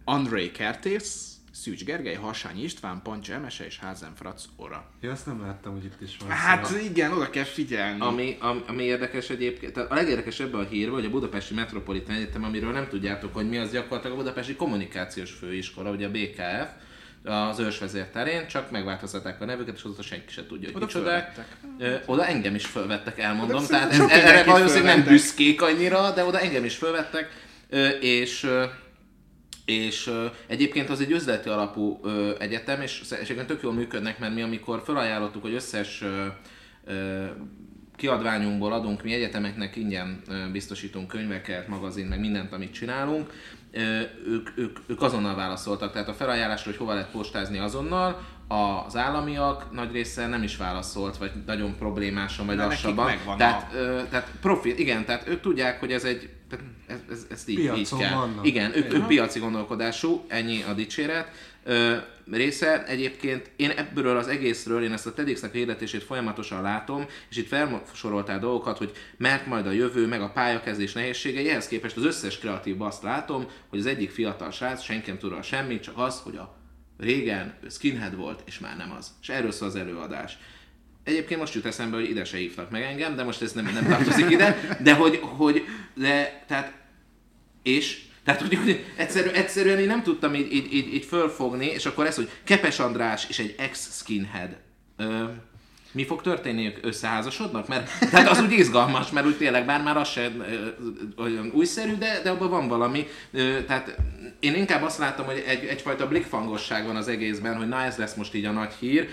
André 0.04 0.50
Kertész, 0.50 1.34
Szűcs 1.64 1.84
Gergely, 1.84 2.14
Hasány 2.14 2.64
István, 2.64 3.00
Pancsa 3.02 3.32
Emese 3.32 3.66
és 3.66 3.78
Házen 3.78 4.14
Frac 4.14 4.44
Ora. 4.56 4.84
Ja, 5.00 5.10
azt 5.10 5.26
nem 5.26 5.40
láttam, 5.40 5.72
hogy 5.72 5.84
itt 5.84 6.00
is 6.00 6.16
van. 6.20 6.28
Hát 6.28 6.64
szó. 6.64 6.76
igen, 6.76 7.12
oda 7.12 7.30
kell 7.30 7.44
figyelni. 7.44 8.00
Ami, 8.00 8.36
ami, 8.40 8.62
ami 8.66 8.82
érdekes 8.82 9.30
egyébként, 9.30 9.72
tehát 9.72 9.90
a 9.90 9.94
legérdekesebb 9.94 10.54
a 10.54 10.62
hírben, 10.62 10.94
hogy 10.94 11.04
a 11.04 11.10
Budapesti 11.10 11.54
Metropolitán 11.54 12.16
Egyetem, 12.16 12.44
amiről 12.44 12.72
nem 12.72 12.88
tudjátok, 12.88 13.34
hogy 13.34 13.48
mi 13.48 13.56
az 13.56 13.70
gyakorlatilag 13.70 14.16
a 14.16 14.20
Budapesti 14.20 14.54
Kommunikációs 14.54 15.30
Főiskola, 15.30 15.90
ugye 15.90 16.06
a 16.06 16.10
BKF, 16.10 16.70
az 17.22 17.58
ősvezér 17.58 18.06
terén, 18.06 18.46
csak 18.46 18.70
megváltoztatták 18.70 19.40
a 19.40 19.44
nevüket, 19.44 19.76
és 19.76 19.82
azóta 19.82 20.02
senki 20.02 20.32
se 20.32 20.46
tudja, 20.46 20.66
hogy 20.66 20.76
Oda 20.76 20.84
micsodák. 20.84 21.32
fölvettek. 21.34 22.08
Oda 22.08 22.26
engem 22.26 22.54
is 22.54 22.66
fölvettek, 22.66 23.18
elmondom, 23.18 23.56
Oda 23.56 23.66
tehát 23.66 23.92
ez, 23.92 24.10
erre 24.10 24.44
valószínűleg 24.44 24.96
nem 24.96 25.04
büszkék 25.04 25.62
annyira, 25.62 26.10
de 26.10 26.24
oda 26.24 26.40
engem 26.40 26.64
is 26.64 26.76
fölvettek, 26.76 27.28
és 28.00 28.46
és 29.64 30.06
ö, 30.06 30.26
egyébként 30.46 30.90
az 30.90 31.00
egy 31.00 31.10
üzleti 31.10 31.48
alapú 31.48 32.00
ö, 32.02 32.34
egyetem, 32.38 32.80
és 32.80 33.02
egyébként 33.10 33.46
tök 33.46 33.62
jól 33.62 33.72
működnek, 33.72 34.18
mert 34.18 34.34
mi 34.34 34.42
amikor 34.42 34.82
felajánlottuk, 34.84 35.42
hogy 35.42 35.54
összes 35.54 36.02
ö, 36.02 36.26
ö, 36.84 37.24
kiadványunkból 37.96 38.72
adunk, 38.72 39.02
mi 39.02 39.12
egyetemeknek 39.12 39.76
ingyen 39.76 40.20
ö, 40.28 40.50
biztosítunk 40.52 41.08
könyveket, 41.08 41.68
magazin, 41.68 42.06
meg 42.06 42.20
mindent, 42.20 42.52
amit 42.52 42.72
csinálunk, 42.72 43.32
ö, 43.70 44.00
ők, 44.26 44.50
ők, 44.54 44.78
ők 44.86 45.02
azonnal 45.02 45.34
válaszoltak. 45.34 45.92
Tehát 45.92 46.08
a 46.08 46.14
felajánlásra, 46.14 46.70
hogy 46.70 46.78
hova 46.78 46.94
lehet 46.94 47.10
postázni 47.10 47.58
azonnal, 47.58 48.26
az 48.48 48.96
államiak 48.96 49.72
nagy 49.72 49.92
része 49.92 50.26
nem 50.26 50.42
is 50.42 50.56
válaszolt, 50.56 51.16
vagy 51.16 51.30
nagyon 51.46 51.76
problémásan, 51.76 52.46
vagy 52.46 52.56
De 52.56 52.66
nekik 52.66 52.84
lassabban. 52.96 53.36
Tehát, 53.36 53.72
ö, 53.74 54.00
tehát 54.10 54.30
profit, 54.40 54.78
igen, 54.78 55.04
tehát 55.04 55.28
ők 55.28 55.40
tudják, 55.40 55.80
hogy 55.80 55.92
ez 55.92 56.04
egy, 56.04 56.28
tehát 56.86 57.02
ez, 57.11 57.16
ez, 57.18 57.26
ezt 57.30 57.48
így, 57.48 57.59
így 57.76 57.88
kell. 57.98 58.14
vannak. 58.14 58.46
Igen, 58.46 58.76
ők, 58.76 58.92
ők 58.92 59.07
piaci 59.07 59.38
gondolkodású, 59.38 60.24
ennyi 60.28 60.62
a 60.62 60.72
dicséret. 60.72 61.30
Ö, 61.64 61.96
része 62.30 62.86
egyébként 62.86 63.50
én 63.57 63.70
ebből 63.70 64.16
az 64.16 64.28
egészről, 64.28 64.84
én 64.84 64.92
ezt 64.92 65.07
a 65.07 65.12
TEDx-nek 65.12 65.55
életését 65.55 66.02
folyamatosan 66.02 66.62
látom, 66.62 67.07
és 67.30 67.36
itt 67.36 67.48
felsoroltál 67.48 68.38
dolgokat, 68.38 68.78
hogy 68.78 68.92
mert 69.16 69.46
majd 69.46 69.66
a 69.66 69.70
jövő, 69.70 70.07
meg 70.07 70.20
a 70.20 70.30
pályakezdés 70.30 70.92
nehézségei, 70.92 71.48
ehhez 71.48 71.68
képest 71.68 71.96
az 71.96 72.05
összes 72.05 72.38
kreatív 72.38 72.82
azt 72.82 73.02
látom, 73.02 73.46
hogy 73.68 73.78
az 73.78 73.86
egyik 73.86 74.11
fiatal 74.11 74.50
srác 74.50 74.82
senki 74.82 75.11
nem 75.11 75.18
tud 75.18 75.44
semmit, 75.44 75.82
csak 75.82 75.98
az, 75.98 76.20
hogy 76.20 76.36
a 76.36 76.57
régen 76.98 77.55
ő 77.62 77.68
skinhead 77.68 78.16
volt, 78.16 78.42
és 78.44 78.59
már 78.59 78.76
nem 78.76 78.92
az. 78.98 79.12
És 79.22 79.28
erről 79.28 79.52
szól 79.52 79.68
az 79.68 79.76
előadás. 79.76 80.38
Egyébként 81.05 81.40
most 81.40 81.55
jut 81.55 81.66
eszembe, 81.66 81.96
hogy 81.96 82.11
ide 82.11 82.24
se 82.24 82.36
hívtak 82.36 82.70
meg 82.70 82.82
engem, 82.82 83.16
de 83.16 83.22
most 83.24 83.42
ez 83.42 83.52
nem, 83.52 83.64
nem 83.64 83.86
tartozik 83.86 84.30
ide, 84.30 84.76
de 84.80 84.94
hogy, 84.94 85.18
hogy 85.22 85.64
de, 85.94 86.44
tehát, 86.46 86.72
és, 87.62 88.02
tehát 88.24 88.40
hogy, 88.40 88.55
hogy 88.55 88.84
egyszerű, 88.96 89.28
egyszerűen 89.28 89.78
én 89.78 89.86
nem 89.86 90.02
tudtam 90.02 90.34
így, 90.34 90.52
így, 90.52 90.74
így, 90.74 90.94
így 90.94 91.05
fölfogni, 91.05 91.66
és 91.66 91.86
akkor 91.86 92.07
ez, 92.07 92.14
hogy 92.14 92.30
Kepes 92.44 92.78
András 92.78 93.26
és 93.28 93.38
egy 93.38 93.55
ex-skinhead. 93.59 94.57
Mi 95.95 96.05
fog 96.05 96.22
történni, 96.22 96.66
ők 96.66 96.86
összeházasodnak? 96.86 97.68
Mert 97.68 97.90
tehát 98.11 98.28
az 98.28 98.40
úgy 98.40 98.53
izgalmas, 98.53 99.11
mert 99.11 99.26
úgy 99.26 99.36
tényleg, 99.36 99.66
bár 99.66 99.82
már 99.82 99.97
az 99.97 100.09
se 100.09 100.32
olyan 101.18 101.51
újszerű, 101.53 101.97
de, 101.97 102.20
de 102.22 102.30
abban 102.30 102.51
van 102.51 102.68
valami. 102.68 103.07
Tehát 103.66 103.97
én 104.40 104.55
inkább 104.55 104.82
azt 104.82 104.99
látom, 104.99 105.26
hogy 105.26 105.45
egy, 105.47 105.64
egyfajta 105.64 106.09
blikfangosság 106.09 106.86
van 106.86 106.97
az 106.97 107.09
egészben, 107.09 107.57
hogy 107.57 107.68
na 107.68 107.82
ez 107.82 107.97
lesz 107.97 108.14
most 108.14 108.34
így 108.34 108.45
a 108.45 108.51
nagy 108.51 108.72
hír, 108.72 109.09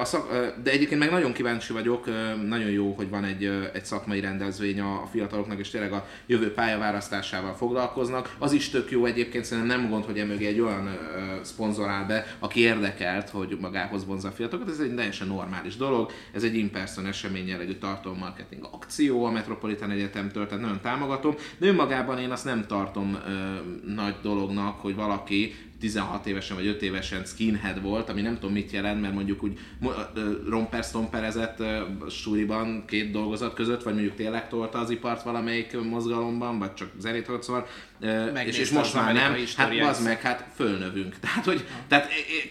a 0.00 0.04
szak, 0.04 0.30
de 0.62 0.70
egyébként 0.70 1.00
meg 1.00 1.10
nagyon 1.10 1.32
kíváncsi 1.32 1.72
vagyok, 1.72 2.06
nagyon 2.46 2.70
jó, 2.70 2.92
hogy 2.92 3.08
van 3.08 3.24
egy, 3.24 3.44
egy 3.72 3.84
szakmai 3.84 4.20
rendezvény 4.20 4.80
a 4.80 5.08
fiataloknak, 5.12 5.58
és 5.58 5.70
tényleg 5.70 5.92
a 5.92 6.06
jövő 6.26 6.52
pályaválasztásával 6.52 7.54
foglalkoznak. 7.54 8.34
Az 8.38 8.52
is 8.52 8.68
tök 8.68 8.90
jó 8.90 9.04
egyébként, 9.04 9.44
szerintem 9.44 9.80
nem 9.80 9.90
gond, 9.90 10.04
hogy 10.04 10.18
emögé 10.18 10.46
egy 10.46 10.60
olyan 10.60 10.86
ö, 10.86 11.20
szponzor 11.42 11.88
áll 11.88 12.04
be, 12.04 12.36
aki 12.38 12.60
érdekelt, 12.60 13.30
hogy 13.30 13.56
magához 13.60 14.06
vonzza 14.06 14.28
a 14.28 14.32
fiatalokat, 14.32 14.72
ez 14.74 14.80
egy 14.80 14.94
teljesen 14.94 15.26
normális 15.26 15.76
dolog, 15.76 16.10
ez 16.32 16.42
egy 16.42 16.56
in-person 16.56 17.06
esemény 17.06 17.48
jellegű 17.48 17.72
tartalommarketing 17.72 18.68
akció 18.70 19.24
a 19.24 19.30
Metropolitan 19.30 19.90
Egyetemtől, 19.90 20.46
tehát 20.46 20.62
nagyon 20.62 20.80
támogatom, 20.80 21.34
de 21.58 21.66
önmagában 21.66 22.18
én 22.18 22.30
azt 22.30 22.44
nem 22.44 22.66
tartom 22.66 23.18
ö, 23.26 23.30
nagy 23.94 24.14
dolognak, 24.22 24.80
hogy 24.80 24.94
valaki 24.94 25.54
16 25.82 26.26
évesen 26.26 26.56
vagy 26.56 26.66
5 26.66 26.82
évesen 26.82 27.24
skinhead 27.24 27.82
volt, 27.82 28.08
ami 28.08 28.20
nem 28.20 28.34
tudom 28.34 28.52
mit 28.52 28.70
jelent, 28.70 29.00
mert 29.00 29.14
mondjuk 29.14 29.42
úgy 29.42 29.58
romper 30.48 30.84
stomperezett 30.84 31.62
súliban 32.10 32.84
két 32.86 33.10
dolgozat 33.10 33.54
között, 33.54 33.82
vagy 33.82 33.94
mondjuk 33.94 34.14
tényleg 34.14 34.48
tolta 34.48 34.78
az 34.78 34.90
ipart 34.90 35.22
valamelyik 35.22 35.82
mozgalomban, 35.82 36.58
vagy 36.58 36.74
csak 36.74 36.88
zenét 36.98 37.26
holt, 37.26 37.42
szóval, 37.42 37.66
és, 38.44 38.58
és 38.58 38.70
most 38.70 38.94
az 38.94 39.00
már 39.00 39.14
nem, 39.14 39.34
hát 39.56 39.72
az 39.80 40.02
meg, 40.02 40.20
hát 40.20 40.44
fölnövünk. 40.54 41.14
Tehát, 41.22 41.44
hogy 41.44 41.66
tehát, 41.88 42.08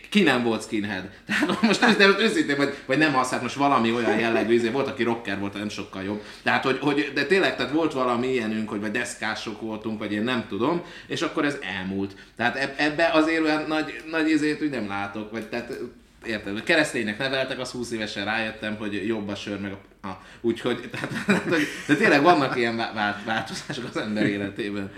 ki 0.10 0.22
nem 0.22 0.44
volt 0.44 0.64
skinhead? 0.64 1.10
Tehát 1.28 1.62
most 1.62 1.84
őszintén, 1.84 2.16
őszintén 2.20 2.58
vagy, 2.58 2.74
vagy 2.86 2.98
nem 2.98 3.16
az, 3.16 3.30
hát 3.30 3.42
most 3.42 3.56
valami 3.56 3.92
olyan 3.94 4.20
jellegű, 4.20 4.54
izé, 4.54 4.70
volt, 4.70 4.88
aki 4.88 5.04
rocker 5.04 5.40
volt, 5.40 5.54
nem 5.54 5.70
sokkal 5.70 6.04
jobb. 6.04 6.22
Tehát, 6.44 6.64
hogy, 6.64 6.78
hogy 6.82 7.12
de 7.14 7.26
tényleg, 7.26 7.56
tehát 7.56 7.72
volt 7.72 7.94
valami 7.94 8.28
ilyenünk, 8.28 8.70
hogy 8.70 8.80
vagy 8.80 8.92
deszkások 8.92 9.62
voltunk, 9.62 10.00
vagy 10.00 10.12
én 10.14 10.24
nem 10.24 10.46
tudom, 10.50 10.82
és 11.08 11.22
akkor 11.22 11.46
ez 11.46 11.58
elmúlt. 11.80 12.16
Tehát 12.36 12.56
eb- 12.56 12.80
ebbe 12.80 13.10
azért 13.22 13.44
olyan 13.44 13.66
nagy, 13.68 14.04
nagy 14.10 14.30
izét 14.30 14.62
úgy 14.62 14.70
nem 14.70 14.88
látok, 14.88 15.32
vagy 15.32 15.50
tehát 15.50 15.80
érted, 16.26 16.64
kereszténynek 16.64 17.18
neveltek, 17.18 17.60
az 17.60 17.72
20 17.72 17.92
évesen 17.92 18.26
rájöttem, 18.26 18.76
hogy 18.76 19.08
jobb 19.08 19.28
a 19.28 19.36
sör, 19.36 19.60
meg 19.60 19.72
a... 19.72 20.08
a 20.08 20.22
úgyhogy, 20.42 20.90
tehát, 20.92 21.12
de 21.88 21.96
tényleg 21.96 22.22
vannak 22.22 22.56
ilyen 22.56 22.76
vá- 22.78 22.94
vá- 22.94 23.24
változások 23.26 23.86
az 23.90 23.98
ember 23.98 24.26
életében. 24.26 24.92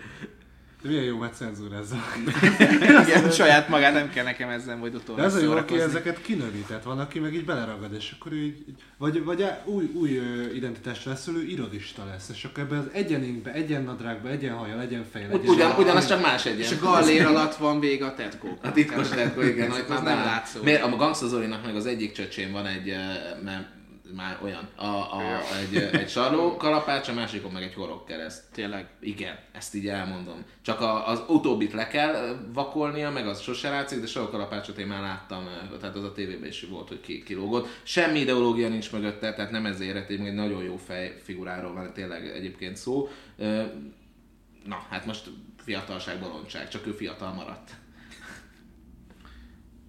De 0.84 0.90
milyen 0.90 1.04
jó, 1.04 1.18
mert 1.18 1.36
cenzúrázza. 1.36 1.96
Igen, 3.08 3.32
saját 3.32 3.70
magát 3.70 3.94
nem 3.94 4.10
kell 4.10 4.24
nekem 4.24 4.50
ezzel 4.50 4.78
majd 4.78 4.92
De 4.92 4.98
utolsó 4.98 5.24
ez 5.24 5.36
a 5.36 5.40
jó, 5.40 5.52
aki 5.52 5.80
ezeket 5.80 6.22
kinövi, 6.22 6.64
tehát 6.68 6.84
van, 6.84 7.00
aki 7.00 7.20
meg 7.20 7.34
így 7.34 7.46
beleragad, 7.46 7.94
és 7.94 8.16
akkor 8.20 8.34
így, 8.34 8.56
vagy, 8.98 9.24
vagy 9.24 9.46
új, 9.66 9.90
új 9.94 10.18
ö, 10.18 10.54
identitást 10.54 11.06
lesz, 11.06 11.28
ő 11.28 11.44
irodista 11.44 12.06
lesz, 12.06 12.30
és 12.34 12.44
akkor 12.44 12.64
ebben 12.64 12.78
az 12.78 12.86
egyeninkbe, 12.92 13.52
egyen 13.52 13.84
nadrágba, 13.84 14.30
egyen 14.30 14.54
hajjal, 14.54 14.82
egyen 14.82 15.06
fejjel, 15.12 15.32
egyen 15.32 15.48
ugyan, 15.48 15.72
ugyanaz 15.78 16.08
csak 16.08 16.22
más 16.22 16.46
egyen. 16.46 16.60
És 16.60 16.72
a 16.72 16.80
gallér 16.80 17.26
alatt 17.26 17.56
van 17.56 17.80
vége 17.80 18.06
a 18.06 18.16
tetkó. 18.16 18.58
A 18.62 18.72
titkos 18.72 19.10
tetkó, 19.10 19.42
igen, 19.42 19.72
hogy 19.72 19.86
az 19.90 20.02
nem 20.02 20.18
látszó. 20.18 20.64
Miért? 20.64 20.84
A 20.84 20.96
Gangsta 20.96 21.28
Zolinak 21.28 21.66
meg 21.66 21.76
az 21.76 21.86
egyik 21.86 22.12
csöcsén 22.12 22.52
van 22.52 22.66
egy, 22.66 22.96
mert 23.44 23.66
már 24.16 24.40
olyan, 24.44 24.70
a, 24.76 24.86
a, 24.86 25.22
egy, 25.62 25.76
eh, 25.76 25.94
egy 25.94 26.10
sarló 26.10 26.58
kalapács, 26.58 27.08
a 27.08 27.14
másikon 27.14 27.52
meg 27.52 27.64
egy 27.64 27.74
horogkereszt. 27.74 28.44
Tényleg. 28.52 28.88
Igen, 29.00 29.40
ezt 29.52 29.76
így 29.76 29.88
elmondom. 29.88 30.46
Csak 30.62 30.82
a, 30.82 31.08
az 31.08 31.24
utóbbit 31.28 31.74
le 31.74 31.88
kell 31.88 32.38
vakolnia, 32.54 33.10
meg 33.12 33.28
az 33.28 33.42
sose 33.42 33.70
látszik, 33.70 34.00
de 34.00 34.08
sarló 34.08 34.30
kalapácsot 34.30 34.78
én 34.78 34.88
már 34.88 35.02
láttam, 35.02 35.48
eh, 35.48 35.80
tehát 35.80 35.96
az 35.96 36.04
a 36.04 36.12
tévében 36.12 36.48
is 36.48 36.66
volt, 36.70 36.88
hogy 36.88 37.02
ki, 37.02 37.24
kilógott. 37.24 37.68
Semmi 37.84 38.20
ideológia 38.20 38.70
nincs 38.70 38.92
mögötte, 38.92 39.34
tehát 39.34 39.52
nem 39.52 39.66
ezért, 39.66 40.10
egy 40.10 40.26
egy 40.26 40.34
nagyon 40.34 40.64
jó 40.64 40.78
fej 40.78 41.18
figuráról 41.24 41.74
van 41.74 41.94
tényleg 41.94 42.28
egyébként 42.28 42.78
szó. 42.78 43.10
Na, 44.66 44.86
hát 44.90 45.06
most 45.06 45.30
fiatalság, 45.58 46.20
bolondság, 46.20 46.68
csak 46.68 46.88
ő 46.88 46.92
fiatal 46.92 47.34
maradt. 47.34 47.72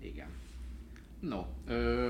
Igen. 0.00 0.28
No, 1.20 1.44
ö, 1.66 2.08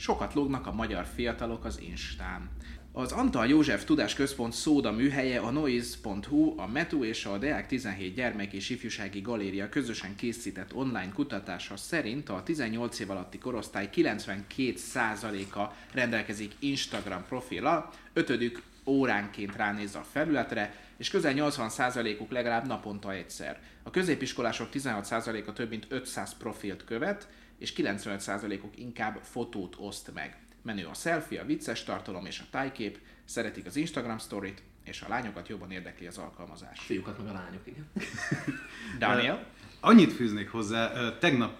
sokat 0.00 0.34
lógnak 0.34 0.66
a 0.66 0.72
magyar 0.72 1.06
fiatalok 1.14 1.64
az 1.64 1.80
Instán. 1.80 2.50
Az 2.92 3.12
Antal 3.12 3.46
József 3.46 3.84
Tudásközpont 3.84 4.52
szóda 4.52 4.92
műhelye, 4.92 5.40
a 5.40 5.50
noise.hu, 5.50 6.54
a 6.56 6.66
METU 6.66 7.04
és 7.04 7.24
a 7.24 7.38
Deák 7.38 7.66
17 7.66 8.14
Gyermek 8.14 8.52
és 8.52 8.70
Ifjúsági 8.70 9.20
Galéria 9.20 9.68
közösen 9.68 10.16
készített 10.16 10.74
online 10.74 11.12
kutatása 11.14 11.76
szerint 11.76 12.28
a 12.28 12.42
18 12.42 13.00
év 13.00 13.10
alatti 13.10 13.38
korosztály 13.38 13.88
92%-a 13.94 15.60
rendelkezik 15.92 16.52
Instagram 16.58 17.24
profillal, 17.28 17.90
ötödük 18.12 18.62
óránként 18.84 19.56
ránézze 19.56 19.98
a 19.98 20.06
felületre, 20.12 20.74
és 20.96 21.10
közel 21.10 21.34
80%-uk 21.36 22.30
legalább 22.30 22.66
naponta 22.66 23.12
egyszer. 23.12 23.60
A 23.82 23.90
középiskolások 23.90 24.68
16%-a 24.72 25.52
több 25.52 25.70
mint 25.70 25.86
500 25.88 26.36
profilt 26.38 26.84
követ, 26.84 27.28
és 27.60 27.72
95%-uk 27.76 28.78
inkább 28.78 29.18
fotót 29.22 29.76
oszt 29.78 30.10
meg. 30.14 30.36
Menő 30.62 30.84
a 30.86 30.94
selfie, 30.94 31.40
a 31.40 31.44
vicces 31.44 31.84
tartalom 31.84 32.26
és 32.26 32.38
a 32.40 32.44
tájkép, 32.50 32.98
szeretik 33.24 33.66
az 33.66 33.76
Instagram 33.76 34.18
storyt, 34.18 34.62
és 34.84 35.02
a 35.02 35.08
lányokat 35.08 35.48
jobban 35.48 35.70
érdekli 35.70 36.06
az 36.06 36.18
alkalmazás. 36.18 36.78
Fiúkat 36.80 37.18
meg 37.18 37.26
a 37.28 37.32
lányok, 37.32 37.62
igen. 37.64 37.86
Daniel? 38.98 39.46
Annyit 39.80 40.12
fűznék 40.12 40.50
hozzá, 40.50 41.12
tegnap, 41.18 41.58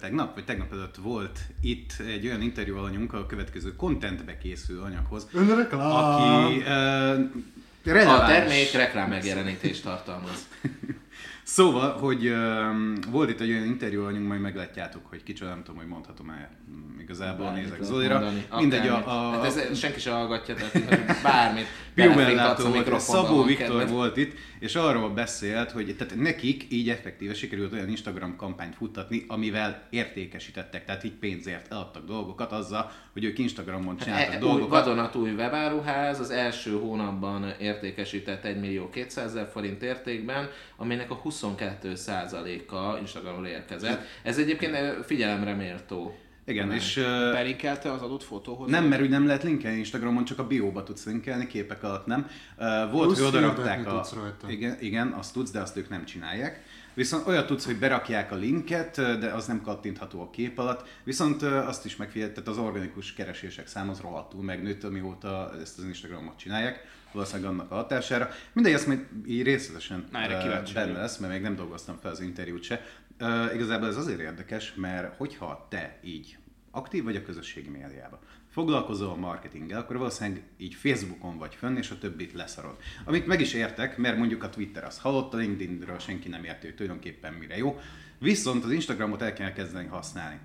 tegnap 0.00 0.34
vagy 0.34 0.44
tegnap 0.44 0.72
előtt 0.72 0.96
volt 0.96 1.38
itt 1.60 1.92
egy 2.06 2.26
olyan 2.26 2.42
interjú 2.42 2.76
alanyunk 2.76 3.12
a 3.12 3.26
következő 3.26 3.76
contentbe 3.76 4.38
készül 4.38 4.82
anyaghoz, 4.82 5.28
Önreklám! 5.32 5.90
aki 5.90 6.62
A 6.62 7.92
releváns. 7.92 8.28
termék 8.28 8.72
reklám 8.72 9.08
megjelenítést 9.08 9.82
tartalmaz. 9.82 10.48
Szóval, 11.50 11.92
hogy 11.92 12.26
um, 12.28 12.94
volt 13.10 13.30
itt 13.30 13.40
egy 13.40 13.50
olyan 13.50 13.64
interjú 13.64 14.02
alanyunk, 14.02 14.28
majd 14.28 14.40
meglátjátok, 14.40 15.06
hogy 15.06 15.22
kicsoda, 15.22 15.50
nem 15.50 15.62
tudom, 15.62 15.76
hogy 15.80 15.86
mondhatom-e 15.88 16.50
mm, 16.70 16.98
igazából, 17.00 17.44
Bármit 17.46 17.62
nézek 17.62 17.82
Zolira. 17.82 18.14
mondani, 18.18 18.46
Mindegy, 18.56 18.86
a, 18.88 18.96
a, 19.06 19.30
Hát 19.30 19.44
ez, 19.44 19.78
senki 19.78 20.00
se 20.00 20.10
hallgatja, 20.10 20.54
tehát 20.54 21.22
bármit. 21.22 21.66
A 21.96 22.68
volt, 22.68 23.00
Szabó 23.26 23.42
Viktor 23.42 23.66
kedved. 23.66 23.90
volt 23.90 24.16
itt, 24.16 24.32
és 24.58 24.74
arról 24.74 25.10
beszélt, 25.10 25.70
hogy 25.70 25.96
tehát 25.96 26.14
nekik 26.16 26.66
így 26.68 26.88
effektíve 26.88 27.34
sikerült 27.34 27.72
olyan 27.72 27.88
Instagram 27.88 28.36
kampányt 28.36 28.74
futtatni, 28.74 29.24
amivel 29.28 29.82
értékesítettek, 29.90 30.84
tehát 30.84 31.04
így 31.04 31.12
pénzért 31.12 31.72
eladtak 31.72 32.04
dolgokat 32.06 32.52
azzal, 32.52 32.90
hogy 33.12 33.24
ők 33.24 33.38
Instagramon 33.38 33.96
csináltak 33.96 34.32
E, 34.32 34.36
új, 34.36 34.40
dolgokat. 34.42 34.68
vadonatúj 34.84 35.30
webáruház 35.30 36.20
az 36.20 36.30
első 36.30 36.72
hónapban 36.72 37.54
értékesített 37.60 38.44
1 38.44 38.60
millió 38.60 38.88
200 38.90 39.24
ezer 39.24 39.48
forint 39.52 39.82
értékben, 39.82 40.48
aminek 40.76 41.10
a 41.10 41.16
22%-a 41.42 42.98
Instagramról 43.00 43.46
érkezett. 43.46 44.00
Ez 44.22 44.38
egyébként 44.38 45.04
figyelemre 45.04 45.54
méltó. 45.54 46.18
Igen, 46.48 46.72
és 46.72 46.96
uh, 46.96 47.04
Belinkelte 47.32 47.92
az 47.92 48.02
adott 48.02 48.22
fotóhoz? 48.22 48.70
nem, 48.70 48.84
mert 48.84 49.02
úgy 49.02 49.08
nem 49.08 49.26
lehet 49.26 49.42
linkelni 49.42 49.78
Instagramon, 49.78 50.24
csak 50.24 50.38
a 50.38 50.46
bióba 50.46 50.82
tudsz 50.82 51.06
linkelni, 51.06 51.46
képek 51.46 51.82
alatt 51.82 52.06
nem. 52.06 52.26
Uh, 52.58 52.90
volt, 52.90 53.06
Plusz 53.06 53.18
hogy 53.18 53.26
odarakták 53.26 53.86
a... 53.86 53.90
tudsz 53.90 54.12
rajta. 54.12 54.50
Igen, 54.50 54.76
igen, 54.80 55.08
azt 55.08 55.32
tudsz, 55.32 55.50
de 55.50 55.60
azt 55.60 55.76
ők 55.76 55.88
nem 55.88 56.04
csinálják. 56.04 56.62
Viszont 56.94 57.26
olyat 57.26 57.46
tudsz, 57.46 57.64
hogy 57.64 57.78
berakják 57.78 58.32
a 58.32 58.34
linket, 58.34 58.96
de 58.96 59.32
az 59.32 59.46
nem 59.46 59.62
kattintható 59.62 60.20
a 60.20 60.30
kép 60.30 60.58
alatt. 60.58 60.88
Viszont 61.04 61.42
azt 61.42 61.84
is 61.84 61.96
megfigyelt, 61.96 62.32
tehát 62.32 62.48
az 62.48 62.58
organikus 62.58 63.12
keresések 63.12 63.66
száma 63.66 63.90
az 63.90 64.00
rohadtul 64.00 64.42
megnőtt, 64.42 64.84
amióta 64.84 65.52
ezt 65.60 65.78
az 65.78 65.84
Instagramot 65.84 66.38
csinálják. 66.38 66.86
Valószínűleg 67.12 67.50
annak 67.50 67.70
a 67.70 67.74
hatására. 67.74 68.30
Mindegy, 68.52 68.72
ezt 68.72 68.86
még 68.86 69.06
így 69.26 69.42
részletesen 69.42 70.08
Na, 70.10 70.20
erre 70.20 70.38
kíváncsi 70.38 70.72
benne 70.72 70.98
lesz, 70.98 71.18
mert 71.18 71.32
még 71.32 71.42
nem 71.42 71.56
dolgoztam 71.56 71.98
fel 72.00 72.10
az 72.10 72.20
interjút 72.20 72.62
se. 72.62 72.84
Uh, 73.20 73.54
igazából 73.54 73.88
ez 73.88 73.96
azért 73.96 74.20
érdekes, 74.20 74.74
mert 74.74 75.16
hogyha 75.16 75.66
te 75.70 75.98
így 76.02 76.38
aktív 76.70 77.04
vagy 77.04 77.16
a 77.16 77.22
közösségi 77.22 77.68
médiában, 77.68 78.18
foglalkozol 78.50 79.08
a 79.08 79.16
marketinggel, 79.16 79.80
akkor 79.80 79.96
valószínűleg 79.96 80.42
így 80.56 80.74
Facebookon 80.74 81.38
vagy 81.38 81.54
fönn, 81.54 81.76
és 81.76 81.90
a 81.90 81.98
többit 81.98 82.32
leszarod. 82.32 82.76
Amit 83.04 83.26
meg 83.26 83.40
is 83.40 83.52
értek, 83.52 83.96
mert 83.96 84.18
mondjuk 84.18 84.42
a 84.42 84.50
Twitter 84.50 84.84
az 84.84 84.98
halott, 84.98 85.34
a 85.34 85.36
LinkedInről 85.36 85.98
senki 85.98 86.28
nem 86.28 86.44
hogy 86.60 86.74
tulajdonképpen 86.74 87.32
mire 87.32 87.56
jó. 87.56 87.80
Viszont 88.18 88.64
az 88.64 88.70
Instagramot 88.70 89.22
el 89.22 89.32
kell 89.32 89.52
kezdeni 89.52 89.86
használni. 89.86 90.38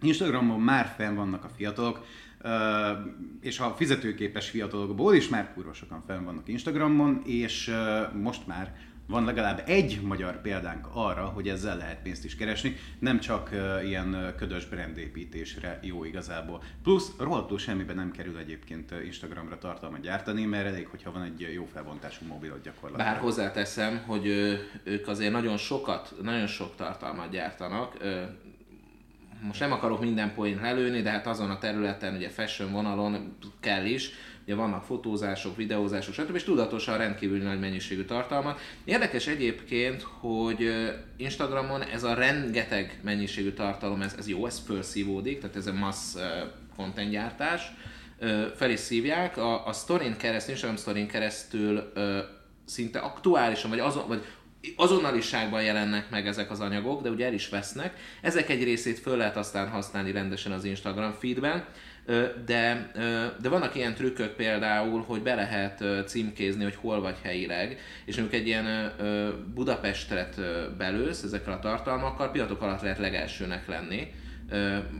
Instagramon 0.00 0.60
már 0.60 0.94
fenn 0.96 1.14
vannak 1.14 1.44
a 1.44 1.48
fiatalok, 1.56 2.04
és 3.40 3.58
a 3.58 3.74
fizetőképes 3.76 4.50
fiatalokból 4.50 5.14
is 5.14 5.28
már 5.28 5.52
kurva 5.54 5.72
sokan 5.72 6.02
fenn 6.06 6.24
vannak 6.24 6.48
Instagramon, 6.48 7.22
és 7.24 7.74
most 8.12 8.46
már 8.46 8.76
van 9.06 9.24
legalább 9.24 9.62
egy 9.66 10.00
magyar 10.02 10.40
példánk 10.40 10.88
arra, 10.92 11.24
hogy 11.24 11.48
ezzel 11.48 11.76
lehet 11.76 12.02
pénzt 12.02 12.24
is 12.24 12.36
keresni, 12.36 12.76
nem 12.98 13.20
csak 13.20 13.50
ilyen 13.84 14.34
ködös 14.36 14.66
brandépítésre 14.66 15.78
jó 15.82 16.04
igazából. 16.04 16.62
Plusz 16.82 17.12
rohadtul 17.18 17.58
semmiben 17.58 17.96
nem 17.96 18.10
kerül 18.10 18.38
egyébként 18.38 18.94
Instagramra 19.04 19.58
tartalmat 19.58 20.00
gyártani, 20.00 20.44
mert 20.44 20.66
elég, 20.66 20.86
hogyha 20.86 21.12
van 21.12 21.22
egy 21.22 21.48
jó 21.54 21.64
felbontású 21.72 22.26
mobilot 22.26 22.62
gyakorlatilag. 22.62 23.12
Bár 23.12 23.22
hozzáteszem, 23.22 24.02
hogy 24.06 24.26
ők 24.84 25.08
azért 25.08 25.32
nagyon 25.32 25.56
sokat, 25.56 26.14
nagyon 26.22 26.46
sok 26.46 26.76
tartalmat 26.76 27.30
gyártanak. 27.30 27.96
Most 29.40 29.60
nem 29.60 29.72
akarok 29.72 30.00
minden 30.00 30.34
poén 30.34 30.60
lelőni, 30.62 31.02
de 31.02 31.10
hát 31.10 31.26
azon 31.26 31.50
a 31.50 31.58
területen, 31.58 32.14
ugye 32.14 32.28
fashion 32.28 32.72
vonalon 32.72 33.36
kell 33.60 33.84
is, 33.84 34.10
ugye 34.44 34.54
vannak 34.54 34.84
fotózások, 34.84 35.56
videózások, 35.56 36.14
stb. 36.14 36.34
és 36.34 36.44
tudatosan 36.44 36.98
rendkívül 36.98 37.42
nagy 37.42 37.60
mennyiségű 37.60 38.04
tartalmat. 38.04 38.60
Érdekes 38.84 39.26
egyébként, 39.26 40.02
hogy 40.02 40.70
Instagramon 41.16 41.82
ez 41.82 42.04
a 42.04 42.14
rengeteg 42.14 43.00
mennyiségű 43.02 43.52
tartalom, 43.52 44.02
ez, 44.02 44.14
ez 44.18 44.28
jó, 44.28 44.46
ez 44.46 44.62
felszívódik, 44.66 45.40
tehát 45.40 45.56
ez 45.56 45.66
a 45.66 45.72
mass 45.72 46.14
content 46.76 47.10
gyártás, 47.10 47.72
fel 48.54 48.70
is 48.70 48.80
szívják. 48.80 49.36
A, 49.36 49.66
a 49.66 49.72
sztorin 49.72 50.16
keresztül, 50.16 50.52
Instagram 50.52 50.76
sztorin 50.76 51.06
keresztül 51.06 51.92
szinte 52.64 52.98
aktuálisan, 52.98 53.70
vagy, 53.70 53.78
azon, 53.78 54.08
vagy 54.08 54.24
azonnaliságban 54.76 55.62
jelennek 55.62 56.10
meg 56.10 56.26
ezek 56.26 56.50
az 56.50 56.60
anyagok, 56.60 57.02
de 57.02 57.10
ugye 57.10 57.26
el 57.26 57.32
is 57.32 57.48
vesznek. 57.48 57.94
Ezek 58.22 58.48
egy 58.48 58.64
részét 58.64 58.98
föl 58.98 59.16
lehet 59.16 59.36
aztán 59.36 59.68
használni 59.68 60.12
rendesen 60.12 60.52
az 60.52 60.64
Instagram 60.64 61.12
feedben, 61.12 61.64
de, 62.46 62.90
de 63.40 63.48
vannak 63.48 63.74
ilyen 63.74 63.94
trükkök 63.94 64.34
például, 64.34 65.02
hogy 65.02 65.22
be 65.22 65.34
lehet 65.34 65.84
címkézni, 66.06 66.62
hogy 66.62 66.74
hol 66.74 67.00
vagy 67.00 67.16
helyileg, 67.22 67.80
és 68.04 68.16
mondjuk 68.16 68.40
egy 68.40 68.46
ilyen 68.46 68.92
Budapestet 69.54 70.40
belősz 70.76 71.22
ezekkel 71.22 71.52
a 71.52 71.58
tartalmakkal, 71.58 72.30
pillanatok 72.30 72.62
alatt 72.62 72.80
lehet 72.80 72.98
legelsőnek 72.98 73.66
lenni 73.66 74.12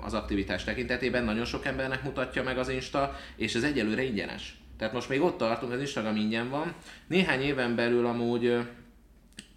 az 0.01 0.15
aktivitás 0.15 0.65
tekintetében, 0.65 1.25
nagyon 1.25 1.45
sok 1.45 1.67
embernek 1.67 2.03
mutatja 2.03 2.43
meg 2.43 2.59
az 2.59 2.69
Insta, 2.69 3.17
és 3.37 3.55
ez 3.55 3.63
egyelőre 3.63 4.03
ingyenes. 4.03 4.57
Tehát 4.79 4.95
most 4.95 5.09
még 5.09 5.23
ott 5.23 5.39
tartunk, 5.39 5.73
az 5.73 5.81
Instagram 5.81 6.17
ingyen 6.17 6.51
van. 6.51 6.75
Néhány 7.07 7.41
éven 7.41 7.75
belül 7.75 8.07
amúgy 8.07 8.57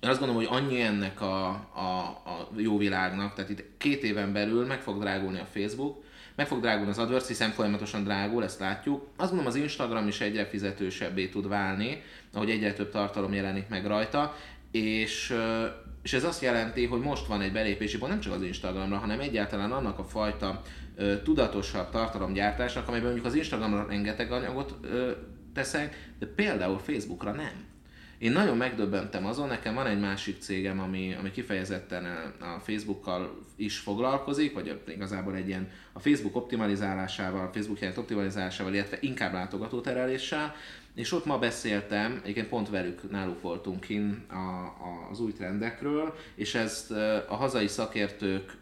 én 0.02 0.10
azt 0.10 0.20
gondolom, 0.20 0.44
hogy 0.46 0.58
annyi 0.60 0.82
ennek 0.82 1.22
a, 1.22 1.48
a, 1.74 2.22
a 2.26 2.50
jó 2.58 2.78
világnak, 2.78 3.34
tehát 3.34 3.50
itt 3.50 3.64
két 3.78 4.04
éven 4.04 4.34
belül 4.34 4.66
meg 4.66 4.82
fog 4.82 5.00
drágulni 5.00 5.40
a 5.40 5.46
Facebook, 5.46 6.04
meg 6.36 6.48
fog 6.48 6.60
drágulni 6.62 6.90
az 6.90 7.00
AdWords, 7.00 7.28
hiszen 7.28 7.52
folyamatosan 7.52 8.04
drágul, 8.04 8.44
ezt 8.44 8.60
látjuk. 8.60 9.08
Azt 9.18 9.30
gondolom 9.30 9.46
az 9.46 9.56
Instagram 9.56 10.08
is 10.08 10.22
egyre 10.22 10.46
fizetősebbé 10.46 11.30
tud 11.30 11.48
válni, 11.48 12.02
ahogy 12.34 12.50
egyre 12.50 12.74
több 12.74 12.92
tartalom 12.92 13.34
jelenik 13.34 13.68
meg 13.68 13.86
rajta, 13.86 14.36
és, 14.72 15.36
és 16.02 16.14
ez 16.14 16.24
azt 16.24 16.42
jelenti, 16.42 16.86
hogy 16.86 17.02
most 17.02 17.26
van 17.26 17.42
egy 17.42 17.52
belépési 17.52 17.98
pont 17.98 18.12
nem 18.12 18.22
csak 18.22 18.34
az 18.34 18.42
Instagramra, 18.42 18.98
hanem 18.98 19.20
egyáltalán 19.20 19.72
annak 19.72 20.00
a 20.00 20.04
fajta 20.04 20.62
ö, 20.96 21.22
tudatosabb 21.22 21.90
tartalomgyártásnak, 21.90 22.88
amelyben 22.88 23.10
mondjuk 23.10 23.32
az 23.32 23.38
Instagramra 23.38 23.86
rengeteg 23.88 24.32
anyagot 24.32 24.78
ö, 24.82 25.12
teszek, 25.54 26.12
de 26.20 26.26
például 26.26 26.80
Facebookra 26.80 27.32
nem. 27.32 27.71
Én 28.22 28.32
nagyon 28.32 28.58
megdöbbentem 28.58 29.26
azon, 29.26 29.48
nekem 29.48 29.74
van 29.74 29.86
egy 29.86 30.00
másik 30.00 30.42
cégem, 30.42 30.80
ami, 30.80 31.16
ami 31.20 31.32
kifejezetten 31.32 32.06
a 32.40 32.60
Facebookkal 32.60 33.46
is 33.56 33.78
foglalkozik, 33.78 34.54
vagy 34.54 34.82
igazából 34.88 35.36
egy 35.36 35.48
ilyen 35.48 35.70
a 35.94 36.00
Facebook 36.00 36.36
optimalizálásával, 36.36 37.46
a 37.46 37.50
Facebook 37.54 37.80
jelent 37.80 37.98
optimalizálásával, 37.98 38.74
illetve 38.74 38.98
inkább 39.00 39.34
látogatótereléssel, 39.34 40.56
és 40.96 41.12
ott 41.12 41.26
ma 41.26 41.40
beszéltem, 41.40 42.20
egyébként 42.22 42.48
pont 42.48 42.70
velük, 42.70 43.12
náluk 43.12 43.42
voltunk 43.42 43.80
kin 43.80 44.26
a, 44.30 44.74
az 45.12 45.20
új 45.20 45.32
trendekről, 45.32 46.16
és 46.36 46.56
ezt 46.56 46.92
a 47.28 47.36
hazai 47.36 47.68
szakértők 47.68 48.58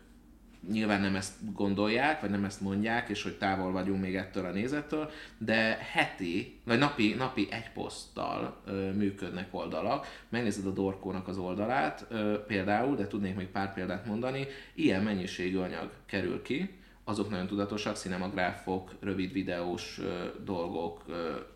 nyilván 0.71 1.01
nem 1.01 1.15
ezt 1.15 1.53
gondolják, 1.53 2.21
vagy 2.21 2.29
nem 2.29 2.43
ezt 2.43 2.61
mondják, 2.61 3.09
és 3.09 3.23
hogy 3.23 3.37
távol 3.37 3.71
vagyunk 3.71 4.01
még 4.01 4.15
ettől 4.15 4.45
a 4.45 4.51
nézettől, 4.51 5.11
de 5.37 5.77
heti, 5.91 6.59
vagy 6.65 6.77
napi, 6.77 7.13
napi 7.13 7.47
egy 7.51 7.71
poszttal 7.71 8.61
ö, 8.65 8.91
működnek 8.91 9.47
oldalak. 9.51 10.07
Megnézed 10.29 10.65
a 10.65 10.71
Dorkónak 10.71 11.27
az 11.27 11.37
oldalát 11.37 12.05
ö, 12.09 12.43
például, 12.47 12.95
de 12.95 13.07
tudnék 13.07 13.35
még 13.35 13.47
pár 13.47 13.73
példát 13.73 14.05
mondani, 14.05 14.47
ilyen 14.73 15.03
mennyiségű 15.03 15.57
anyag 15.57 15.91
kerül 16.05 16.41
ki, 16.41 16.78
azok 17.09 17.29
nagyon 17.29 17.47
tudatosak, 17.47 17.95
cinemagráfok, 17.95 18.91
rövid 18.99 19.31
videós 19.31 19.99
dolgok, 20.45 21.03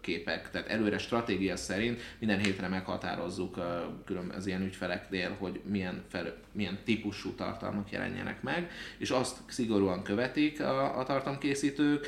képek, 0.02 0.52
tehát 0.52 0.68
előre 0.68 0.98
stratégia 0.98 1.56
szerint 1.56 2.02
minden 2.20 2.40
hétre 2.40 2.68
meghatározzuk 2.68 3.60
külön 4.06 4.30
az 4.30 4.48
ilyen 4.48 4.62
ügyfeleknél, 4.62 5.36
hogy 5.40 5.62
milyen, 5.66 6.04
fel, 6.08 6.36
milyen 6.52 6.80
típusú 6.84 7.32
tartalmak 7.36 7.92
jelenjenek 7.92 8.42
meg, 8.42 8.72
és 8.98 9.10
azt 9.10 9.38
szigorúan 9.48 10.04
követik 10.04 10.62
a, 10.62 11.00
a 11.00 11.04
tartalomkészítők, 11.04 12.08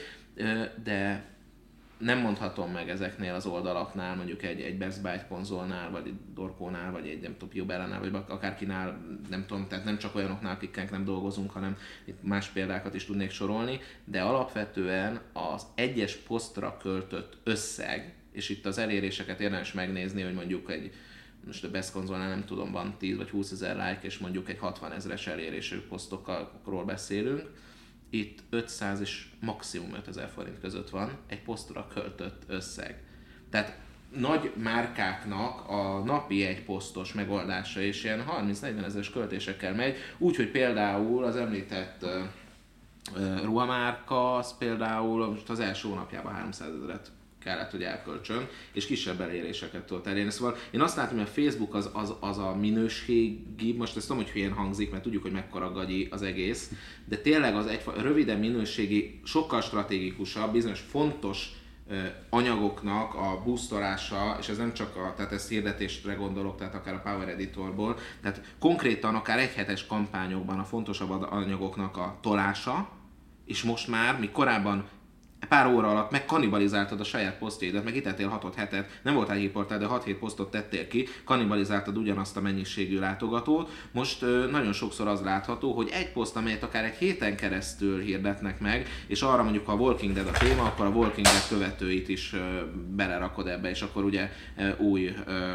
de 0.84 1.35
nem 1.98 2.20
mondhatom 2.20 2.72
meg 2.72 2.90
ezeknél 2.90 3.34
az 3.34 3.46
oldalaknál, 3.46 4.16
mondjuk 4.16 4.44
egy, 4.44 4.62
egy 4.62 4.78
Best 4.78 5.02
Buy 5.02 5.18
konzolnál, 5.28 5.92
vagy 5.92 6.08
egy 6.08 6.34
Dorkónál, 6.34 6.92
vagy 6.92 7.08
egy 7.08 7.22
nem 7.22 7.36
tudom, 7.38 7.56
Jobellánál, 7.56 8.00
vagy 8.00 8.22
akárkinál, 8.28 9.02
nem 9.30 9.46
tudom, 9.46 9.68
tehát 9.68 9.86
nem 9.86 9.98
csak 9.98 10.16
olyanoknál, 10.16 10.54
akikkel 10.54 10.88
nem 10.92 11.06
dolgozunk, 11.06 11.52
hanem 11.52 11.78
itt 12.06 12.24
más 12.24 12.48
példákat 12.48 12.96
is 12.96 13.06
tudnék 13.06 13.32
sorolni, 13.32 13.80
de 14.04 14.22
alapvetően 14.22 15.22
az 15.34 15.66
egyes 15.76 16.16
posztra 16.16 16.78
költött 16.78 17.38
összeg, 17.44 18.14
és 18.32 18.50
itt 18.50 18.66
az 18.66 18.78
eléréseket 18.78 19.40
érdemes 19.40 19.74
megnézni, 19.74 20.22
hogy 20.22 20.34
mondjuk 20.34 20.72
egy 20.72 20.92
most 21.46 21.64
a 21.64 21.72
Best 21.72 21.92
konzolnál 21.92 22.30
nem 22.30 22.46
tudom, 22.46 22.72
van 22.72 22.96
10 22.98 23.18
vagy 23.18 23.30
20 23.30 23.52
ezer 23.52 23.76
like, 23.76 24.00
és 24.02 24.18
mondjuk 24.18 24.50
egy 24.50 24.58
60 24.58 24.92
ezeres 24.92 25.28
elérésű 25.28 25.80
posztokról 25.80 26.86
beszélünk. 26.86 27.50
Itt 28.16 28.40
500 28.50 29.00
és 29.00 29.28
maximum 29.40 29.94
5000 29.94 30.30
forint 30.30 30.60
között 30.60 30.90
van 30.90 31.18
egy 31.28 31.42
posztra 31.42 31.88
költött 31.94 32.44
összeg. 32.48 33.04
Tehát 33.50 33.78
nagy 34.16 34.52
márkáknak 34.56 35.70
a 35.70 36.04
napi 36.06 36.46
egy 36.46 36.64
posztos 36.64 37.14
megoldása 37.14 37.82
és 37.82 38.04
ilyen 38.04 38.26
30-40 38.40 38.86
ezeres 38.86 39.10
költésekkel 39.10 39.74
megy, 39.74 39.98
úgyhogy 40.18 40.52
például 40.52 41.24
az 41.24 41.36
említett 41.36 42.04
uh, 42.04 42.10
uh, 43.16 43.44
ruhamárka, 43.44 44.36
az 44.36 44.58
például 44.58 45.30
most 45.30 45.50
az 45.50 45.60
első 45.60 45.88
hónapjában 45.88 46.34
300 46.34 46.70
ezeret 46.76 47.12
kellett, 47.46 47.72
hogy 47.72 47.84
elköltsön, 47.84 48.48
és 48.74 48.86
kisebb 48.86 49.22
eléréseket 49.22 49.86
tudott 49.86 50.08
elérni. 50.08 50.32
Szóval 50.32 50.56
én 50.72 50.82
azt 50.82 50.96
látom, 50.96 51.18
hogy 51.18 51.28
a 51.28 51.42
Facebook 51.42 51.74
az, 51.74 51.90
az, 51.94 52.14
az 52.20 52.38
a 52.38 52.56
minőségi, 52.56 53.74
most 53.78 53.98
ezt 53.98 54.08
tudom, 54.08 54.24
hogy 54.24 54.32
hülyén 54.32 54.54
hangzik, 54.54 54.92
mert 54.92 55.04
tudjuk, 55.04 55.22
hogy 55.22 55.32
mekkora 55.32 55.72
gagyi 55.72 56.08
az 56.12 56.22
egész, 56.22 56.72
de 57.06 57.18
tényleg 57.18 57.56
az 57.56 57.68
egy 57.68 57.82
röviden 57.98 58.40
minőségi, 58.40 59.20
sokkal 59.24 59.62
stratégikusabb, 59.62 60.52
bizonyos 60.52 60.80
fontos 60.80 61.50
anyagoknak 62.30 63.14
a 63.14 63.42
boostolása, 63.44 64.38
és 64.40 64.50
ez 64.50 64.58
nem 64.58 64.74
csak 64.74 64.96
a, 64.96 65.14
tehát 65.16 65.32
ezt 65.32 65.50
hirdetésre 65.50 66.14
gondolok, 66.14 66.58
tehát 66.58 66.76
akár 66.76 66.94
a 66.94 67.02
Power 67.04 67.30
Editorból, 67.30 67.98
tehát 68.22 68.42
konkrétan 68.60 69.16
akár 69.16 69.40
egyhetes 69.40 69.86
kampányokban 69.86 70.60
a 70.60 70.64
fontosabb 70.64 71.10
anyagoknak 71.30 71.98
a 71.98 72.18
tolása, 72.22 72.90
és 73.46 73.64
most 73.64 73.88
már, 73.88 74.20
mi 74.20 74.30
korábban 74.30 74.88
pár 75.48 75.68
óra 75.68 75.90
alatt 75.90 76.12
meg 76.12 76.26
kannibalizáltad 76.26 77.00
a 77.00 77.04
saját 77.04 77.38
posztjaidat, 77.38 77.84
meg 77.84 77.96
itt 77.96 78.22
6 78.22 78.56
hetet, 78.56 79.00
nem 79.02 79.14
voltál 79.14 79.36
hírportál, 79.36 79.80
de 79.80 79.88
6-7 79.90 80.16
posztot 80.20 80.52
tettél 80.52 80.88
ki, 80.88 81.08
kannibalizáltad 81.24 81.98
ugyanazt 81.98 82.38
a 82.38 82.42
mennyiségű 82.42 83.00
látogatót. 83.00 83.70
Most 83.92 84.22
ö, 84.22 84.48
nagyon 84.52 84.74
sokszor 84.74 85.08
az 85.08 85.22
látható, 85.22 85.74
hogy 85.74 85.90
egy 85.94 86.12
poszt, 86.12 86.36
amelyet 86.36 86.64
akár 86.64 86.84
egy 86.84 86.96
héten 86.96 87.36
keresztül 87.36 88.02
hirdetnek 88.02 88.60
meg, 88.60 88.88
és 89.08 89.22
arra 89.22 89.44
mondjuk, 89.44 89.66
ha 89.66 89.72
a 89.72 89.76
Walking 89.76 90.14
Dead 90.14 90.28
a 90.28 90.38
téma, 90.38 90.64
akkor 90.64 90.86
a 90.86 90.90
Walking 90.90 91.26
Dead 91.26 91.48
követőit 91.50 92.10
is 92.10 92.34
ö, 92.34 92.38
belerakod 92.96 93.48
ebbe, 93.48 93.70
és 93.70 93.82
akkor 93.82 94.04
ugye 94.04 94.30
ö, 94.58 94.70
új 94.78 95.16
ö, 95.26 95.54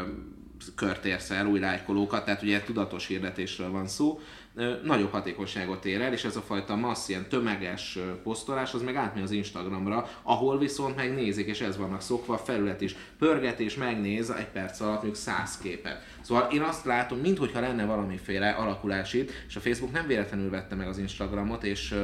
kört 0.75 1.29
el, 1.29 1.47
új 1.47 1.59
lájkolókat, 1.59 2.25
tehát 2.25 2.41
ugye 2.41 2.61
tudatos 2.61 3.07
hirdetésről 3.07 3.71
van 3.71 3.87
szó 3.87 4.19
nagyobb 4.83 5.11
hatékonyságot 5.11 5.85
ér 5.85 6.01
el, 6.01 6.13
és 6.13 6.23
ez 6.23 6.35
a 6.35 6.41
fajta 6.41 6.75
massz, 6.75 7.09
ilyen 7.09 7.29
tömeges 7.29 7.99
posztolás, 8.23 8.73
az 8.73 8.81
meg 8.81 8.95
átmegy 8.95 9.23
az 9.23 9.31
Instagramra, 9.31 10.09
ahol 10.23 10.57
viszont 10.57 10.95
megnézik, 10.95 11.47
és 11.47 11.61
ez 11.61 11.77
vannak 11.77 12.01
szokva, 12.01 12.33
a 12.33 12.37
felület 12.37 12.81
is 12.81 12.95
pörget 13.17 13.59
és 13.59 13.75
megnéz 13.75 14.29
egy 14.29 14.49
perc 14.49 14.79
alatt 14.79 14.93
mondjuk 14.93 15.15
száz 15.15 15.57
képet. 15.57 16.03
Szóval 16.21 16.51
én 16.51 16.61
azt 16.61 16.85
látom, 16.85 17.19
minthogyha 17.19 17.59
lenne 17.59 17.85
valamiféle 17.85 18.49
alakulás 18.49 19.13
itt, 19.13 19.31
és 19.47 19.55
a 19.55 19.59
Facebook 19.59 19.93
nem 19.93 20.07
véletlenül 20.07 20.49
vette 20.49 20.75
meg 20.75 20.87
az 20.87 20.97
Instagramot, 20.97 21.63
és, 21.63 21.95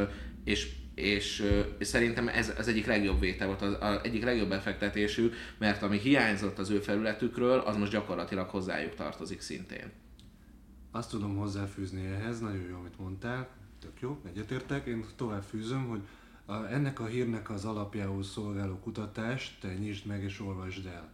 és 0.44 0.76
és, 0.96 1.44
és 1.78 1.88
szerintem 1.88 2.28
ez 2.28 2.54
az 2.58 2.68
egyik 2.68 2.86
legjobb 2.86 3.20
vétel 3.20 3.48
volt, 3.48 3.62
az, 3.62 3.78
az 3.80 4.00
egyik 4.04 4.24
legjobb 4.24 4.50
befektetésű, 4.50 5.30
mert 5.58 5.84
ami 5.84 5.98
hiányzott 5.98 6.60
az 6.60 6.70
ő 6.70 6.80
felületükről, 6.80 7.60
az 7.60 7.76
most 7.78 7.92
gyakorlatilag 7.92 8.50
hozzájuk 8.50 8.96
tartozik 8.96 9.42
szintén. 9.42 9.92
Azt 10.92 11.10
tudom 11.10 11.36
hozzáfűzni 11.36 12.06
ehhez, 12.06 12.40
nagyon 12.40 12.68
jó, 12.70 12.78
amit 12.78 13.00
mondtál, 13.00 13.50
tök 13.80 14.00
jó, 14.00 14.20
egyetértek. 14.24 14.86
Én 14.86 15.06
tovább 15.16 15.44
fűzöm, 15.44 15.88
hogy 15.88 16.02
a, 16.46 16.54
ennek 16.54 17.00
a 17.00 17.06
hírnek 17.06 17.50
az 17.50 17.66
alapjául 17.66 18.24
szolgáló 18.24 18.80
kutatást 18.80 19.60
te 19.60 19.74
nyisd 19.74 20.06
meg 20.06 20.24
és 20.24 20.40
olvasd 20.40 20.86
el. 20.86 21.10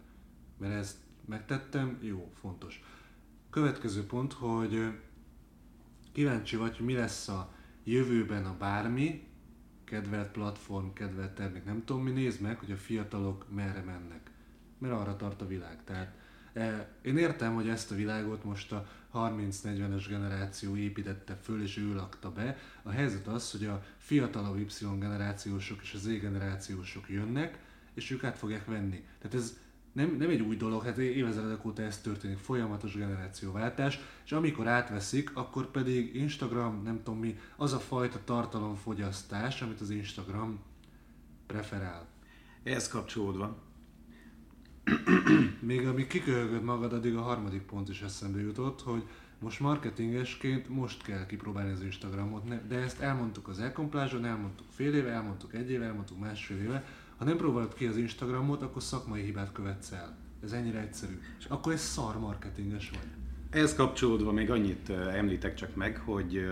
Mert 0.58 0.74
ezt 0.74 0.96
megtettem, 1.24 1.98
jó, 2.00 2.32
fontos. 2.40 2.82
Következő 3.50 4.06
pont, 4.06 4.32
hogy 4.32 4.92
kíváncsi 6.12 6.56
vagy, 6.56 6.76
hogy 6.76 6.86
mi 6.86 6.94
lesz 6.94 7.28
a 7.28 7.52
jövőben 7.84 8.44
a 8.44 8.56
bármi, 8.58 9.26
kedvelt 9.84 10.30
platform, 10.30 10.92
kedvelt 10.92 11.34
termék, 11.34 11.64
nem 11.64 11.84
tudom 11.84 12.02
mi, 12.02 12.10
nézd 12.10 12.40
meg, 12.40 12.58
hogy 12.58 12.70
a 12.70 12.76
fiatalok 12.76 13.46
merre 13.54 13.80
mennek. 13.80 14.30
Mert 14.78 14.94
arra 14.94 15.16
tart 15.16 15.42
a 15.42 15.46
világ. 15.46 15.84
Tehát 15.84 16.14
e, 16.52 16.92
én 17.02 17.16
értem, 17.16 17.54
hogy 17.54 17.68
ezt 17.68 17.90
a 17.90 17.94
világot 17.94 18.44
most 18.44 18.72
a 18.72 18.88
30-40-es 19.14 20.04
generáció 20.08 20.76
építette 20.76 21.38
föl, 21.42 21.62
és 21.62 21.76
ő 21.76 21.94
lakta 21.94 22.32
be. 22.32 22.58
A 22.82 22.90
helyzet 22.90 23.26
az, 23.26 23.50
hogy 23.50 23.64
a 23.64 23.82
fiatalabb 23.96 24.58
Y 24.58 24.70
generációsok 24.98 25.82
és 25.82 25.94
az 25.94 26.00
Z 26.00 26.06
generációsok 26.06 27.08
jönnek, 27.08 27.58
és 27.94 28.10
ők 28.10 28.24
át 28.24 28.38
fogják 28.38 28.64
venni. 28.64 29.04
Tehát 29.18 29.36
ez 29.36 29.58
nem, 29.92 30.16
nem 30.18 30.30
egy 30.30 30.40
új 30.40 30.56
dolog, 30.56 30.82
hát 30.82 30.98
évezredek 30.98 31.64
óta 31.64 31.82
ez 31.82 31.98
történik, 31.98 32.38
folyamatos 32.38 32.94
generációváltás, 32.94 33.98
és 34.24 34.32
amikor 34.32 34.66
átveszik, 34.66 35.36
akkor 35.36 35.70
pedig 35.70 36.14
Instagram, 36.14 36.82
nem 36.82 37.02
tudom 37.02 37.18
mi, 37.18 37.38
az 37.56 37.72
a 37.72 37.78
fajta 37.78 38.18
tartalomfogyasztás, 38.24 39.62
amit 39.62 39.80
az 39.80 39.90
Instagram 39.90 40.60
preferál. 41.46 42.06
Ez 42.62 42.88
kapcsolódva. 42.88 43.62
Még 45.60 45.86
amíg 45.86 46.06
kiköhögöd 46.06 46.62
magad, 46.62 46.92
addig 46.92 47.16
a 47.16 47.22
harmadik 47.22 47.62
pont 47.62 47.88
is 47.88 48.02
eszembe 48.02 48.40
jutott, 48.40 48.82
hogy 48.82 49.02
most 49.38 49.60
marketingesként 49.60 50.68
most 50.68 51.02
kell 51.02 51.26
kipróbálni 51.26 51.72
az 51.72 51.82
Instagramot, 51.82 52.66
de 52.66 52.76
ezt 52.76 53.00
elmondtuk 53.00 53.48
az 53.48 53.58
elkomplázson, 53.58 54.24
elmondtuk 54.24 54.66
fél 54.70 54.94
éve, 54.94 55.10
elmondtuk 55.10 55.54
egy 55.54 55.70
éve, 55.70 55.84
elmondtuk 55.84 56.20
másfél 56.20 56.56
éve. 56.56 56.84
Ha 57.16 57.24
nem 57.24 57.36
próbálod 57.36 57.74
ki 57.74 57.86
az 57.86 57.96
Instagramot, 57.96 58.62
akkor 58.62 58.82
szakmai 58.82 59.22
hibát 59.22 59.52
követsz 59.52 59.92
el. 59.92 60.16
Ez 60.44 60.52
ennyire 60.52 60.80
egyszerű. 60.80 61.20
És 61.38 61.44
akkor 61.44 61.72
egy 61.72 61.78
szar 61.78 62.20
marketinges 62.20 62.90
vagy. 62.90 63.08
Ez 63.60 63.74
kapcsolódva 63.74 64.32
még 64.32 64.50
annyit 64.50 64.90
említek 64.90 65.54
csak 65.54 65.74
meg, 65.74 65.96
hogy 66.04 66.46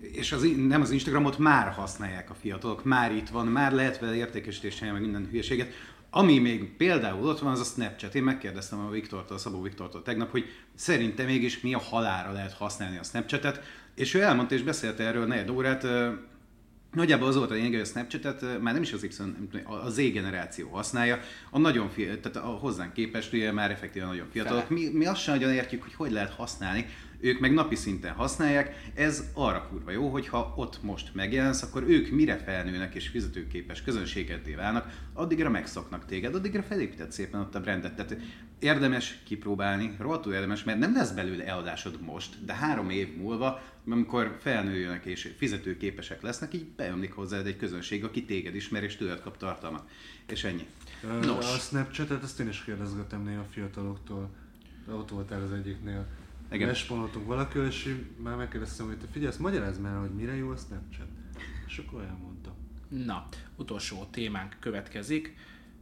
és 0.00 0.32
az, 0.32 0.46
nem 0.56 0.80
az 0.80 0.90
Instagramot 0.90 1.38
már 1.38 1.72
használják 1.72 2.30
a 2.30 2.34
fiatalok, 2.34 2.84
már 2.84 3.12
itt 3.12 3.28
van, 3.28 3.46
már 3.46 3.72
lehet 3.72 3.98
vele 3.98 4.14
értékesítést 4.14 4.80
meg 4.80 5.00
minden 5.00 5.28
hülyeséget. 5.30 5.72
Ami 6.16 6.38
még 6.38 6.76
például 6.76 7.28
ott 7.28 7.38
van, 7.38 7.52
az 7.52 7.60
a 7.60 7.64
Snapchat. 7.64 8.14
Én 8.14 8.22
megkérdeztem 8.22 8.78
a 8.78 8.90
Viktortól, 8.90 9.36
a 9.36 9.38
Szabó 9.38 9.62
Viktortól 9.62 10.02
tegnap, 10.02 10.30
hogy 10.30 10.44
szerintem 10.74 11.26
mégis 11.26 11.60
mi 11.60 11.74
a 11.74 11.78
halára 11.78 12.32
lehet 12.32 12.52
használni 12.52 12.98
a 12.98 13.02
Snapchatet, 13.02 13.60
és 13.94 14.14
ő 14.14 14.20
elmondta 14.20 14.54
és 14.54 14.62
beszélt 14.62 15.00
erről 15.00 15.26
negyed 15.26 15.50
órát, 15.50 15.86
Nagyjából 16.92 17.28
az 17.28 17.36
volt 17.36 17.50
a 17.50 17.54
lényeg, 17.54 17.70
hogy 17.70 17.80
a 17.80 17.84
Snapchatet 17.84 18.60
már 18.60 18.72
nem 18.72 18.82
is 18.82 18.92
az 18.92 19.06
X, 19.08 19.20
a 19.64 19.88
Z 19.88 19.96
generáció 19.96 20.68
használja, 20.68 21.20
a 21.50 21.58
nagyon 21.58 21.90
fiatal, 21.90 22.32
tehát 22.32 22.48
a 22.48 22.50
hozzánk 22.50 22.92
képest 22.92 23.32
ugye 23.32 23.52
már 23.52 23.70
effektíven 23.70 24.08
nagyon 24.08 24.26
fiatalok. 24.30 24.68
Mi, 24.68 24.88
mi 24.92 25.06
azt 25.06 25.20
sem 25.20 25.34
nagyon 25.34 25.52
értjük, 25.52 25.82
hogy 25.82 25.94
hogy 25.94 26.10
lehet 26.10 26.34
használni, 26.34 26.86
ők 27.26 27.40
meg 27.40 27.52
napi 27.52 27.74
szinten 27.74 28.12
használják, 28.12 28.90
ez 28.94 29.30
arra 29.34 29.66
kurva 29.68 29.90
jó, 29.90 30.08
hogy 30.08 30.28
ha 30.28 30.52
ott 30.56 30.82
most 30.82 31.14
megjelensz, 31.14 31.62
akkor 31.62 31.82
ők 31.88 32.10
mire 32.10 32.36
felnőnek 32.36 32.94
és 32.94 33.08
fizetőképes 33.08 33.82
közönségeddé 33.82 34.54
válnak, 34.54 35.08
addigra 35.12 35.50
megszoknak 35.50 36.04
téged, 36.04 36.34
addigra 36.34 36.62
felépített 36.62 37.12
szépen 37.12 37.40
ott 37.40 37.54
a 37.54 37.60
brandet. 37.60 37.94
Tehát 37.94 38.16
érdemes 38.58 39.18
kipróbálni, 39.24 39.94
rohadtul 39.98 40.32
érdemes, 40.32 40.64
mert 40.64 40.78
nem 40.78 40.94
lesz 40.94 41.10
belőle 41.10 41.44
eladásod 41.44 42.00
most, 42.00 42.44
de 42.44 42.54
három 42.54 42.90
év 42.90 43.16
múlva, 43.16 43.62
amikor 43.86 44.36
felnőjönnek 44.40 45.04
és 45.04 45.32
fizetőképesek 45.36 46.22
lesznek, 46.22 46.54
így 46.54 46.66
beömlik 46.76 47.12
hozzád 47.12 47.46
egy 47.46 47.56
közönség, 47.56 48.04
aki 48.04 48.24
téged 48.24 48.54
ismer 48.54 48.82
és 48.82 48.96
tőled 48.96 49.20
kap 49.20 49.36
tartalmat. 49.36 49.88
És 50.26 50.44
ennyi. 50.44 50.66
Nos. 51.22 51.54
A 51.54 51.58
Snapchat-et 51.58 52.22
ezt 52.22 52.40
én 52.40 52.48
is 52.48 52.64
kérdezgetem 52.64 53.22
néha 53.22 53.40
a 53.40 53.46
fiataloktól. 53.50 54.30
Ott 54.90 55.10
voltál 55.10 55.42
az 55.42 55.52
egyiknél. 55.52 56.06
Igen. 56.50 56.68
Lespanoltunk 56.68 57.26
valakivel, 57.26 57.66
és 57.66 57.96
már 58.16 58.36
megkérdeztem, 58.36 58.86
hogy 58.86 58.98
te 58.98 59.06
figyelsz, 59.12 59.36
magyarázd 59.36 59.80
már, 59.80 59.98
hogy 59.98 60.14
mire 60.14 60.36
jó 60.36 60.50
a 60.50 60.56
Snapchat. 60.56 61.06
És 61.66 61.78
akkor 61.78 62.02
elmondta. 62.02 62.54
Na, 62.88 63.28
utolsó 63.56 64.04
témánk 64.10 64.56
következik. 64.60 65.36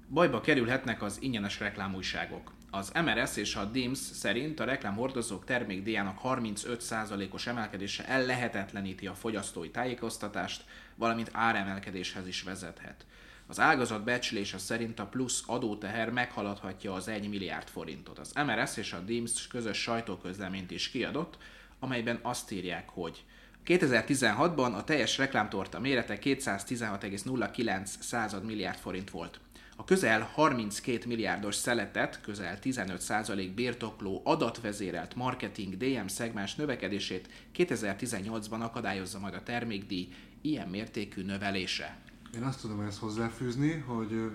Bajba 0.08 0.40
kerülhetnek 0.40 1.02
az 1.02 1.18
ingyenes 1.20 1.60
reklámújságok. 1.60 2.52
Az 2.70 2.92
MRS 3.04 3.36
és 3.36 3.56
a 3.56 3.64
DIMS 3.64 3.98
szerint 3.98 4.60
a 4.60 4.64
reklámhordozók 4.64 5.44
termékdíjának 5.44 6.20
35%-os 6.24 7.46
emelkedése 7.46 8.08
ellehetetleníti 8.08 9.06
a 9.06 9.14
fogyasztói 9.14 9.70
tájékoztatást, 9.70 10.64
valamint 10.94 11.30
áremelkedéshez 11.32 12.26
is 12.26 12.42
vezethet. 12.42 13.06
Az 13.46 13.60
ágazat 13.60 14.04
becslése 14.04 14.58
szerint 14.58 14.98
a 14.98 15.06
plusz 15.06 15.42
adóteher 15.46 16.10
meghaladhatja 16.10 16.92
az 16.92 17.08
1 17.08 17.28
milliárd 17.28 17.68
forintot. 17.68 18.18
Az 18.18 18.32
MRS 18.32 18.76
és 18.76 18.92
a 18.92 19.00
DIMS 19.00 19.46
közös 19.46 19.78
sajtóközleményt 19.78 20.70
is 20.70 20.90
kiadott, 20.90 21.38
amelyben 21.78 22.18
azt 22.22 22.50
írják, 22.50 22.88
hogy 22.88 23.24
2016-ban 23.66 24.74
a 24.74 24.84
teljes 24.84 25.18
reklámtorta 25.18 25.80
mérete 25.80 26.18
216,09 26.18 28.42
milliárd 28.42 28.78
forint 28.78 29.10
volt. 29.10 29.40
A 29.76 29.84
közel 29.84 30.30
32 30.32 31.06
milliárdos 31.06 31.54
szeletet, 31.54 32.20
közel 32.20 32.58
15% 32.62 33.50
birtokló 33.54 34.20
adatvezérelt 34.24 35.14
marketing 35.14 35.76
DM 35.76 36.06
szegmens 36.06 36.54
növekedését 36.54 37.28
2018-ban 37.56 38.60
akadályozza 38.60 39.18
majd 39.18 39.34
a 39.34 39.42
termékdíj 39.42 40.08
ilyen 40.40 40.68
mértékű 40.68 41.22
növelése. 41.22 41.96
Én 42.36 42.42
azt 42.42 42.60
tudom 42.60 42.80
ezt 42.80 42.98
hozzáfűzni, 42.98 43.72
hogy 43.86 44.30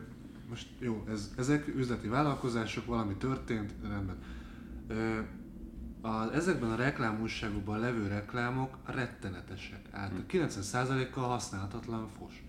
most 0.50 0.68
jó, 0.80 1.04
ez, 1.10 1.32
ezek 1.38 1.68
üzleti 1.68 2.08
vállalkozások, 2.08 2.86
valami 2.86 3.14
történt, 3.14 3.74
rendben. 3.82 4.18
A, 6.02 6.34
ezekben 6.34 6.72
a 6.72 6.76
reklámújságokban 6.76 7.80
levő 7.80 8.08
reklámok 8.08 8.78
rettenetesek. 8.86 9.80
Hát 9.92 10.12
Hm. 10.12 10.38
90%-kal 10.38 11.28
használhatatlan 11.28 12.08
fos. 12.20 12.44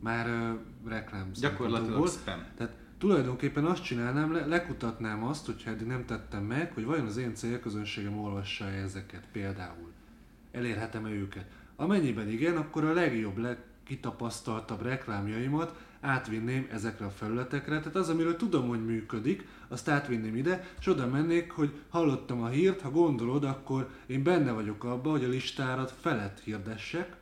Már 0.00 0.26
ö, 0.26 0.52
reklám 0.88 1.30
Gyakorlatilag 1.32 2.08
spam. 2.08 2.44
Tehát 2.56 2.72
tulajdonképpen 2.98 3.64
azt 3.64 3.82
csinálnám, 3.82 4.32
le, 4.32 4.46
lekutatnám 4.46 5.24
azt, 5.24 5.46
hogyha 5.46 5.70
eddig 5.70 5.86
nem 5.86 6.04
tettem 6.04 6.44
meg, 6.44 6.72
hogy 6.72 6.84
vajon 6.84 7.06
az 7.06 7.16
én 7.16 7.34
célközönségem 7.34 8.18
olvassa 8.18 8.64
-e 8.64 8.82
ezeket 8.82 9.24
például. 9.32 9.92
Elérhetem-e 10.52 11.10
őket? 11.10 11.50
Amennyiben 11.76 12.28
igen, 12.28 12.56
akkor 12.56 12.84
a 12.84 12.92
legjobb, 12.92 13.38
legkitapasztaltabb 13.88 14.82
reklámjaimat 14.82 15.76
átvinném 16.00 16.68
ezekre 16.72 17.06
a 17.06 17.10
felületekre. 17.10 17.78
Tehát 17.78 17.96
az, 17.96 18.08
amiről 18.08 18.36
tudom, 18.36 18.68
hogy 18.68 18.84
működik, 18.84 19.46
azt 19.68 19.88
átvinném 19.88 20.36
ide, 20.36 20.68
és 20.78 20.86
oda 20.86 21.06
mennék, 21.06 21.50
hogy 21.50 21.72
hallottam 21.88 22.42
a 22.42 22.48
hírt, 22.48 22.80
ha 22.80 22.90
gondolod, 22.90 23.44
akkor 23.44 23.90
én 24.06 24.22
benne 24.22 24.52
vagyok 24.52 24.84
abban, 24.84 25.12
hogy 25.12 25.24
a 25.24 25.28
listárat 25.28 25.94
felett 26.00 26.40
hirdessek, 26.40 27.16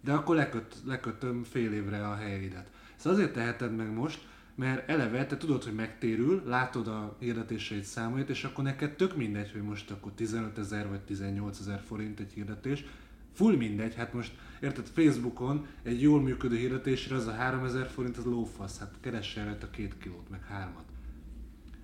de 0.00 0.12
akkor 0.12 0.36
leköt, 0.36 0.76
lekötöm 0.84 1.44
fél 1.44 1.72
évre 1.72 2.08
a 2.08 2.14
helyeidet. 2.14 2.70
Ezt 2.96 3.06
azért 3.06 3.32
teheted 3.32 3.76
meg 3.76 3.92
most, 3.92 4.26
mert 4.54 4.88
eleve 4.88 5.26
te 5.26 5.36
tudod, 5.36 5.64
hogy 5.64 5.74
megtérül, 5.74 6.42
látod 6.46 6.88
a 6.88 7.16
hirdetéseid 7.18 7.84
számait, 7.84 8.28
és 8.28 8.44
akkor 8.44 8.64
neked 8.64 8.92
tök 8.96 9.16
mindegy, 9.16 9.52
hogy 9.52 9.62
most 9.62 9.90
akkor 9.90 10.12
15 10.12 10.58
ezer 10.58 10.88
vagy 10.88 11.00
18 11.00 11.58
ezer 11.58 11.80
forint 11.86 12.20
egy 12.20 12.32
hirdetés. 12.32 12.84
Full 13.32 13.56
mindegy, 13.56 13.94
hát 13.94 14.12
most 14.12 14.32
érted, 14.60 14.86
Facebookon 14.86 15.66
egy 15.82 16.02
jól 16.02 16.20
működő 16.22 16.56
hirdetésre 16.56 17.16
az 17.16 17.26
a 17.26 17.32
3000 17.32 17.86
forint, 17.86 18.16
az 18.16 18.24
lófasz, 18.24 18.78
hát 18.78 18.94
keresse 19.00 19.44
rajta 19.44 19.70
két 19.70 19.98
kilót, 19.98 20.30
meg 20.30 20.44
hármat. 20.44 20.84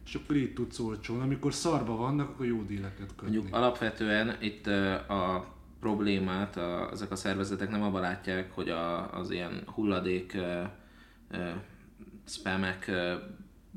És 0.04 0.14
akkor 0.14 0.36
így 0.36 0.54
tudsz 0.54 0.78
olcsón, 0.78 1.20
amikor 1.20 1.54
szarba 1.54 1.96
vannak, 1.96 2.28
akkor 2.28 2.46
jó 2.46 2.62
díleket 2.62 3.14
kötni. 3.16 3.34
Mondjuk 3.34 3.54
alapvetően 3.54 4.36
itt 4.40 4.66
a 5.08 5.52
problémát 5.80 6.56
a, 6.56 6.90
ezek 6.92 7.10
a 7.10 7.16
szervezetek 7.16 7.70
nem 7.70 7.82
abban 7.82 8.00
látják, 8.00 8.52
hogy 8.52 8.68
a, 8.68 9.14
az 9.14 9.30
ilyen 9.30 9.62
hulladék 9.66 10.34
ö, 10.34 10.62
ö, 11.30 11.50
spamek 12.26 12.86
ö, 12.86 13.14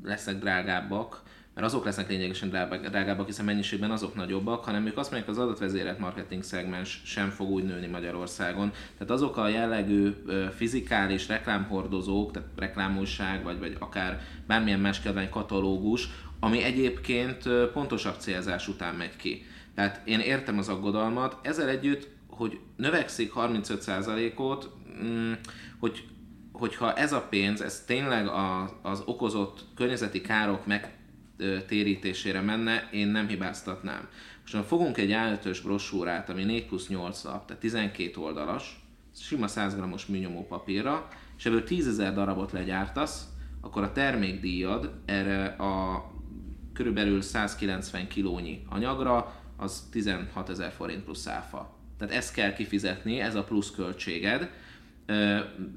lesznek 0.04 0.38
drágábbak, 0.38 1.22
mert 1.58 1.70
azok 1.70 1.84
lesznek 1.84 2.08
lényegesen 2.08 2.48
drágábbak, 2.90 3.26
hiszen 3.26 3.44
mennyiségben 3.44 3.90
azok 3.90 4.14
nagyobbak, 4.14 4.64
hanem 4.64 4.86
ők 4.86 4.96
azt 4.96 5.10
mondják, 5.10 5.32
az 5.32 5.38
adatvezérelt 5.38 5.98
marketing 5.98 6.42
szegmens 6.42 7.00
sem 7.04 7.30
fog 7.30 7.50
úgy 7.50 7.64
nőni 7.64 7.86
Magyarországon. 7.86 8.70
Tehát 8.70 9.10
azok 9.12 9.36
a 9.36 9.48
jellegű 9.48 10.14
fizikális 10.56 11.28
reklámhordozók, 11.28 12.32
tehát 12.32 12.48
reklámújság, 12.56 13.42
vagy, 13.42 13.58
vagy 13.58 13.76
akár 13.78 14.20
bármilyen 14.46 14.80
más 14.80 15.00
kiadvány 15.00 15.30
katalógus, 15.30 16.08
ami 16.40 16.62
egyébként 16.62 17.48
pontosabb 17.72 18.18
célzás 18.18 18.68
után 18.68 18.94
megy 18.94 19.16
ki. 19.16 19.44
Tehát 19.74 20.00
én 20.04 20.20
értem 20.20 20.58
az 20.58 20.68
aggodalmat, 20.68 21.36
ezzel 21.42 21.68
együtt, 21.68 22.08
hogy 22.26 22.58
növekszik 22.76 23.32
35%-ot, 23.36 24.70
mm, 25.02 25.32
hogy 25.78 26.04
hogyha 26.52 26.94
ez 26.94 27.12
a 27.12 27.26
pénz, 27.30 27.60
ez 27.60 27.84
tényleg 27.86 28.26
a, 28.26 28.70
az 28.82 29.02
okozott 29.04 29.64
környezeti 29.74 30.20
károk 30.20 30.66
megtérítésére 31.38 32.40
menne, 32.40 32.88
én 32.92 33.08
nem 33.08 33.28
hibáztatnám. 33.28 34.08
Most 34.40 34.54
ha 34.54 34.62
fogunk 34.62 34.96
egy 34.96 35.10
A5-ös 35.12 35.58
brosúrát, 35.62 36.28
ami 36.28 36.44
4 36.44 36.66
plusz 36.66 36.88
8 36.88 37.22
lap, 37.22 37.46
tehát 37.46 37.62
12 37.62 38.20
oldalas, 38.20 38.86
sima 39.16 39.48
100 39.48 39.76
g-os 39.76 40.06
műnyomó 40.06 40.46
papírra, 40.46 41.08
és 41.38 41.46
ebből 41.46 41.64
10 41.64 41.88
ezer 41.88 42.14
darabot 42.14 42.52
legyártasz, 42.52 43.24
akkor 43.60 43.82
a 43.82 43.92
termékdíjad 43.92 44.92
erre 45.04 45.44
a 45.46 46.04
körülbelül 46.72 47.20
190 47.20 48.08
kilónyi 48.08 48.62
anyagra, 48.68 49.34
az 49.56 49.88
16 49.90 50.48
ezer 50.48 50.72
forint 50.72 51.04
plusz 51.04 51.26
áfa. 51.26 51.76
Tehát 51.98 52.14
ezt 52.14 52.34
kell 52.34 52.52
kifizetni, 52.52 53.20
ez 53.20 53.34
a 53.34 53.44
plusz 53.44 53.70
költséged. 53.70 54.50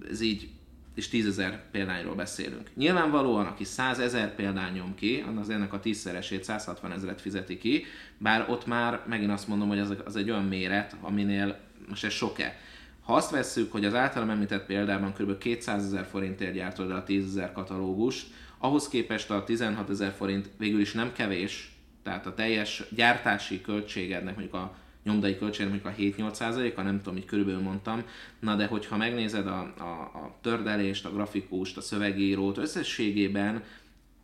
Ez 0.10 0.22
így, 0.22 0.50
és 0.96 1.08
10 1.08 1.28
ezer 1.28 1.64
példányról 1.72 2.16
beszélünk. 2.16 2.70
Nyilvánvalóan, 2.76 3.46
aki 3.46 3.64
100 3.64 4.00
ezer 4.00 4.36
példány 4.36 4.74
nyom 4.74 4.96
ki, 4.96 5.26
az 5.40 5.50
ennek 5.50 5.74
a 5.74 5.80
tízszeresét, 5.80 6.44
160 6.44 6.92
ezeret 6.92 7.22
fizeti 7.22 7.58
ki, 7.58 7.86
bár 8.18 8.50
ott 8.50 8.66
már 8.66 9.02
megint 9.08 9.32
azt 9.32 9.48
mondom, 9.48 9.68
hogy 9.68 9.80
az, 9.80 9.96
az 10.06 10.16
egy 10.16 10.30
olyan 10.30 10.46
méret, 10.46 10.96
aminél 11.02 11.60
most 11.90 12.04
ez 12.04 12.12
sok-e. 12.12 12.60
Ha 13.02 13.14
azt 13.14 13.32
vesszük, 13.32 13.72
hogy 13.72 13.86
az 13.86 13.94
általam 13.94 14.30
említett 14.30 14.66
példában 14.66 15.14
kb. 15.14 15.38
200 15.38 15.86
ezer 15.86 16.06
forintért 16.06 16.54
gyártod 16.54 16.92
el 16.92 16.98
a 16.98 17.04
10 17.04 17.26
ezer 17.26 17.52
katalógust, 17.52 18.28
ahhoz 18.58 18.88
képest 18.88 19.30
a 19.30 19.44
16 19.44 19.90
ezer 19.90 20.12
forint 20.12 20.50
végül 20.58 20.80
is 20.80 20.94
nem 20.94 21.14
kevés, 21.14 21.76
tehát 22.04 22.26
a 22.26 22.34
teljes 22.34 22.84
gyártási 22.90 23.62
költségednek, 23.62 24.34
mondjuk 24.36 24.54
a 24.54 24.76
nyomdai 25.04 25.38
költségnek 25.38 25.84
mondjuk 25.84 26.18
a 26.20 26.30
7-8%-a, 26.30 26.82
nem 26.82 27.02
tudom, 27.02 27.18
így 27.18 27.26
körülbelül 27.26 27.62
mondtam, 27.62 28.04
na 28.40 28.56
de 28.56 28.66
hogyha 28.66 28.98
megnézed 28.98 29.48
a, 29.48 29.60
a, 29.78 29.84
a 30.14 30.38
tördelést, 30.42 31.06
a 31.06 31.12
grafikust, 31.12 31.78
a 31.78 31.82
szövegírót, 31.82 32.58
összességében 32.58 33.64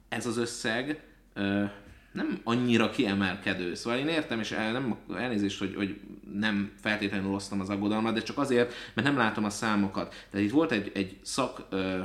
ez 0.10 0.26
az 0.26 0.38
összeg 0.38 1.04
ö, 1.34 1.64
nem 2.12 2.40
annyira 2.44 2.90
kiemelkedő. 2.90 3.74
Szóval 3.74 4.00
én 4.00 4.08
értem, 4.08 4.40
és 4.40 4.52
el, 4.52 4.72
nem, 4.72 4.96
elnézést, 5.16 5.60
hogy, 5.60 5.76
hogy 5.76 6.00
nem 6.34 6.72
feltétlenül 6.82 7.34
osztom 7.34 7.60
az 7.60 7.70
aggodalmat, 7.70 8.14
de 8.14 8.22
csak 8.22 8.38
azért, 8.38 8.74
mert 8.94 9.08
nem 9.08 9.18
látom 9.18 9.44
a 9.44 9.50
számokat. 9.50 10.26
Tehát 10.30 10.46
itt 10.46 10.54
volt 10.54 10.72
egy, 10.72 10.92
egy 10.94 11.18
szak 11.22 11.66
ö, 11.70 12.02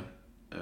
ö, 0.48 0.56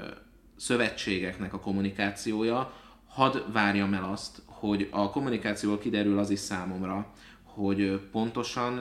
szövetségeknek 0.56 1.52
a 1.52 1.60
kommunikációja, 1.60 2.72
hadd 3.08 3.36
várjam 3.52 3.94
el 3.94 4.04
azt, 4.04 4.42
hogy 4.46 4.88
a 4.90 5.10
kommunikációval 5.10 5.78
kiderül 5.78 6.18
az 6.18 6.30
is 6.30 6.38
számomra, 6.38 7.12
hogy 7.54 8.00
pontosan 8.12 8.72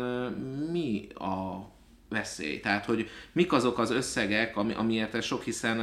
mi 0.71 1.07
a 1.13 1.67
veszély. 2.09 2.59
Tehát, 2.59 2.85
hogy 2.85 3.09
mik 3.31 3.53
azok 3.53 3.79
az 3.79 3.91
összegek, 3.91 4.57
ami, 4.57 4.73
amiért 4.73 5.15
ez 5.15 5.25
sok, 5.25 5.43
hiszen 5.43 5.79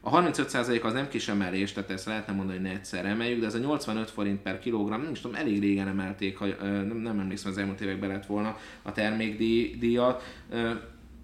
a 0.00 0.10
35% 0.10 0.82
az 0.82 0.92
nem 0.92 1.08
kis 1.08 1.28
emelés, 1.28 1.72
tehát 1.72 1.90
ezt 1.90 2.06
lehetne 2.06 2.32
mondani, 2.32 2.58
hogy 2.58 2.66
ne 2.66 2.74
egyszer 2.74 3.04
emeljük, 3.04 3.40
de 3.40 3.46
ez 3.46 3.54
a 3.54 3.58
85 3.58 4.10
forint 4.10 4.40
per 4.40 4.58
kilogramm, 4.58 5.02
nem 5.02 5.12
is 5.12 5.20
tudom, 5.20 5.36
elég 5.36 5.60
régen 5.60 5.88
emelték, 5.88 6.38
ha, 6.38 6.46
nem, 6.60 6.96
nem 6.96 7.20
emlékszem, 7.20 7.50
az 7.50 7.58
elmúlt 7.58 7.80
években 7.80 8.08
lett 8.08 8.26
volna 8.26 8.56
a 8.82 8.92
termékdíjat. 8.92 10.22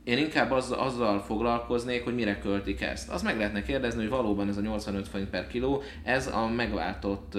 Én 0.05 0.19
inkább 0.19 0.51
azzal, 0.51 0.79
azzal 0.79 1.21
foglalkoznék, 1.21 2.05
hogy 2.05 2.15
mire 2.15 2.39
költik 2.39 2.81
ezt. 2.81 3.11
Az 3.11 3.23
meg 3.23 3.37
lehetne 3.37 3.63
kérdezni, 3.63 4.01
hogy 4.01 4.11
valóban 4.11 4.49
ez 4.49 4.57
a 4.57 4.61
85 4.61 5.09
forint 5.09 5.31
per 5.31 5.47
kiló, 5.47 5.83
ez 6.03 6.27
a 6.27 6.49
megváltott 6.49 7.39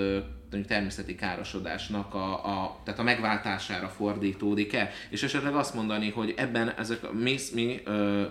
mondjuk 0.53 0.73
természeti 0.73 1.15
károsodásnak 1.15 2.13
a, 2.13 2.45
a, 2.45 2.79
tehát 2.83 2.99
a 2.99 3.03
megváltására 3.03 3.87
fordítódik-e, 3.87 4.91
és 5.09 5.23
esetleg 5.23 5.55
azt 5.55 5.73
mondani, 5.73 6.09
hogy 6.09 6.33
ebben 6.37 6.69
ezek 6.77 7.11
mi, 7.11 7.37
mi, 7.53 7.81
ö, 7.85 8.23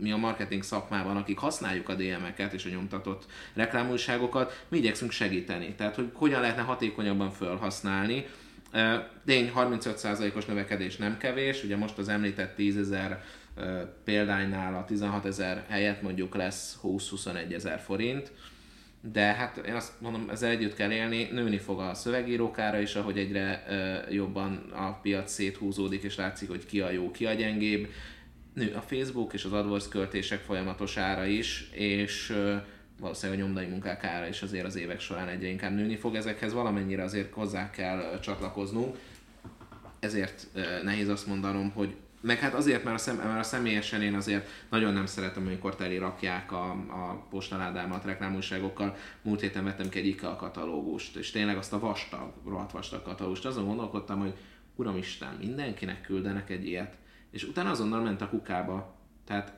mi 0.00 0.12
a 0.12 0.16
marketing 0.16 0.62
szakmában, 0.62 1.16
akik 1.16 1.38
használjuk 1.38 1.88
a 1.88 1.94
DM-eket 1.94 2.52
és 2.52 2.64
a 2.64 2.68
nyomtatott 2.68 3.26
reklámújságokat, 3.54 4.64
mi 4.68 4.78
igyekszünk 4.78 5.10
segíteni. 5.10 5.74
Tehát, 5.74 5.94
hogy 5.94 6.10
hogyan 6.12 6.40
lehetne 6.40 6.62
hatékonyabban 6.62 7.30
felhasználni. 7.30 8.26
Tény, 9.24 9.52
35%-os 9.56 10.44
növekedés 10.44 10.96
nem 10.96 11.18
kevés, 11.18 11.64
ugye 11.64 11.76
most 11.76 11.98
az 11.98 12.08
említett 12.08 12.54
10 12.54 12.76
ezer 12.76 13.22
példánynál 14.04 14.74
a 14.74 14.84
16 14.84 15.24
ezer 15.24 15.64
helyett 15.68 16.02
mondjuk 16.02 16.34
lesz 16.34 16.78
20-21 16.82 17.54
ezer 17.54 17.80
forint, 17.80 18.32
de 19.10 19.20
hát 19.20 19.56
én 19.56 19.74
azt 19.74 20.00
mondom, 20.00 20.30
ezzel 20.30 20.50
együtt 20.50 20.74
kell 20.74 20.90
élni, 20.90 21.28
nőni 21.32 21.58
fog 21.58 21.80
a 21.80 21.94
szövegírókára 21.94 22.78
is, 22.78 22.94
ahogy 22.94 23.18
egyre 23.18 23.64
ö, 23.68 24.12
jobban 24.12 24.70
a 24.72 24.92
piac 24.92 25.32
széthúzódik, 25.32 26.02
és 26.02 26.16
látszik, 26.16 26.48
hogy 26.48 26.66
ki 26.66 26.80
a 26.80 26.90
jó, 26.90 27.10
ki 27.10 27.26
a 27.26 27.32
gyengébb. 27.32 27.88
Nő 28.54 28.72
a 28.74 28.80
Facebook 28.80 29.32
és 29.32 29.44
az 29.44 29.52
AdWords 29.52 29.88
költések 29.88 30.40
folyamatos 30.40 30.96
ára 30.96 31.24
is, 31.24 31.70
és 31.72 32.30
ö, 32.30 32.56
valószínűleg 33.00 33.40
a 33.40 33.44
nyomdai 33.44 33.66
munkák 33.66 34.04
ára 34.04 34.28
is 34.28 34.42
azért 34.42 34.66
az 34.66 34.76
évek 34.76 35.00
során 35.00 35.28
egyre 35.28 35.48
inkább 35.48 35.74
nőni 35.74 35.96
fog. 35.96 36.14
Ezekhez 36.14 36.52
valamennyire 36.52 37.02
azért 37.02 37.32
hozzá 37.32 37.70
kell 37.70 38.18
csatlakoznunk. 38.20 38.96
Ezért 40.00 40.46
nehéz 40.82 41.08
azt 41.08 41.26
mondanom, 41.26 41.70
hogy 41.70 41.96
meg 42.22 42.38
hát 42.38 42.54
azért, 42.54 42.84
mert 42.84 42.96
a, 42.96 42.98
szem, 42.98 43.16
mert 43.16 43.38
a 43.38 43.42
személyesen 43.42 44.02
én 44.02 44.14
azért 44.14 44.48
nagyon 44.70 44.92
nem 44.92 45.06
szeretem, 45.06 45.46
amikor 45.46 45.76
teli 45.76 45.98
rakják 45.98 46.52
a, 46.52 46.70
a 46.70 47.26
postaládámat 47.30 48.04
reklámújságokkal. 48.04 48.96
Múlt 49.22 49.40
héten 49.40 49.64
vettem 49.64 49.88
ki 49.88 49.98
egy 49.98 50.06
IKEA 50.06 50.36
katalógust, 50.36 51.16
és 51.16 51.30
tényleg 51.30 51.56
azt 51.56 51.72
a 51.72 51.78
vastag, 51.78 52.32
rohadt 52.46 52.72
vastag 52.72 53.02
katalógust. 53.02 53.44
Azon 53.44 53.66
gondolkodtam, 53.66 54.20
hogy 54.20 54.34
uramisten, 54.74 55.36
mindenkinek 55.40 56.00
küldenek 56.00 56.50
egy 56.50 56.66
ilyet. 56.66 56.96
És 57.30 57.44
utána 57.44 57.70
azonnal 57.70 58.02
ment 58.02 58.20
a 58.20 58.28
kukába. 58.28 58.96
Tehát, 59.26 59.52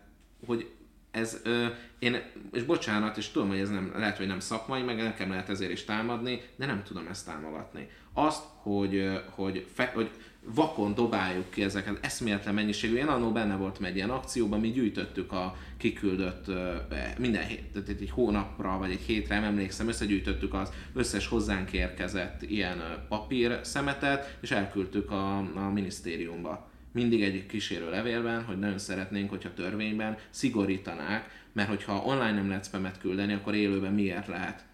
hogy 0.46 0.70
ez, 1.10 1.40
ö, 1.44 1.66
én, 1.98 2.22
és 2.52 2.62
bocsánat, 2.62 3.16
és 3.16 3.28
tudom, 3.28 3.48
hogy 3.48 3.58
ez 3.58 3.70
nem, 3.70 3.92
lehet, 3.96 4.16
hogy 4.16 4.26
nem 4.26 4.40
szakmai, 4.40 4.82
meg 4.82 4.96
nekem 4.96 5.30
lehet 5.30 5.48
ezért 5.48 5.70
is 5.70 5.84
támadni, 5.84 6.42
de 6.56 6.66
nem 6.66 6.82
tudom 6.82 7.06
ezt 7.06 7.26
támogatni. 7.26 7.88
Azt, 8.12 8.44
hogy, 8.56 9.20
hogy, 9.30 9.66
fe, 9.74 9.90
hogy 9.94 10.10
vakon 10.44 10.94
dobáljuk 10.94 11.50
ki 11.50 11.62
ezeket 11.62 11.98
eszméletlen 12.04 12.54
mennyiségű. 12.54 12.96
Én 12.96 13.06
annól 13.06 13.32
benne 13.32 13.56
voltam 13.56 13.84
egy 13.84 13.96
ilyen 13.96 14.10
akcióban, 14.10 14.60
mi 14.60 14.70
gyűjtöttük 14.70 15.32
a 15.32 15.56
kiküldött 15.76 16.46
minden 17.18 17.46
hét, 17.46 17.64
tehát 17.72 17.88
egy 17.88 18.10
hónapra 18.10 18.78
vagy 18.78 18.90
egy 18.90 19.00
hétre, 19.00 19.34
nem 19.34 19.44
emlékszem, 19.44 19.88
összegyűjtöttük 19.88 20.54
az 20.54 20.72
összes 20.94 21.26
hozzánk 21.26 21.72
érkezett 21.72 22.42
ilyen 22.42 23.06
papír 23.08 23.58
szemetet, 23.62 24.38
és 24.40 24.50
elküldtük 24.50 25.10
a, 25.10 25.36
a 25.38 25.70
minisztériumba. 25.72 26.70
Mindig 26.92 27.22
egy 27.22 27.46
kísérő 27.46 27.90
levélben, 27.90 28.44
hogy 28.44 28.58
nagyon 28.58 28.78
szeretnénk, 28.78 29.30
hogyha 29.30 29.54
törvényben 29.54 30.16
szigorítanák, 30.30 31.42
mert 31.52 31.68
hogyha 31.68 32.02
online 32.04 32.32
nem 32.32 32.48
lehet 32.48 32.64
spamet 32.64 32.98
küldeni, 32.98 33.32
akkor 33.32 33.54
élőben 33.54 33.92
miért 33.92 34.26
lehet? 34.26 34.64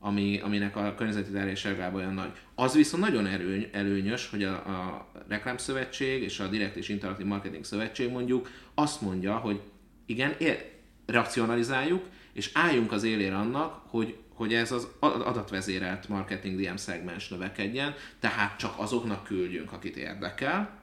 Ami, 0.00 0.40
aminek 0.40 0.76
a 0.76 0.94
környezeti 0.94 1.30
terhelés 1.30 1.64
legalább 1.64 1.94
olyan 1.94 2.14
nagy. 2.14 2.30
Az 2.54 2.74
viszont 2.74 3.02
nagyon 3.02 3.26
erőny, 3.26 3.68
előnyös, 3.72 4.28
hogy 4.30 4.44
a, 4.44 4.52
a 4.52 5.08
Reklámszövetség 5.28 6.22
és 6.22 6.40
a 6.40 6.48
Direkt 6.48 6.76
és 6.76 6.88
Interaktív 6.88 7.26
Marketing 7.26 7.64
Szövetség 7.64 8.10
mondjuk 8.10 8.50
azt 8.74 9.00
mondja, 9.00 9.36
hogy 9.36 9.60
igen, 10.06 10.34
ér, 10.38 10.70
racionalizáljuk, 11.06 12.06
és 12.32 12.50
álljunk 12.54 12.92
az 12.92 13.02
élére 13.02 13.36
annak, 13.36 13.82
hogy, 13.86 14.16
hogy 14.34 14.54
ez 14.54 14.72
az 14.72 14.88
adatvezérelt 15.00 16.08
marketing 16.08 16.60
DM 16.60 16.76
szegmens 16.76 17.28
növekedjen, 17.28 17.94
tehát 18.20 18.58
csak 18.58 18.74
azoknak 18.76 19.24
küldjünk, 19.24 19.72
akit 19.72 19.96
érdekel, 19.96 20.80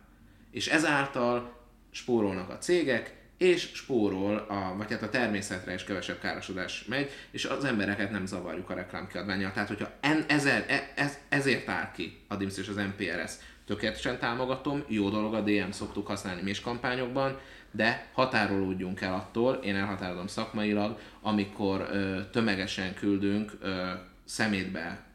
és 0.51 0.67
ezáltal 0.67 1.63
spórolnak 1.91 2.49
a 2.49 2.57
cégek, 2.57 3.24
és 3.37 3.69
spórol, 3.73 4.35
a, 4.35 4.73
vagy 4.77 4.91
hát 4.91 5.01
a 5.01 5.09
természetre 5.09 5.73
is 5.73 5.83
kevesebb 5.83 6.19
károsodás 6.19 6.85
megy, 6.85 7.09
és 7.31 7.45
az 7.45 7.63
embereket 7.63 8.11
nem 8.11 8.25
zavarjuk 8.25 8.69
a 8.69 8.73
reklámkiadványjal. 8.73 9.51
Tehát, 9.51 9.67
hogyha 9.67 9.91
en, 10.01 10.25
ezer, 10.27 10.65
e, 10.67 10.91
ez, 10.95 11.17
ezért 11.29 11.69
áll 11.69 11.91
ki 11.91 12.17
a 12.27 12.35
DIMS 12.35 12.57
és 12.57 12.67
az 12.67 12.75
MPRS, 12.75 13.31
tökéletesen 13.65 14.19
támogatom, 14.19 14.83
jó 14.87 15.09
dolog 15.09 15.33
a 15.33 15.41
DM 15.41 15.69
szoktuk 15.69 16.07
használni 16.07 16.41
mi 16.41 16.53
kampányokban, 16.63 17.39
de 17.71 18.09
határolódjunk 18.13 19.01
el 19.01 19.13
attól, 19.13 19.53
én 19.53 19.75
elhatárolom 19.75 20.27
szakmailag, 20.27 20.99
amikor 21.21 21.87
ö, 21.91 22.19
tömegesen 22.31 22.93
küldünk 22.93 23.51
ö, 23.61 23.91
szemétbe 24.25 25.05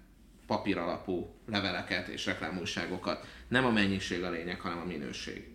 papír 0.47 0.81
leveleket 1.47 2.09
és 2.09 2.27
reklámújságokat. 2.27 3.27
Nem 3.49 3.65
a 3.65 3.71
mennyiség 3.71 4.23
a 4.23 4.31
lényeg, 4.31 4.61
hanem 4.61 4.79
a 4.79 4.85
minőség. 4.85 5.49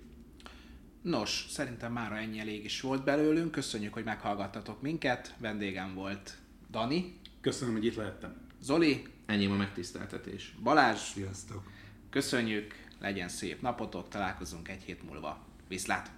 Nos, 1.05 1.45
szerintem 1.49 1.91
már 1.91 2.11
ennyi 2.11 2.39
elég 2.39 2.63
is 2.63 2.81
volt 2.81 3.03
belőlünk. 3.03 3.51
Köszönjük, 3.51 3.93
hogy 3.93 4.03
meghallgattatok 4.03 4.81
minket. 4.81 5.33
Vendégem 5.37 5.93
volt 5.93 6.37
Dani. 6.71 7.17
Köszönöm, 7.41 7.73
hogy 7.73 7.85
itt 7.85 7.95
lehettem. 7.95 8.35
Zoli. 8.61 9.03
Ennyi 9.25 9.45
a 9.45 9.53
megtiszteltetés. 9.53 10.55
Balázs. 10.63 10.99
Sziasztok. 10.99 11.63
Köszönjük, 12.09 12.75
legyen 13.01 13.29
szép 13.29 13.61
napotok, 13.61 14.09
találkozunk 14.09 14.69
egy 14.69 14.81
hét 14.85 15.03
múlva. 15.09 15.45
Viszlát! 15.67 16.11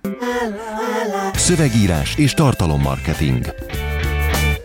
Szövegírás 1.33 2.17
és 2.17 2.33
tartalommarketing. 2.33 3.45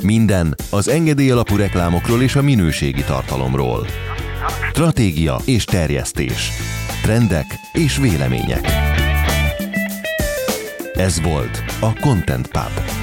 Minden 0.03 0.55
az 0.71 0.89
engedély 0.89 1.31
alapú 1.31 1.57
reklámokról 1.57 2.23
és 2.23 2.37
a 2.37 2.43
minőségi 2.43 3.03
tartalomról. 3.05 3.87
Stratégia 4.71 5.37
és 5.45 5.65
terjesztés. 5.65 6.51
Trendek 7.03 7.47
és 7.73 7.97
vélemények. 7.97 9.01
Ez 10.95 11.23
volt 11.23 11.65
a 11.81 12.01
Content 12.01 12.47
Pub. 12.47 13.02